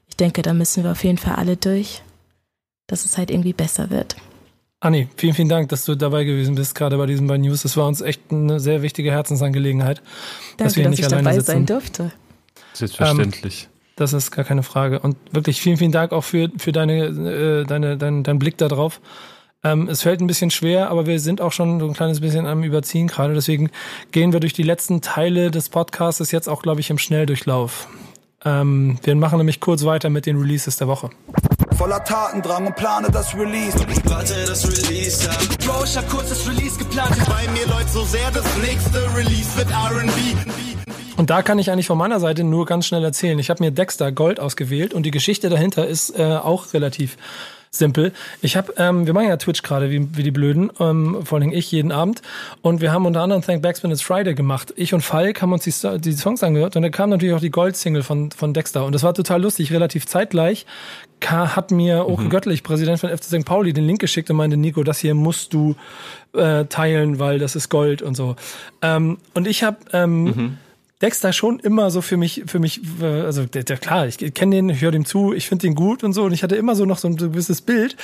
ich 0.10 0.18
denke, 0.18 0.42
da 0.42 0.54
müssen 0.54 0.84
wir 0.84 0.92
auf 0.92 1.04
jeden 1.06 1.18
Fall 1.18 1.36
alle 1.36 1.56
durch, 1.56 2.02
dass 2.88 3.06
es 3.06 3.18
halt 3.18 3.32
irgendwie 3.32 3.54
besser 3.54 3.90
wird. 3.90 4.18
Anni, 4.82 5.08
vielen, 5.16 5.36
vielen 5.36 5.48
Dank, 5.48 5.70
dass 5.70 5.86
du 5.86 5.96
dabei 5.96 6.24
gewesen 6.24 6.56
bist, 6.56 6.76
gerade 6.76 6.98
bei 6.98 7.06
diesen 7.06 7.28
beiden 7.28 7.46
News. 7.46 7.62
Das 7.62 7.78
war 7.78 7.88
uns 7.88 8.02
echt 8.02 8.20
eine 8.32 8.60
sehr 8.60 8.82
wichtige 8.82 9.12
Herzensangelegenheit. 9.12 10.02
Danke, 10.58 10.64
dass, 10.64 10.76
wir 10.76 10.84
dass 10.84 10.92
nicht 10.92 11.00
ich 11.02 11.08
dabei 11.08 11.34
sitzen. 11.34 11.46
sein 11.46 11.66
durfte. 11.68 12.12
Selbstverständlich. 12.74 13.64
Ähm, 13.64 13.72
das 13.96 14.14
ist 14.14 14.32
gar 14.32 14.44
keine 14.44 14.64
Frage. 14.64 15.00
Und 15.00 15.18
wirklich 15.32 15.62
vielen, 15.62 15.78
vielen 15.78 15.92
Dank 15.92 16.12
auch 16.12 16.24
für, 16.24 16.50
für 16.58 16.72
deine, 16.72 17.06
äh, 17.06 17.64
deine, 17.66 17.98
dein, 17.98 18.24
dein 18.24 18.40
Blick 18.40 18.58
darauf. 18.58 19.00
Ähm, 19.64 19.90
es 19.90 20.02
fällt 20.02 20.22
ein 20.22 20.28
bisschen 20.28 20.50
schwer, 20.50 20.90
aber 20.90 21.06
wir 21.06 21.20
sind 21.20 21.40
auch 21.40 21.52
schon 21.52 21.80
so 21.80 21.86
ein 21.86 21.94
kleines 21.94 22.20
bisschen 22.20 22.48
am 22.48 22.64
Überziehen 22.64 23.08
gerade. 23.08 23.34
Deswegen 23.34 23.70
gehen 24.12 24.34
wir 24.34 24.40
durch 24.40 24.54
die 24.54 24.64
letzten 24.64 25.02
Teile 25.02 25.52
des 25.52 25.70
Podcasts 25.70 26.32
jetzt 26.32 26.50
auch, 26.50 26.64
glaube 26.64 26.82
ich, 26.82 26.90
im 26.90 26.98
Schnelldurchlauf. 26.98 27.88
Ähm, 28.44 28.98
wir 29.04 29.16
machen 29.16 29.38
nämlich 29.38 29.60
kurz 29.60 29.86
weiter 29.86 30.10
mit 30.10 30.26
den 30.26 30.38
Releases 30.38 30.78
der 30.78 30.88
Woche. 30.88 31.12
Voller 31.78 32.04
Tatendrang 32.04 32.68
und 32.68 32.76
plane 32.76 33.10
das 33.12 33.36
Release. 33.36 33.78
Warte, 34.06 34.34
das 34.48 34.68
Release 34.68 35.30
ab. 35.30 35.38
Bro, 35.64 35.84
ich 35.84 35.96
hab 35.96 36.10
kurz 36.10 36.30
das 36.30 36.48
Release 36.48 36.78
geplant. 36.78 37.16
Bei 37.28 37.48
mir 37.52 37.68
läuft 37.68 37.90
so 37.90 38.04
sehr, 38.04 38.32
das 38.32 38.46
nächste 38.58 39.16
Release 39.16 39.56
wird 39.58 39.70
R&B. 39.70 40.92
Und 41.18 41.30
da 41.30 41.44
kann 41.44 41.60
ich 41.60 41.70
eigentlich 41.70 41.86
von 41.86 42.00
meiner 42.00 42.20
Seite 42.20 42.44
nur 42.44 42.66
ganz 42.66 42.88
schnell 42.88 43.04
erzählen. 43.04 43.38
Ich 43.38 43.52
habe 43.52 43.64
mir 43.64 43.70
Dexter 43.70 44.12
Gold 44.12 44.40
ausgewählt 44.40 44.96
und 44.96 45.04
die 45.04 45.12
Geschichte 45.12 45.50
dahinter 45.50 45.86
ist 45.86 46.18
äh, 46.18 46.24
auch 46.36 46.74
relativ 46.74 47.18
simpel. 47.72 48.12
Ich 48.42 48.58
habe, 48.58 48.74
ähm, 48.78 49.06
wir 49.06 49.14
machen 49.14 49.30
ja 49.30 49.38
Twitch 49.38 49.64
gerade 49.64 49.90
wie, 49.90 50.16
wie 50.18 50.24
die 50.24 50.32
Blöden, 50.32 50.72
ähm, 50.80 51.20
vor 51.24 51.40
allem 51.40 51.54
ich 51.54 51.72
jeden 51.72 51.92
Abend. 51.92 52.22
Und 52.62 52.82
wir 52.82 52.92
haben 52.92 53.06
unter 53.06 53.22
anderem 53.22 53.42
Thank 53.42 53.62
Backspin 53.62 53.92
It's 53.92 54.02
Friday 54.02 54.36
gemacht. 54.36 54.74
Ich 54.76 54.94
und 54.94 55.02
Falk 55.02 55.42
haben 55.42 55.54
uns 55.54 55.64
die, 55.64 56.02
die 56.02 56.12
Songs 56.12 56.44
angehört 56.44 56.76
und 56.76 56.82
da 56.82 56.90
kam 56.90 57.10
natürlich 57.10 57.34
auch 57.34 57.40
die 57.40 57.50
Gold-Single 57.50 58.04
von, 58.04 58.32
von 58.32 58.54
Dexter. 58.54 58.86
Und 58.86 58.94
das 58.94 59.04
war 59.04 59.14
total 59.14 59.42
lustig, 59.42 59.72
relativ 59.72 60.06
zeitgleich 60.06 60.66
hat 61.24 61.70
mir 61.70 62.08
Oke 62.08 62.24
mhm. 62.24 62.30
Göttlich, 62.30 62.64
Präsident 62.64 63.00
von 63.00 63.10
FC 63.10 63.26
St. 63.26 63.46
Pauli, 63.46 63.74
den 63.74 63.86
Link 63.86 64.02
geschickt 64.02 64.30
und 64.32 64.38
meinte, 64.38 64.58
Nico, 64.58 64.84
das 64.84 64.98
hier 64.98 65.14
musst 65.14 65.54
du 65.54 65.76
äh, 66.34 66.66
teilen, 66.66 67.20
weil 67.20 67.38
das 67.38 67.56
ist 67.56 67.70
Gold 67.70 68.02
und 68.02 68.16
so. 68.16 68.36
Ähm, 68.82 69.20
und 69.36 69.48
ich 69.48 69.64
habe 69.64 69.78
ähm, 69.94 70.24
mhm 70.24 70.58
Dexter 71.02 71.34
schon 71.34 71.60
immer 71.60 71.90
so 71.90 72.02
für 72.02 72.18
mich, 72.18 72.44
für 72.46 72.60
mich, 72.60 72.82
äh, 73.02 73.06
also 73.06 73.46
der, 73.46 73.64
der 73.64 73.78
klar, 73.78 74.08
ich 74.08 74.18
kenne 74.34 74.56
den, 74.56 74.70
ich 74.70 74.82
höre 74.82 74.92
dem 74.92 75.06
zu, 75.06 75.34
ich 75.34 75.48
finde 75.48 75.68
den 75.68 75.76
gut 75.76 76.04
und 76.04 76.14
so 76.14 76.24
und 76.24 76.34
ich 76.34 76.44
hatte 76.44 76.56
immer 76.56 76.76
so 76.76 76.86
noch 76.86 76.98
so 76.98 77.08
ein 77.08 77.18
gewisses 77.18 77.62
Bild. 77.62 77.96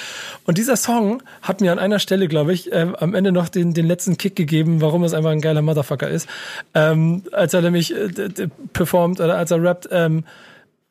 Und 0.46 0.58
dieser 0.58 0.76
Song 0.76 1.22
hat 1.42 1.62
mir 1.62 1.72
an 1.72 1.80
einer 1.80 2.00
Stelle, 2.00 2.28
glaube 2.28 2.54
ich, 2.54 2.72
äh, 2.72 2.88
am 3.00 3.14
Ende 3.14 3.32
noch 3.32 3.50
den, 3.50 3.74
den 3.74 3.86
letzten 3.86 4.18
Kick 4.18 4.36
gegeben, 4.36 4.82
warum 4.82 5.04
es 5.04 5.14
einfach 5.14 5.32
ein 5.32 5.42
geiler 5.42 5.62
Motherfucker 5.62 6.10
ist. 6.10 6.28
Ähm, 6.74 7.24
als 7.32 7.54
er 7.54 7.62
nämlich 7.62 7.96
äh, 7.96 8.48
performt 8.74 9.20
oder 9.20 9.38
als 9.38 9.52
er 9.52 9.62
rappt, 9.62 9.90
ähm, 9.92 10.24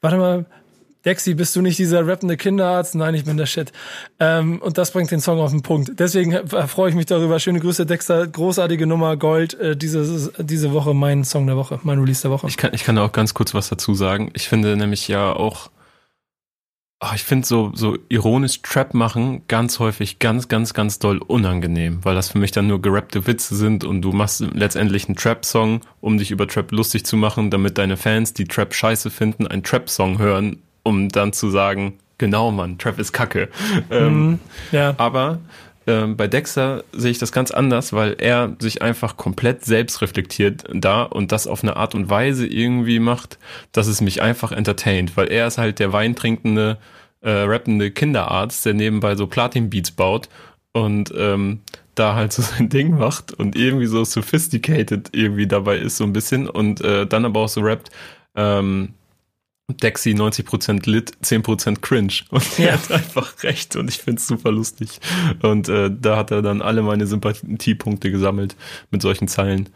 warte 0.01 0.17
mal, 0.17 0.45
Dexy, 1.07 1.35
bist 1.35 1.55
du 1.55 1.63
nicht 1.63 1.79
dieser 1.79 2.05
rappende 2.05 2.37
Kinderarzt? 2.37 2.97
Nein, 2.97 3.15
ich 3.15 3.25
bin 3.25 3.37
der 3.37 3.47
Shit. 3.47 3.73
Ähm, 4.19 4.61
und 4.61 4.77
das 4.77 4.91
bringt 4.91 5.13
den 5.13 5.21
Song 5.21 5.39
auf 5.39 5.53
den 5.53 5.63
Punkt. 5.63 5.93
Deswegen 6.01 6.49
freue 6.49 6.91
ich 6.91 6.97
mich 6.97 7.07
darüber. 7.07 7.39
Schöne 7.39 7.61
Grüße, 7.61 7.87
Dexter. 7.87 8.27
Großartige 8.27 8.89
Nummer, 8.89 9.17
Gold. 9.17 9.55
Äh, 9.55 9.77
diese, 9.77 10.33
diese 10.43 10.73
Woche 10.73 10.95
mein 10.95 11.23
Song 11.23 11.47
der 11.47 11.57
Woche, 11.57 11.79
mein 11.85 12.01
Release 12.01 12.23
der 12.23 12.33
Woche. 12.33 12.49
Ich 12.49 12.57
kann, 12.57 12.75
ich 12.75 12.83
kann 12.83 12.97
da 12.97 13.05
auch 13.05 13.13
ganz 13.13 13.35
kurz 13.35 13.55
was 13.55 13.69
dazu 13.69 13.95
sagen. 13.95 14.31
Ich 14.35 14.49
finde 14.49 14.77
nämlich 14.77 15.07
ja 15.07 15.33
auch, 15.33 15.71
oh, 17.01 17.15
ich 17.15 17.23
finde 17.23 17.47
so, 17.47 17.71
so 17.73 17.97
ironisch 18.09 18.63
Trap 18.63 18.93
machen 18.93 19.43
ganz 19.47 19.79
häufig 19.79 20.19
ganz, 20.19 20.49
ganz, 20.49 20.75
ganz 20.75 20.99
doll 20.99 21.19
unangenehm, 21.19 22.05
weil 22.05 22.17
das 22.17 22.31
für 22.31 22.39
mich 22.39 22.51
dann 22.51 22.67
nur 22.67 22.83
gerappte 22.83 23.29
Witze 23.29 23.55
sind 23.55 23.85
und 23.85 24.03
du 24.03 24.11
machst 24.11 24.41
letztendlich 24.41 25.07
einen 25.07 25.15
Trap-Song, 25.15 25.83
um 26.01 26.19
dich 26.19 26.33
über 26.33 26.49
Trap 26.49 26.73
lustig 26.73 27.07
zu 27.07 27.17
machen, 27.17 27.53
damit 27.53 27.79
deine 27.79 27.97
Fans, 27.97 28.35
die 28.35 28.47
Trap 28.47 28.75
scheiße 28.75 29.11
finden, 29.11 29.47
einen 29.47 29.63
Trap-Song 29.63 30.19
hören 30.19 30.63
um 30.87 31.09
dann 31.09 31.33
zu 31.33 31.51
sagen, 31.51 31.99
genau, 32.19 32.51
Mann, 32.53 32.79
Trap 32.79 32.99
ist 32.99 33.13
Kacke. 33.13 33.49
Ähm, 33.91 34.29
Mhm, 34.29 34.39
ja. 34.73 34.95
Aber 34.99 35.41
ähm, 35.87 36.17
bei 36.17 36.29
Dexter 36.29 36.85
sehe 36.93 37.11
ich 37.11 37.19
das 37.19 37.33
ganz 37.33 37.51
anders, 37.51 37.93
weil 37.93 38.17
er 38.19 38.57
sich 38.59 38.83
einfach 38.83 39.17
komplett 39.17 39.65
selbst 39.65 40.01
reflektiert 40.01 40.65
da 40.73 41.03
und 41.03 41.33
das 41.33 41.47
auf 41.47 41.63
eine 41.63 41.77
Art 41.77 41.95
und 41.95 42.09
Weise 42.09 42.47
irgendwie 42.47 42.99
macht, 42.99 43.39
dass 43.73 43.87
es 43.87 44.01
mich 44.01 44.23
einfach 44.23 44.53
entertaint, 44.53 45.17
weil 45.17 45.29
er 45.29 45.47
ist 45.47 45.59
halt 45.59 45.79
der 45.79 45.93
weintrinkende, 45.93 46.79
äh, 47.21 47.31
rappende 47.31 47.91
Kinderarzt, 47.91 48.65
der 48.67 48.75
nebenbei 48.75 49.17
so 49.17 49.27
Platin-Beats 49.27 49.93
baut 49.93 50.29
und 50.73 51.13
ähm, 51.17 51.61
da 51.95 52.15
halt 52.15 52.33
so 52.33 52.43
sein 52.43 52.69
Ding 52.69 52.97
macht 52.99 53.33
und 53.33 53.57
irgendwie 53.57 53.87
so 53.87 54.05
sophisticated 54.05 55.11
irgendwie 55.13 55.47
dabei 55.47 55.79
ist 55.79 55.97
so 55.97 56.05
ein 56.05 56.13
bisschen 56.13 56.49
und 56.49 56.81
äh, 56.81 57.07
dann 57.07 57.25
aber 57.25 57.41
auch 57.41 57.49
so 57.49 57.61
rappt, 57.61 57.91
ähm, 58.35 58.95
Dexy 59.69 60.11
90% 60.11 60.89
Lit, 60.89 61.13
10% 61.25 61.81
Cringe. 61.81 62.13
Und 62.31 62.59
er 62.59 62.67
Ja. 62.67 62.73
hat 62.75 62.93
einfach 62.93 63.43
recht 63.43 63.75
und 63.77 63.89
ich 63.89 63.99
find's 63.99 64.27
super 64.27 64.53
lustig. 64.53 65.01
Und 65.43 65.69
äh, 65.69 65.91
da 65.91 66.17
hat 66.17 66.31
er 66.31 66.43
dann 66.43 66.63
alle 66.63 66.83
meine 66.83 67.07
Sympathiepunkte 67.07 68.11
gesammelt 68.11 68.55
mit 68.91 69.03
solchen 69.03 69.27
Zeilen. 69.29 69.69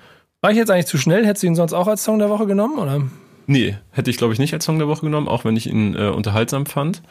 War 0.42 0.52
ich 0.52 0.56
jetzt 0.56 0.70
eigentlich 0.70 0.86
zu 0.86 0.96
schnell? 0.98 1.26
Hättest 1.26 1.42
du 1.42 1.48
ihn 1.48 1.56
sonst 1.56 1.72
auch 1.72 1.88
als 1.88 2.04
Song 2.04 2.18
der 2.20 2.30
Woche 2.30 2.46
genommen? 2.46 2.78
Oder? 2.78 3.02
Nee, 3.46 3.76
hätte 3.90 4.10
ich 4.10 4.16
glaube 4.16 4.32
ich 4.32 4.38
nicht 4.38 4.54
als 4.54 4.64
Song 4.64 4.78
der 4.78 4.86
Woche 4.88 5.02
genommen, 5.06 5.26
auch 5.28 5.44
wenn 5.44 5.56
ich 5.56 5.66
ihn 5.68 5.94
äh, 5.96 6.08
unterhaltsam 6.08 6.66
fand. 6.66 7.02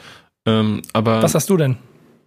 Ähm, 0.45 0.81
aber 0.93 1.21
Was 1.21 1.35
hast 1.35 1.49
du 1.49 1.57
denn? 1.57 1.75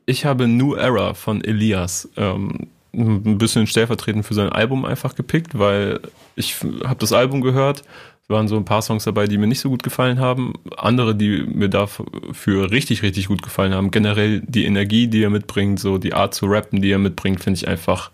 ich 0.04 0.26
habe 0.26 0.48
New 0.48 0.74
Era 0.74 1.14
von 1.14 1.42
Elias 1.42 2.10
ähm, 2.16 2.66
ein 2.94 3.38
bisschen 3.38 3.66
stellvertretend 3.66 4.26
für 4.26 4.34
sein 4.34 4.50
Album 4.50 4.84
einfach 4.84 5.14
gepickt, 5.14 5.58
weil 5.58 6.00
ich 6.36 6.56
habe 6.84 6.98
das 7.00 7.12
Album 7.14 7.40
gehört. 7.40 7.84
Es 8.22 8.28
waren 8.28 8.46
so 8.48 8.56
ein 8.56 8.64
paar 8.64 8.82
Songs 8.82 9.04
dabei, 9.04 9.26
die 9.26 9.36
mir 9.36 9.48
nicht 9.48 9.60
so 9.60 9.68
gut 9.68 9.82
gefallen 9.82 10.20
haben. 10.20 10.52
Andere, 10.76 11.14
die 11.14 11.42
mir 11.42 11.68
dafür 11.68 12.70
richtig, 12.70 13.02
richtig 13.02 13.26
gut 13.26 13.42
gefallen 13.42 13.74
haben. 13.74 13.90
Generell 13.90 14.40
die 14.46 14.64
Energie, 14.64 15.08
die 15.08 15.22
er 15.22 15.30
mitbringt, 15.30 15.80
so 15.80 15.98
die 15.98 16.14
Art 16.14 16.32
zu 16.34 16.46
rappen, 16.46 16.80
die 16.80 16.92
er 16.92 16.98
mitbringt, 16.98 17.42
finde 17.42 17.58
ich 17.58 17.66
einfach 17.68 18.10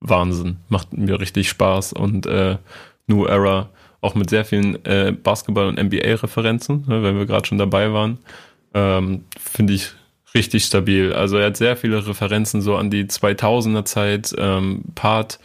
Wahnsinn. 0.00 0.58
Macht 0.68 0.92
mir 0.92 1.18
richtig 1.20 1.48
Spaß. 1.48 1.94
Und 1.94 2.26
äh, 2.26 2.58
New 3.06 3.24
Era 3.24 3.70
auch 4.00 4.14
mit 4.14 4.30
sehr 4.30 4.44
vielen 4.44 4.84
äh, 4.84 5.12
Basketball- 5.12 5.68
und 5.68 5.82
NBA-Referenzen, 5.82 6.84
ne, 6.86 7.02
wenn 7.02 7.18
wir 7.18 7.26
gerade 7.26 7.46
schon 7.46 7.58
dabei 7.58 7.92
waren, 7.92 8.18
ähm, 8.74 9.24
finde 9.38 9.72
ich 9.72 9.92
richtig 10.34 10.64
stabil. 10.64 11.12
Also 11.12 11.38
er 11.38 11.46
hat 11.46 11.56
sehr 11.56 11.76
viele 11.76 12.06
Referenzen 12.06 12.60
so 12.60 12.76
an 12.76 12.90
die 12.90 13.04
2000er 13.04 13.84
Zeit, 13.84 14.34
ähm, 14.38 14.84
Part 14.94 15.38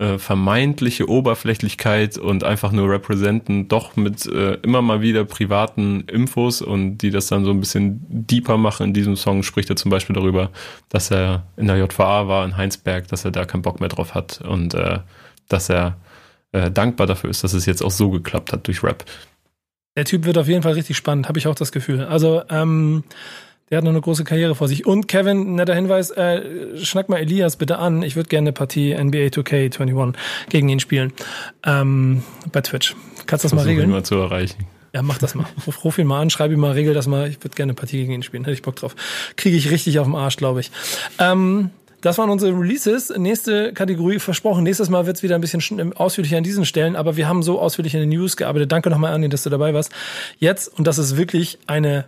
äh, 0.00 0.18
vermeintliche 0.18 1.08
Oberflächlichkeit 1.10 2.16
und 2.16 2.42
einfach 2.42 2.72
nur 2.72 2.90
representen, 2.90 3.68
doch 3.68 3.96
mit 3.96 4.24
äh, 4.24 4.54
immer 4.62 4.80
mal 4.80 5.02
wieder 5.02 5.26
privaten 5.26 6.04
Infos 6.08 6.62
und 6.62 6.98
die 6.98 7.10
das 7.10 7.26
dann 7.26 7.44
so 7.44 7.50
ein 7.50 7.60
bisschen 7.60 8.00
deeper 8.08 8.56
machen. 8.56 8.86
In 8.86 8.94
diesem 8.94 9.14
Song 9.14 9.42
spricht 9.42 9.68
er 9.68 9.76
zum 9.76 9.90
Beispiel 9.90 10.14
darüber, 10.14 10.50
dass 10.88 11.10
er 11.10 11.44
in 11.58 11.66
der 11.66 11.76
JVA 11.76 12.28
war 12.28 12.46
in 12.46 12.56
Heinsberg, 12.56 13.08
dass 13.08 13.26
er 13.26 13.30
da 13.30 13.44
keinen 13.44 13.60
Bock 13.60 13.80
mehr 13.80 13.90
drauf 13.90 14.14
hat 14.14 14.40
und 14.40 14.72
äh, 14.72 15.00
dass 15.48 15.68
er 15.68 15.98
äh, 16.52 16.70
dankbar 16.70 17.06
dafür 17.06 17.28
ist, 17.28 17.44
dass 17.44 17.52
es 17.52 17.66
jetzt 17.66 17.82
auch 17.82 17.90
so 17.90 18.08
geklappt 18.08 18.54
hat 18.54 18.66
durch 18.66 18.82
Rap. 18.82 19.04
Der 19.96 20.06
Typ 20.06 20.24
wird 20.24 20.38
auf 20.38 20.48
jeden 20.48 20.62
Fall 20.62 20.72
richtig 20.72 20.96
spannend, 20.96 21.28
habe 21.28 21.38
ich 21.38 21.46
auch 21.46 21.54
das 21.54 21.72
Gefühl. 21.72 22.04
Also, 22.04 22.42
ähm, 22.48 23.04
der 23.70 23.78
hat 23.78 23.84
noch 23.84 23.90
eine 23.90 24.00
große 24.00 24.24
Karriere 24.24 24.54
vor 24.54 24.68
sich. 24.68 24.84
Und 24.84 25.06
Kevin, 25.06 25.54
netter 25.54 25.74
Hinweis, 25.74 26.10
äh, 26.10 26.76
schnack 26.76 27.08
mal 27.08 27.18
Elias 27.18 27.56
bitte 27.56 27.78
an. 27.78 28.02
Ich 28.02 28.16
würde 28.16 28.28
gerne 28.28 28.48
eine 28.48 28.52
Partie 28.52 28.92
NBA 28.94 29.28
2K21 29.28 30.14
gegen 30.48 30.68
ihn 30.68 30.80
spielen. 30.80 31.12
Ähm, 31.64 32.22
bei 32.50 32.62
Twitch. 32.62 32.96
Kannst 33.26 33.44
du 33.44 33.48
das 33.48 33.54
mal 33.54 33.64
regeln? 33.64 33.92
wir 33.92 34.02
zu 34.02 34.16
erreichen. 34.16 34.66
Ja, 34.92 35.02
mach 35.02 35.18
das 35.18 35.36
mal. 35.36 35.46
Ruf, 35.66 35.84
ruf 35.84 35.98
ihn 35.98 36.06
mal 36.08 36.20
an, 36.20 36.30
schreib 36.30 36.50
ihm 36.50 36.58
mal, 36.58 36.72
regel 36.72 36.94
das 36.94 37.06
mal. 37.06 37.28
Ich 37.28 37.38
würde 37.44 37.54
gerne 37.54 37.70
eine 37.70 37.74
Partie 37.74 37.98
gegen 37.98 38.12
ihn 38.12 38.24
spielen. 38.24 38.42
Hätte 38.42 38.54
ich 38.54 38.62
Bock 38.62 38.74
drauf. 38.74 38.96
Kriege 39.36 39.56
ich 39.56 39.70
richtig 39.70 40.00
auf 40.00 40.06
den 40.08 40.16
Arsch, 40.16 40.36
glaube 40.36 40.60
ich. 40.60 40.72
Ähm, 41.20 41.70
das 42.00 42.18
waren 42.18 42.28
unsere 42.30 42.58
Releases. 42.58 43.12
Nächste 43.16 43.72
Kategorie 43.72 44.18
versprochen. 44.18 44.64
Nächstes 44.64 44.88
Mal 44.88 45.06
wird's 45.06 45.22
wieder 45.22 45.36
ein 45.36 45.40
bisschen 45.40 45.92
ausführlicher 45.92 46.38
an 46.38 46.42
diesen 46.42 46.64
Stellen, 46.64 46.96
aber 46.96 47.16
wir 47.16 47.28
haben 47.28 47.44
so 47.44 47.60
ausführlich 47.60 47.94
in 47.94 48.00
den 48.00 48.08
News 48.08 48.36
gearbeitet. 48.36 48.72
Danke 48.72 48.90
nochmal, 48.90 49.12
Andi, 49.12 49.28
dass 49.28 49.44
du 49.44 49.50
dabei 49.50 49.74
warst. 49.74 49.92
Jetzt, 50.38 50.76
und 50.76 50.88
das 50.88 50.98
ist 50.98 51.16
wirklich 51.16 51.58
eine 51.68 52.06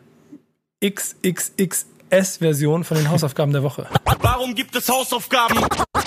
XXXS-Version 0.83 2.85
von 2.85 2.97
den 2.97 3.11
Hausaufgaben 3.11 3.53
der 3.53 3.63
Woche. 3.63 3.87
Warum 4.21 4.55
gibt 4.55 4.75
es 4.77 4.89
Hausaufgaben? 4.89 5.59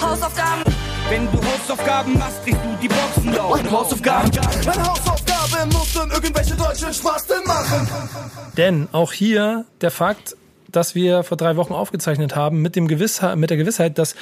Hausaufgaben, 0.02 0.64
Wenn 1.10 1.32
du 1.32 1.38
Hausaufgaben 1.38 2.18
machst, 2.18 2.44
kriegst 2.44 2.60
du 2.64 2.76
die 2.82 2.88
Boxen 2.88 3.34
laut. 3.34 3.72
Hausaufgaben. 3.72 4.32
meine 4.66 4.88
Hausaufgabe 4.88 5.66
muss 5.74 5.94
dann 5.94 6.10
irgendwelche 6.12 6.56
deutschen 6.56 6.94
Spasten 6.94 7.44
machen. 7.46 7.88
Denn 8.58 8.88
auch 8.92 9.14
hier 9.14 9.66
der 9.82 9.92
Fakt, 9.92 10.36
dass 10.68 10.96
wir 10.96 11.24
vor 11.24 11.38
drei 11.38 11.56
Wochen 11.56 11.74
aufgezeichnet 11.74 12.36
haben, 12.36 12.62
mit, 12.62 12.76
dem 12.76 12.88
Gewissheit, 12.88 13.38
mit 13.38 13.50
der 13.50 13.58
Gewissheit, 13.58 13.98
dass 13.98 14.16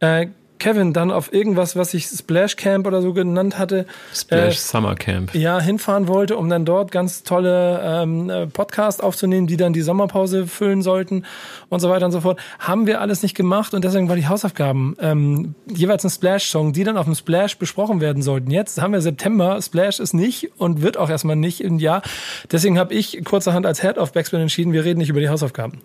äh, 0.00 0.26
Kevin 0.58 0.92
dann 0.92 1.10
auf 1.10 1.32
irgendwas, 1.32 1.76
was 1.76 1.94
ich 1.94 2.06
Splash 2.06 2.56
Camp 2.56 2.86
oder 2.86 3.02
so 3.02 3.12
genannt 3.12 3.58
hatte, 3.58 3.86
Splash 4.14 4.56
äh, 4.56 4.58
Summer 4.58 4.94
Camp. 4.94 5.34
ja, 5.34 5.60
hinfahren 5.60 6.08
wollte, 6.08 6.36
um 6.36 6.48
dann 6.48 6.64
dort 6.64 6.90
ganz 6.90 7.22
tolle 7.22 7.80
ähm, 7.84 8.30
äh, 8.30 8.46
Podcasts 8.46 9.00
aufzunehmen, 9.00 9.46
die 9.46 9.56
dann 9.56 9.72
die 9.72 9.82
Sommerpause 9.82 10.46
füllen 10.46 10.82
sollten 10.82 11.24
und 11.68 11.80
so 11.80 11.90
weiter 11.90 12.06
und 12.06 12.12
so 12.12 12.20
fort. 12.20 12.40
Haben 12.58 12.86
wir 12.86 13.00
alles 13.00 13.22
nicht 13.22 13.34
gemacht 13.34 13.74
und 13.74 13.84
deswegen 13.84 14.08
war 14.08 14.16
die 14.16 14.28
Hausaufgaben 14.28 14.96
ähm, 15.00 15.54
jeweils 15.66 16.04
ein 16.04 16.10
Splash-Song, 16.10 16.72
die 16.72 16.84
dann 16.84 16.96
auf 16.96 17.04
dem 17.04 17.14
Splash 17.14 17.58
besprochen 17.58 18.00
werden 18.00 18.22
sollten. 18.22 18.50
Jetzt 18.50 18.80
haben 18.80 18.92
wir 18.92 19.00
September, 19.00 19.60
Splash 19.60 20.00
ist 20.00 20.14
nicht 20.14 20.50
und 20.58 20.82
wird 20.82 20.96
auch 20.96 21.10
erstmal 21.10 21.36
nicht 21.36 21.60
im 21.60 21.78
Jahr. 21.78 22.02
Deswegen 22.50 22.78
habe 22.78 22.94
ich 22.94 23.24
kurzerhand 23.24 23.66
als 23.66 23.82
Head 23.82 23.98
of 23.98 24.12
Backspin 24.12 24.40
entschieden, 24.40 24.72
wir 24.72 24.84
reden 24.84 24.98
nicht 24.98 25.10
über 25.10 25.20
die 25.20 25.28
Hausaufgaben. 25.28 25.80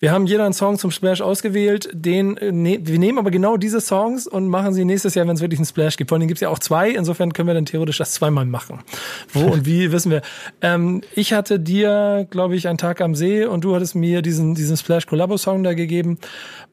Wir 0.00 0.12
haben 0.12 0.26
jeder 0.26 0.44
einen 0.44 0.54
Song 0.54 0.78
zum 0.78 0.90
Splash 0.90 1.20
ausgewählt, 1.20 1.88
den 1.92 2.36
äh, 2.36 2.52
ne, 2.52 2.80
wir 2.82 2.98
nehmen 2.98 3.18
aber 3.18 3.30
genau 3.30 3.56
diese 3.56 3.80
Songs 3.80 4.13
und 4.26 4.48
machen 4.48 4.72
sie 4.72 4.84
nächstes 4.84 5.14
Jahr, 5.14 5.26
wenn 5.26 5.34
es 5.34 5.40
wirklich 5.40 5.58
einen 5.58 5.66
Splash 5.66 5.96
gibt. 5.96 6.10
Vor 6.10 6.18
allem 6.18 6.28
gibt 6.28 6.38
es 6.38 6.42
ja 6.42 6.48
auch 6.48 6.58
zwei, 6.58 6.90
insofern 6.90 7.32
können 7.32 7.48
wir 7.48 7.54
dann 7.54 7.66
theoretisch 7.66 7.98
das 7.98 8.12
zweimal 8.12 8.46
machen. 8.46 8.80
Wo 9.32 9.40
und 9.52 9.66
wie 9.66 9.92
wissen 9.92 10.10
wir. 10.10 10.22
Ähm, 10.60 11.02
ich 11.14 11.32
hatte 11.32 11.60
dir, 11.60 12.26
glaube 12.30 12.56
ich, 12.56 12.68
einen 12.68 12.78
Tag 12.78 13.00
am 13.00 13.14
See 13.14 13.44
und 13.44 13.64
du 13.64 13.74
hattest 13.74 13.94
mir 13.94 14.22
diesen, 14.22 14.54
diesen 14.54 14.76
Splash 14.76 15.06
Collabo 15.06 15.36
Song 15.36 15.62
da 15.62 15.74
gegeben. 15.74 16.18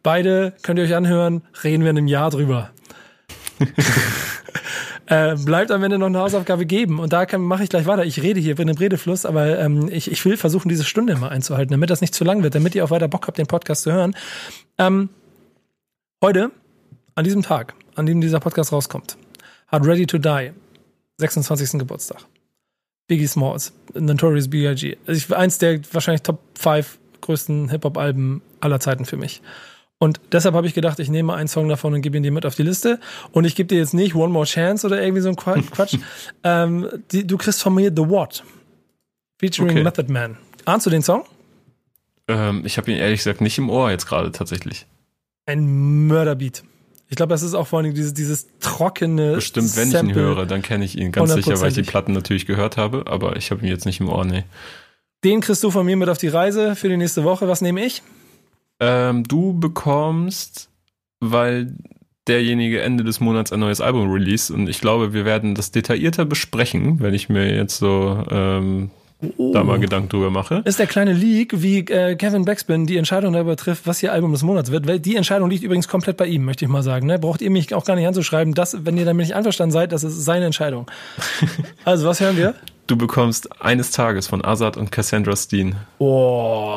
Beide 0.03 0.53
könnt 0.61 0.79
ihr 0.79 0.85
euch 0.85 0.95
anhören, 0.95 1.43
reden 1.63 1.83
wir 1.83 1.91
in 1.91 1.97
einem 1.97 2.07
Jahr 2.07 2.29
drüber. 2.29 2.71
Äh, 5.11 5.35
bleibt 5.35 5.71
am 5.71 5.83
Ende 5.83 5.97
noch 5.97 6.05
eine 6.05 6.19
Hausaufgabe 6.19 6.65
geben. 6.65 6.97
Und 6.97 7.11
da 7.11 7.25
mache 7.37 7.63
ich 7.63 7.69
gleich 7.69 7.85
weiter. 7.85 8.05
Ich 8.05 8.21
rede 8.21 8.39
hier, 8.39 8.55
bin 8.55 8.69
im 8.69 8.77
Redefluss, 8.77 9.25
aber 9.25 9.59
ähm, 9.59 9.89
ich, 9.91 10.09
ich 10.09 10.23
will 10.23 10.37
versuchen, 10.37 10.69
diese 10.69 10.85
Stunde 10.85 11.11
immer 11.11 11.29
einzuhalten, 11.29 11.71
damit 11.71 11.89
das 11.89 11.99
nicht 11.99 12.15
zu 12.15 12.23
lang 12.23 12.43
wird, 12.43 12.55
damit 12.55 12.75
ihr 12.75 12.85
auch 12.85 12.91
weiter 12.91 13.09
Bock 13.09 13.27
habt, 13.27 13.37
den 13.37 13.45
Podcast 13.45 13.83
zu 13.83 13.91
hören. 13.91 14.15
Ähm, 14.77 15.09
heute, 16.23 16.51
an 17.15 17.23
diesem 17.23 17.41
Tag, 17.43 17.73
an 17.95 18.05
dem 18.05 18.21
dieser 18.21 18.39
Podcast 18.39 18.71
rauskommt, 18.71 19.17
hat 19.67 19.85
Ready 19.85 20.05
to 20.07 20.17
Die 20.17 20.51
26. 21.17 21.79
Geburtstag. 21.79 22.25
Biggie 23.07 23.27
Smalls, 23.27 23.73
Notorious 23.93 24.49
B.I.G. 24.49 24.97
Also 25.05 25.35
eins 25.35 25.57
der 25.57 25.81
wahrscheinlich 25.93 26.21
Top 26.21 26.39
5 26.57 26.97
größten 27.21 27.69
Hip-Hop-Alben 27.69 28.41
aller 28.61 28.79
Zeiten 28.79 29.05
für 29.05 29.17
mich. 29.17 29.41
Und 29.99 30.19
deshalb 30.31 30.55
habe 30.55 30.65
ich 30.65 30.73
gedacht, 30.73 30.97
ich 30.99 31.09
nehme 31.09 31.33
einen 31.35 31.47
Song 31.47 31.69
davon 31.69 31.93
und 31.93 32.01
gebe 32.01 32.17
ihn 32.17 32.23
dir 32.23 32.31
mit 32.31 32.45
auf 32.45 32.55
die 32.55 32.63
Liste. 32.63 32.99
Und 33.31 33.45
ich 33.45 33.55
gebe 33.55 33.67
dir 33.67 33.77
jetzt 33.77 33.93
nicht 33.93 34.15
One 34.15 34.33
More 34.33 34.45
Chance 34.45 34.87
oder 34.87 34.99
irgendwie 35.01 35.21
so 35.21 35.29
ein 35.29 35.35
Qua- 35.35 35.61
Quatsch. 35.71 35.97
ähm, 36.43 36.87
die, 37.11 37.27
du 37.27 37.37
kriegst 37.37 37.61
von 37.61 37.75
mir 37.75 37.91
The 37.95 38.09
What. 38.09 38.43
Featuring 39.39 39.71
Okay. 39.71 39.83
Method 39.83 40.11
Man. 40.11 40.37
Ahnst 40.65 40.85
du 40.87 40.89
den 40.89 41.03
Song? 41.03 41.23
Ähm, 42.27 42.63
ich 42.65 42.77
habe 42.77 42.89
ihn 42.91 42.97
ehrlich 42.97 43.19
gesagt 43.19 43.41
nicht 43.41 43.57
im 43.59 43.69
Ohr 43.69 43.91
jetzt 43.91 44.07
gerade 44.07 44.31
tatsächlich. 44.31 44.87
Ein 45.45 46.07
Mörderbeat. 46.07 46.63
Ich 47.11 47.17
glaube, 47.17 47.31
das 47.31 47.43
ist 47.43 47.55
auch 47.55 47.67
vor 47.67 47.79
allem 47.79 47.93
dieses, 47.93 48.13
dieses 48.13 48.47
trockene. 48.61 49.35
Bestimmt, 49.35 49.75
wenn 49.75 49.89
ich 49.89 49.93
ihn 49.93 49.99
Sample. 50.07 50.15
höre, 50.15 50.45
dann 50.45 50.61
kenne 50.61 50.85
ich 50.85 50.97
ihn 50.97 51.11
ganz 51.11 51.33
sicher, 51.33 51.59
weil 51.59 51.67
ich 51.67 51.73
die. 51.73 51.83
Platten 51.83 52.13
natürlich 52.13 52.45
gehört 52.45 52.77
habe, 52.77 53.03
aber 53.05 53.35
ich 53.35 53.51
habe 53.51 53.61
ihn 53.61 53.67
jetzt 53.67 53.85
nicht 53.85 53.99
im 53.99 54.07
Ohr, 54.07 54.23
nee. 54.23 54.45
Den 55.25 55.41
kriegst 55.41 55.61
du 55.61 55.71
von 55.71 55.85
mir 55.85 55.97
mit 55.97 56.07
auf 56.07 56.17
die 56.17 56.29
Reise 56.29 56.73
für 56.77 56.87
die 56.87 56.95
nächste 56.95 57.25
Woche. 57.25 57.49
Was 57.49 57.59
nehme 57.59 57.83
ich? 57.83 58.01
Ähm, 58.79 59.25
du 59.25 59.59
bekommst, 59.59 60.69
weil 61.19 61.75
derjenige 62.29 62.81
Ende 62.81 63.03
des 63.03 63.19
Monats 63.19 63.51
ein 63.51 63.59
neues 63.59 63.81
Album 63.81 64.09
release 64.09 64.53
und 64.53 64.69
ich 64.69 64.79
glaube, 64.79 65.11
wir 65.11 65.25
werden 65.25 65.53
das 65.53 65.71
detaillierter 65.71 66.23
besprechen, 66.23 67.01
wenn 67.01 67.13
ich 67.13 67.27
mir 67.27 67.53
jetzt 67.53 67.77
so 67.77 68.23
ähm, 68.31 68.89
da 69.37 69.63
mal 69.63 69.79
Gedanken 69.79 70.09
drüber 70.09 70.29
mache. 70.29 70.61
ist 70.65 70.79
der 70.79 70.87
kleine 70.87 71.13
Leak, 71.13 71.61
wie 71.61 71.79
äh, 71.79 72.15
Kevin 72.15 72.45
Backspin 72.45 72.87
die 72.87 72.97
Entscheidung 72.97 73.33
darüber 73.33 73.55
trifft, 73.55 73.87
was 73.87 74.01
ihr 74.01 74.11
Album 74.11 74.31
des 74.31 74.43
Monats 74.43 74.71
wird. 74.71 74.87
Weil 74.87 74.99
die 74.99 75.15
Entscheidung 75.15 75.49
liegt 75.49 75.63
übrigens 75.63 75.87
komplett 75.87 76.17
bei 76.17 76.25
ihm, 76.25 76.43
möchte 76.43 76.65
ich 76.65 76.71
mal 76.71 76.83
sagen. 76.83 77.07
Ne? 77.07 77.19
Braucht 77.19 77.41
ihr 77.41 77.51
mich 77.51 77.73
auch 77.73 77.85
gar 77.85 77.95
nicht 77.95 78.07
anzuschreiben, 78.07 78.53
dass, 78.53 78.85
wenn 78.85 78.97
ihr 78.97 79.05
damit 79.05 79.27
nicht 79.27 79.35
einverstanden 79.35 79.71
seid, 79.71 79.91
das 79.91 80.03
ist 80.03 80.25
seine 80.25 80.45
Entscheidung. 80.45 80.89
also, 81.85 82.07
was 82.07 82.19
hören 82.19 82.37
wir? 82.37 82.55
Du 82.87 82.97
bekommst 82.97 83.61
eines 83.61 83.91
Tages 83.91 84.27
von 84.27 84.43
Azad 84.43 84.77
und 84.77 84.91
Cassandra 84.91 85.35
Steen. 85.35 85.75
Oh, 85.99 86.73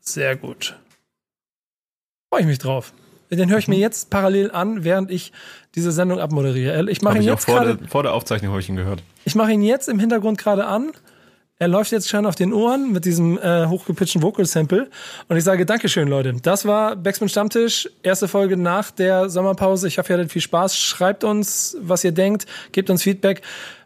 sehr 0.00 0.36
gut. 0.36 0.76
Freue 2.30 2.42
ich 2.42 2.46
mich 2.46 2.58
drauf. 2.58 2.92
Den 3.30 3.50
höre 3.50 3.58
ich 3.58 3.68
mir 3.68 3.78
jetzt 3.78 4.10
parallel 4.10 4.52
an, 4.52 4.84
während 4.84 5.10
ich 5.10 5.32
diese 5.74 5.90
Sendung 5.90 6.20
abmoderiere. 6.20 6.88
Ich 6.90 7.02
mache 7.02 7.16
ihn 7.16 7.22
ich 7.22 7.26
jetzt 7.26 7.44
vor 7.44 7.56
gerade. 7.56 7.76
der, 7.76 7.88
vor 7.88 8.02
der 8.02 8.14
Aufzeichnung 8.14 8.52
habe 8.52 8.60
ich 8.60 8.68
ihn 8.68 8.76
gehört. 8.76 9.02
Ich 9.24 9.34
mache 9.34 9.52
ihn 9.52 9.62
jetzt 9.62 9.88
im 9.88 9.98
Hintergrund 9.98 10.38
gerade 10.38 10.66
an. 10.66 10.92
Er 11.58 11.68
läuft 11.68 11.90
jetzt 11.90 12.10
schon 12.10 12.26
auf 12.26 12.34
den 12.34 12.52
Ohren 12.52 12.92
mit 12.92 13.06
diesem 13.06 13.38
äh, 13.38 13.64
hochgepitchten 13.66 14.20
Vocal-Sample. 14.20 14.90
Und 15.28 15.36
ich 15.38 15.44
sage 15.44 15.64
Dankeschön, 15.64 16.06
Leute. 16.06 16.34
Das 16.42 16.66
war 16.66 16.96
Backspin 16.96 17.30
Stammtisch, 17.30 17.88
erste 18.02 18.28
Folge 18.28 18.58
nach 18.58 18.90
der 18.90 19.30
Sommerpause. 19.30 19.88
Ich 19.88 19.96
hoffe, 19.96 20.12
ihr 20.12 20.18
hattet 20.18 20.32
viel 20.32 20.42
Spaß. 20.42 20.76
Schreibt 20.76 21.24
uns, 21.24 21.74
was 21.80 22.04
ihr 22.04 22.12
denkt. 22.12 22.44
Gebt 22.72 22.90
uns 22.90 23.02
Feedback. 23.02 23.40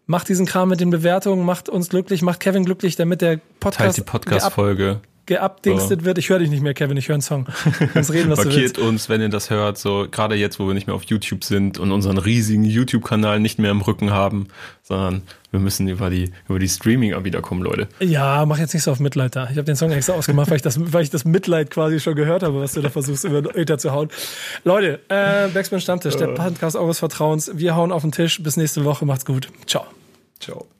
Macht 0.07 0.29
diesen 0.29 0.47
Kram 0.47 0.69
mit 0.69 0.81
den 0.81 0.91
Bewertungen, 0.91 1.45
macht 1.45 1.69
uns 1.69 1.91
glücklich, 1.91 2.23
macht 2.23 2.41
Kevin 2.41 2.65
glücklich, 2.65 2.97
damit 2.97 3.21
der 3.21 3.39
Podcast, 3.61 3.79
Teilt 3.79 3.97
die 3.99 4.03
Podcast-Folge 4.03 5.01
geupdingstet 5.27 6.01
So. 6.01 6.07
wird. 6.07 6.19
Ich 6.19 6.29
höre 6.29 6.39
dich 6.41 6.51
nicht 6.51 6.63
mehr, 6.63 6.75
Kevin, 6.75 6.97
ich 6.97 7.09
höre 7.09 7.15
einen 7.15 7.23
Song. 7.23 7.47
Sonst 7.95 8.13
reden, 8.13 8.31
was 8.31 8.45
Markiert 8.45 8.79
uns, 8.79 9.09
wenn 9.09 9.21
ihr 9.21 9.29
das 9.29 9.51
hört, 9.51 9.79
so 9.79 10.07
gerade 10.11 10.35
jetzt, 10.35 10.59
wo 10.59 10.67
wir 10.67 10.75
nicht 10.75 10.87
mehr 10.87 10.97
auf 10.97 11.05
YouTube 11.05 11.45
sind 11.45 11.79
und 11.79 11.93
unseren 11.93 12.19
riesigen 12.19 12.65
YouTube-Kanal 12.65 13.41
nicht 13.41 13.59
mehr 13.59 13.71
im 13.71 13.81
Rücken 13.81 14.11
haben, 14.11 14.49
sondern 14.83 15.23
wir 15.51 15.61
müssen 15.61 15.89
über 15.89 16.11
die 16.11 16.31
über 16.49 16.59
die 16.59 16.69
Streaming-Anbieter 16.69 17.41
kommen, 17.43 17.63
Leute. 17.63 17.89
Ja, 18.01 18.45
mach 18.47 18.59
jetzt 18.59 18.75
nicht 18.75 18.83
so 18.83 18.93
auf 18.93 19.01
Mitleid 19.01 19.35
da. 19.37 19.45
Ich 19.45 19.51
habe 19.57 19.65
den 19.65 19.77
Song 19.77 19.91
extra 19.93 20.13
ausgemacht, 20.15 20.49
weil 20.51 20.57
ich, 20.57 20.63
das, 20.63 20.79
weil 20.93 21.03
ich 21.03 21.11
das 21.11 21.25
Mitleid 21.25 21.71
quasi 21.71 22.01
schon 22.01 22.15
gehört 22.15 22.43
habe, 22.43 22.61
was 22.61 22.73
du 22.73 22.81
da 22.81 22.91
versuchst, 22.91 23.25
über 23.25 23.57
Äther 23.57 23.79
zu 23.79 23.93
hauen. 23.93 24.09
Leute, 24.65 25.01
äh, 25.09 25.49
Backspin 25.49 25.81
Stammtisch, 25.81 26.17
der 26.17 26.29
Podcast 26.29 26.77
eures 26.77 26.99
Vertrauens. 26.99 27.51
Wir 27.55 27.77
hauen 27.77 27.93
auf 27.93 28.03
den 28.03 28.13
Tisch. 28.13 28.43
Bis 28.43 28.57
nächste 28.57 28.85
Woche. 28.85 29.05
Macht's 29.07 29.25
gut. 29.25 29.49
Ciao. 29.67 29.85
Ciao. 30.41 30.80